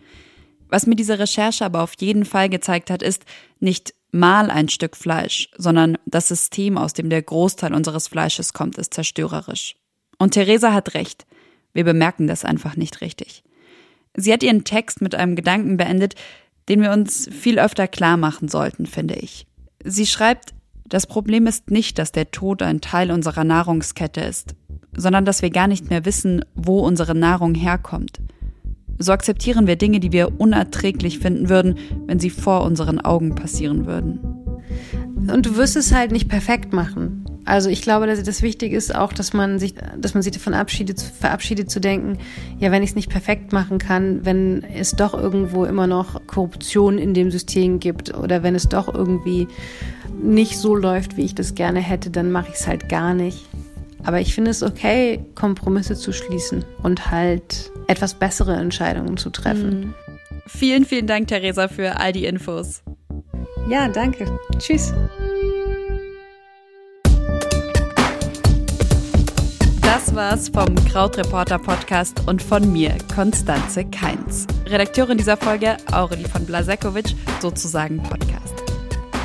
Was 0.69 0.89
mir 0.89 0.97
diese 0.97 1.21
Recherche 1.21 1.65
aber 1.65 1.83
auf 1.83 1.93
jeden 2.01 2.25
Fall 2.25 2.49
gezeigt 2.49 2.91
hat, 2.91 3.01
ist 3.01 3.25
nicht 3.61 3.95
mal 4.11 4.51
ein 4.51 4.69
Stück 4.69 4.97
Fleisch, 4.97 5.51
sondern 5.57 5.97
das 6.05 6.27
System, 6.27 6.79
aus 6.79 6.95
dem 6.95 7.11
der 7.11 7.23
Großteil 7.23 7.73
unseres 7.73 8.09
Fleisches 8.09 8.53
kommt, 8.53 8.77
ist 8.77 8.93
zerstörerisch. 8.93 9.77
Und 10.19 10.33
Theresa 10.33 10.73
hat 10.73 10.95
recht. 10.95 11.27
Wir 11.75 11.85
bemerken 11.85 12.27
das 12.27 12.45
einfach 12.45 12.75
nicht 12.75 13.01
richtig. 13.01 13.45
Sie 14.17 14.33
hat 14.33 14.43
ihren 14.43 14.65
Text 14.65 15.01
mit 15.01 15.15
einem 15.15 15.37
Gedanken 15.37 15.77
beendet, 15.77 16.17
den 16.69 16.83
wir 16.83 16.91
uns 16.91 17.29
viel 17.31 17.61
öfter 17.61 17.87
klar 17.87 18.17
machen 18.17 18.49
sollten, 18.49 18.87
finde 18.87 19.15
ich. 19.15 19.47
Sie 19.85 20.07
schreibt, 20.07 20.55
das 20.87 21.07
Problem 21.07 21.47
ist 21.47 21.71
nicht, 21.71 22.01
dass 22.01 22.11
der 22.11 22.33
Tod 22.33 22.63
ein 22.63 22.81
Teil 22.81 23.13
unserer 23.13 23.45
Nahrungskette 23.45 24.23
ist. 24.23 24.57
Sondern 24.97 25.25
dass 25.25 25.43
wir 25.43 25.51
gar 25.51 25.69
nicht 25.69 25.91
mehr 25.91 26.05
wissen, 26.05 26.45
wo 26.55 26.81
unsere 26.81 27.15
Nahrung 27.15 27.55
herkommt. 27.55 28.21
So 28.99 29.13
akzeptieren 29.13 29.67
wir 29.67 29.77
Dinge, 29.77 30.01
die 30.01 30.13
wir 30.13 30.41
unerträglich 30.41 31.19
finden 31.19 31.49
würden, 31.49 31.77
wenn 32.07 32.21
sie 32.21 32.31
vor 32.31 32.63
unseren 32.65 33.01
Augen 33.01 33.35
passieren 33.35 33.87
würden. 33.87 34.21
Und 35.33 35.47
du 35.47 35.57
wirst 35.57 35.77
es 35.77 35.93
halt 35.93 36.13
nicht 36.13 36.29
perfekt 36.29 36.73
machen. 36.73 37.25
Also 37.47 37.69
ich 37.69 37.83
glaube, 37.83 38.07
dass 38.07 38.23
das 38.23 38.41
wichtig 38.41 38.73
ist 38.73 38.95
auch, 38.95 39.13
dass 39.13 39.35
man 39.35 39.59
sich, 39.59 39.75
dass 39.99 40.15
man 40.15 40.23
sich 40.23 40.33
davon 40.33 40.55
verabschiedet, 40.55 41.01
verabschiedet 41.01 41.71
zu 41.71 41.79
denken, 41.79 42.19
ja, 42.59 42.71
wenn 42.71 42.83
ich 42.83 42.91
es 42.91 42.97
nicht 42.97 43.11
perfekt 43.11 43.53
machen 43.53 43.79
kann, 43.79 44.25
wenn 44.25 44.63
es 44.63 44.93
doch 44.93 45.13
irgendwo 45.13 45.65
immer 45.65 45.87
noch 45.87 46.27
Korruption 46.27 46.97
in 46.97 47.13
dem 47.13 47.31
System 47.31 47.81
gibt 47.81 48.17
oder 48.17 48.43
wenn 48.43 48.55
es 48.55 48.69
doch 48.69 48.93
irgendwie 48.93 49.47
nicht 50.23 50.59
so 50.59 50.75
läuft, 50.75 51.19
wie 51.19 51.25
ich 51.25 51.35
das 51.35 51.55
gerne 51.55 51.81
hätte, 51.81 52.11
dann 52.11 52.33
mache 52.33 52.49
ich 52.49 52.55
es 52.55 52.67
halt 52.67 52.89
gar 52.89 53.13
nicht. 53.13 53.45
Aber 54.05 54.21
ich 54.21 54.35
finde 54.35 54.51
es 54.51 54.63
okay, 54.63 55.25
Kompromisse 55.35 55.95
zu 55.95 56.13
schließen 56.13 56.65
und 56.83 57.11
halt 57.11 57.73
etwas 57.87 58.15
bessere 58.15 58.55
Entscheidungen 58.57 59.17
zu 59.17 59.31
treffen. 59.31 59.81
Mhm. 59.81 59.95
Vielen, 60.47 60.85
vielen 60.85 61.07
Dank, 61.07 61.29
Theresa, 61.29 61.69
für 61.69 61.99
all 61.99 62.13
die 62.13 62.27
Infos. 62.27 62.83
Ja, 63.69 63.89
danke. 63.89 64.27
Tschüss. 64.59 64.93
Das 69.81 70.15
war's 70.15 70.49
vom 70.51 70.75
Krautreporter 70.87 71.59
Podcast 71.59 72.29
und 72.29 72.43
von 72.43 72.71
mir, 72.71 72.95
Konstanze 73.15 73.85
Keins. 73.87 74.47
Redakteurin 74.67 75.17
dieser 75.17 75.37
Folge, 75.37 75.77
Aurelie 75.93 76.29
von 76.29 76.45
Blasekovic, 76.45 77.15
sozusagen 77.41 78.03
Podcast. 78.03 78.55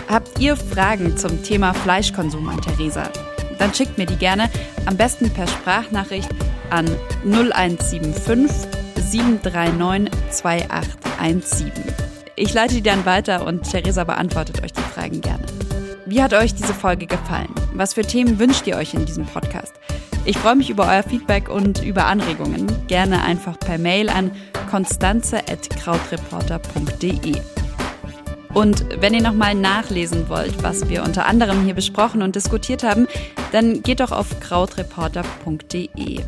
Habt 0.07 0.39
ihr 0.39 0.55
Fragen 0.55 1.17
zum 1.17 1.43
Thema 1.43 1.73
Fleischkonsum 1.73 2.47
an 2.47 2.61
Theresa? 2.61 3.11
Dann 3.60 3.74
schickt 3.74 3.97
mir 3.97 4.07
die 4.07 4.16
gerne, 4.16 4.49
am 4.86 4.97
besten 4.97 5.30
per 5.30 5.47
Sprachnachricht 5.47 6.30
an 6.72 6.89
0175 7.26 8.49
739 8.95 10.10
2817. 10.32 11.72
Ich 12.36 12.53
leite 12.53 12.76
die 12.76 12.82
dann 12.82 13.05
weiter 13.05 13.45
und 13.45 13.70
Theresa 13.70 14.05
beantwortet 14.05 14.64
euch 14.64 14.74
die 14.74 14.82
Fragen 14.82 15.22
gerne. 15.22 15.45
Wie 16.05 16.22
hat 16.24 16.34
euch 16.34 16.55
diese 16.55 16.74
Folge 16.74 17.05
gefallen? 17.05 17.53
Was 17.74 17.93
für 17.93 18.01
Themen 18.01 18.39
wünscht 18.39 18.66
ihr 18.66 18.78
euch 18.78 18.93
in 18.93 19.05
diesem 19.05 19.26
Podcast? 19.26 19.74
Ich 20.26 20.38
freue 20.38 20.55
mich 20.55 20.70
über 20.70 20.88
euer 20.88 21.03
Feedback 21.03 21.49
und 21.49 21.84
über 21.84 22.05
Anregungen. 22.05 22.68
Gerne 22.88 23.22
einfach 23.24 23.60
per 23.60 23.78
Mail 23.78 24.07
an 24.10 24.32
konstanze.krautreporter.de. 24.70 27.59
Und 28.54 28.86
wenn 29.00 29.14
ihr 29.14 29.22
nochmal 29.22 29.54
nachlesen 29.54 30.28
wollt, 30.28 30.64
was 30.64 30.89
wir 30.89 31.04
unter 31.04 31.26
anderem 31.26 31.64
hier 31.64 31.76
besprochen 31.76 32.22
und 32.22 32.36
diskutiert 32.36 32.84
haben, 32.84 33.08
dann 33.52 33.84
geht 33.84 34.00
doch 34.00 34.12
auf 34.12 34.39
krautreporter.de. 34.39 36.22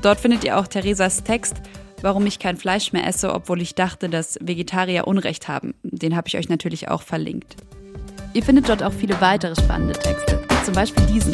Dort 0.00 0.20
findet 0.20 0.44
ihr 0.44 0.58
auch 0.58 0.66
Theresas 0.66 1.24
Text, 1.24 1.56
warum 2.00 2.26
ich 2.26 2.38
kein 2.38 2.56
Fleisch 2.56 2.92
mehr 2.92 3.06
esse, 3.06 3.32
obwohl 3.32 3.60
ich 3.60 3.74
dachte, 3.74 4.08
dass 4.08 4.38
Vegetarier 4.40 5.06
Unrecht 5.08 5.48
haben. 5.48 5.74
Den 5.82 6.14
habe 6.16 6.28
ich 6.28 6.36
euch 6.36 6.48
natürlich 6.48 6.88
auch 6.88 7.02
verlinkt. 7.02 7.56
Ihr 8.34 8.42
findet 8.42 8.68
dort 8.68 8.82
auch 8.82 8.92
viele 8.92 9.20
weitere 9.20 9.54
spannende 9.56 9.94
Texte, 9.94 10.40
zum 10.64 10.74
Beispiel 10.74 11.06
diesen. 11.06 11.32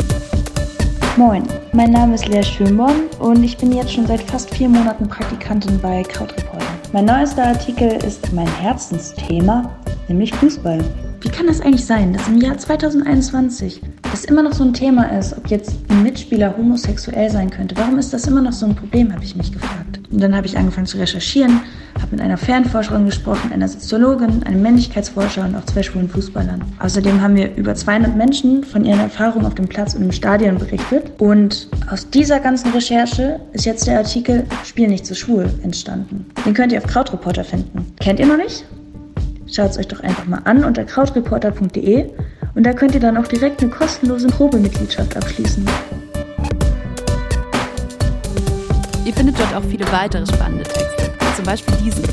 Moin, 1.16 1.43
mein 1.72 1.91
Name 1.91 2.14
ist 2.14 2.28
Lea 2.28 2.43
Schönborn 2.43 3.09
und 3.18 3.43
ich 3.43 3.57
bin 3.57 3.72
jetzt 3.72 3.93
schon 3.93 4.07
seit 4.07 4.22
fast 4.22 4.55
vier 4.55 4.68
Monaten 4.68 5.09
Praktikantin 5.09 5.78
bei 5.80 6.03
Krautreporter. 6.03 6.64
Mein 6.93 7.05
neuester 7.07 7.49
Artikel 7.49 7.93
ist 8.05 8.32
mein 8.32 8.47
Herzensthema, 8.61 9.76
nämlich 10.11 10.34
Fußball. 10.34 10.84
Wie 11.22 11.28
kann 11.28 11.46
das 11.46 11.61
eigentlich 11.61 11.84
sein, 11.84 12.12
dass 12.12 12.28
im 12.28 12.38
Jahr 12.38 12.58
2021 12.58 13.80
das 14.11 14.24
immer 14.24 14.42
noch 14.42 14.52
so 14.52 14.64
ein 14.64 14.74
Thema 14.74 15.04
ist, 15.18 15.36
ob 15.36 15.46
jetzt 15.48 15.76
ein 15.88 16.02
Mitspieler 16.02 16.56
homosexuell 16.56 17.30
sein 17.30 17.50
könnte? 17.50 17.76
Warum 17.76 17.98
ist 17.98 18.12
das 18.12 18.26
immer 18.26 18.42
noch 18.42 18.52
so 18.52 18.66
ein 18.66 18.74
Problem, 18.74 19.12
habe 19.12 19.24
ich 19.24 19.36
mich 19.36 19.52
gefragt. 19.52 20.00
Und 20.11 20.20
dann 20.20 20.34
habe 20.34 20.46
ich 20.46 20.58
angefangen 20.58 20.86
zu 20.86 20.98
recherchieren, 20.98 21.61
habe 21.94 22.08
mit 22.11 22.20
einer 22.20 22.36
Fernforscherin 22.36 23.06
gesprochen, 23.06 23.52
einer 23.52 23.68
Soziologin, 23.68 24.42
einem 24.42 24.62
Männlichkeitsforscher 24.62 25.44
und 25.44 25.54
auch 25.54 25.64
zwei 25.66 25.82
schwulen 25.82 26.08
Fußballern. 26.08 26.62
Außerdem 26.80 27.20
haben 27.20 27.36
wir 27.36 27.54
über 27.54 27.74
200 27.74 28.16
Menschen 28.16 28.64
von 28.64 28.84
ihren 28.84 28.98
Erfahrungen 28.98 29.46
auf 29.46 29.54
dem 29.54 29.68
Platz 29.68 29.94
und 29.94 30.02
im 30.02 30.12
Stadion 30.12 30.58
berichtet. 30.58 31.12
Und 31.18 31.68
aus 31.88 32.11
dieser 32.11 32.40
ganzen 32.40 32.72
Recherche 32.72 33.40
ist 33.52 33.66
jetzt 33.66 33.86
der 33.86 33.98
Artikel 33.98 34.44
Spiel 34.64 34.88
nicht 34.88 35.06
so 35.06 35.14
schwul 35.14 35.48
entstanden. 35.62 36.26
Den 36.44 36.54
könnt 36.54 36.72
ihr 36.72 36.78
auf 36.78 36.86
Krautreporter 36.86 37.44
finden. 37.44 37.86
Kennt 38.00 38.18
ihr 38.18 38.26
noch 38.26 38.38
nicht? 38.38 38.64
Schaut 39.53 39.70
es 39.70 39.78
euch 39.78 39.88
doch 39.88 40.01
einfach 40.01 40.26
mal 40.26 40.40
an 40.44 40.62
unter 40.62 40.84
krautreporter.de 40.84 42.09
und 42.55 42.64
da 42.64 42.72
könnt 42.72 42.94
ihr 42.94 43.01
dann 43.01 43.16
auch 43.16 43.26
direkt 43.26 43.61
eine 43.62 43.70
kostenlose 43.70 44.28
Probemitgliedschaft 44.28 45.16
abschließen. 45.16 45.66
Ihr 49.05 49.12
findet 49.12 49.40
dort 49.40 49.53
auch 49.55 49.64
viele 49.64 49.90
weitere 49.90 50.24
spannende 50.24 50.62
Texte, 50.62 51.11
zum 51.34 51.44
Beispiel 51.44 51.74
diesen. 51.84 52.05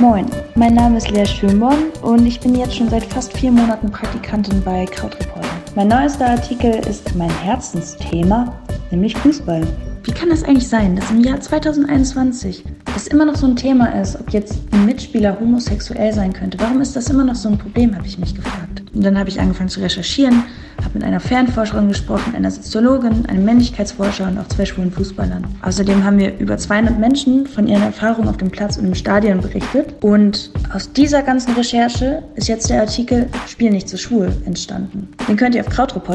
Moin, 0.00 0.26
mein 0.54 0.74
Name 0.74 0.98
ist 0.98 1.10
Lea 1.10 1.24
Schönborn 1.24 1.90
und 2.02 2.26
ich 2.26 2.38
bin 2.40 2.54
jetzt 2.54 2.76
schon 2.76 2.90
seit 2.90 3.04
fast 3.04 3.34
vier 3.36 3.50
Monaten 3.50 3.90
Praktikantin 3.90 4.62
bei 4.62 4.84
Krautreporter. 4.84 5.48
Mein 5.76 5.88
neuester 5.88 6.26
Artikel 6.26 6.74
ist 6.86 7.14
mein 7.16 7.30
Herzensthema, 7.40 8.52
nämlich 8.90 9.16
Fußball. 9.16 9.66
Wie 10.08 10.14
kann 10.14 10.30
das 10.30 10.42
eigentlich 10.42 10.66
sein, 10.66 10.96
dass 10.96 11.10
im 11.10 11.20
Jahr 11.20 11.38
2021 11.38 12.64
das 12.94 13.08
immer 13.08 13.26
noch 13.26 13.36
so 13.36 13.46
ein 13.46 13.56
Thema 13.56 13.88
ist, 14.00 14.18
ob 14.18 14.30
jetzt 14.30 14.58
ein 14.72 14.86
Mitspieler 14.86 15.38
homosexuell 15.38 16.14
sein 16.14 16.32
könnte? 16.32 16.58
Warum 16.58 16.80
ist 16.80 16.96
das 16.96 17.10
immer 17.10 17.24
noch 17.24 17.34
so 17.34 17.50
ein 17.50 17.58
Problem, 17.58 17.94
habe 17.94 18.06
ich 18.06 18.18
mich 18.18 18.34
gefragt. 18.34 18.82
Und 18.94 19.04
dann 19.04 19.18
habe 19.18 19.28
ich 19.28 19.38
angefangen 19.38 19.68
zu 19.68 19.80
recherchieren, 19.80 20.44
habe 20.82 20.94
mit 20.94 21.04
einer 21.04 21.20
Fernforscherin 21.20 21.88
gesprochen, 21.88 22.34
einer 22.34 22.50
Soziologin, 22.50 23.26
einem 23.26 23.44
Männlichkeitsforscher 23.44 24.28
und 24.28 24.38
auch 24.38 24.48
zwei 24.48 24.64
schwulen 24.64 24.90
Fußballern. 24.90 25.44
Außerdem 25.60 26.02
haben 26.02 26.18
wir 26.18 26.38
über 26.38 26.56
200 26.56 26.98
Menschen 26.98 27.46
von 27.46 27.68
ihren 27.68 27.82
Erfahrungen 27.82 28.28
auf 28.28 28.38
dem 28.38 28.50
Platz 28.50 28.78
und 28.78 28.86
im 28.86 28.94
Stadion 28.94 29.42
berichtet. 29.42 29.94
Und 30.00 30.50
aus 30.72 30.90
dieser 30.90 31.22
ganzen 31.22 31.52
Recherche 31.52 32.22
ist 32.34 32.48
jetzt 32.48 32.70
der 32.70 32.80
Artikel 32.80 33.28
Spiel 33.46 33.70
nicht 33.70 33.90
so 33.90 33.98
schwul 33.98 34.32
entstanden. 34.46 35.08
Den 35.28 35.36
könnt 35.36 35.54
ihr 35.54 35.60
auf 35.60 35.68
krautreporter.de 35.68 35.98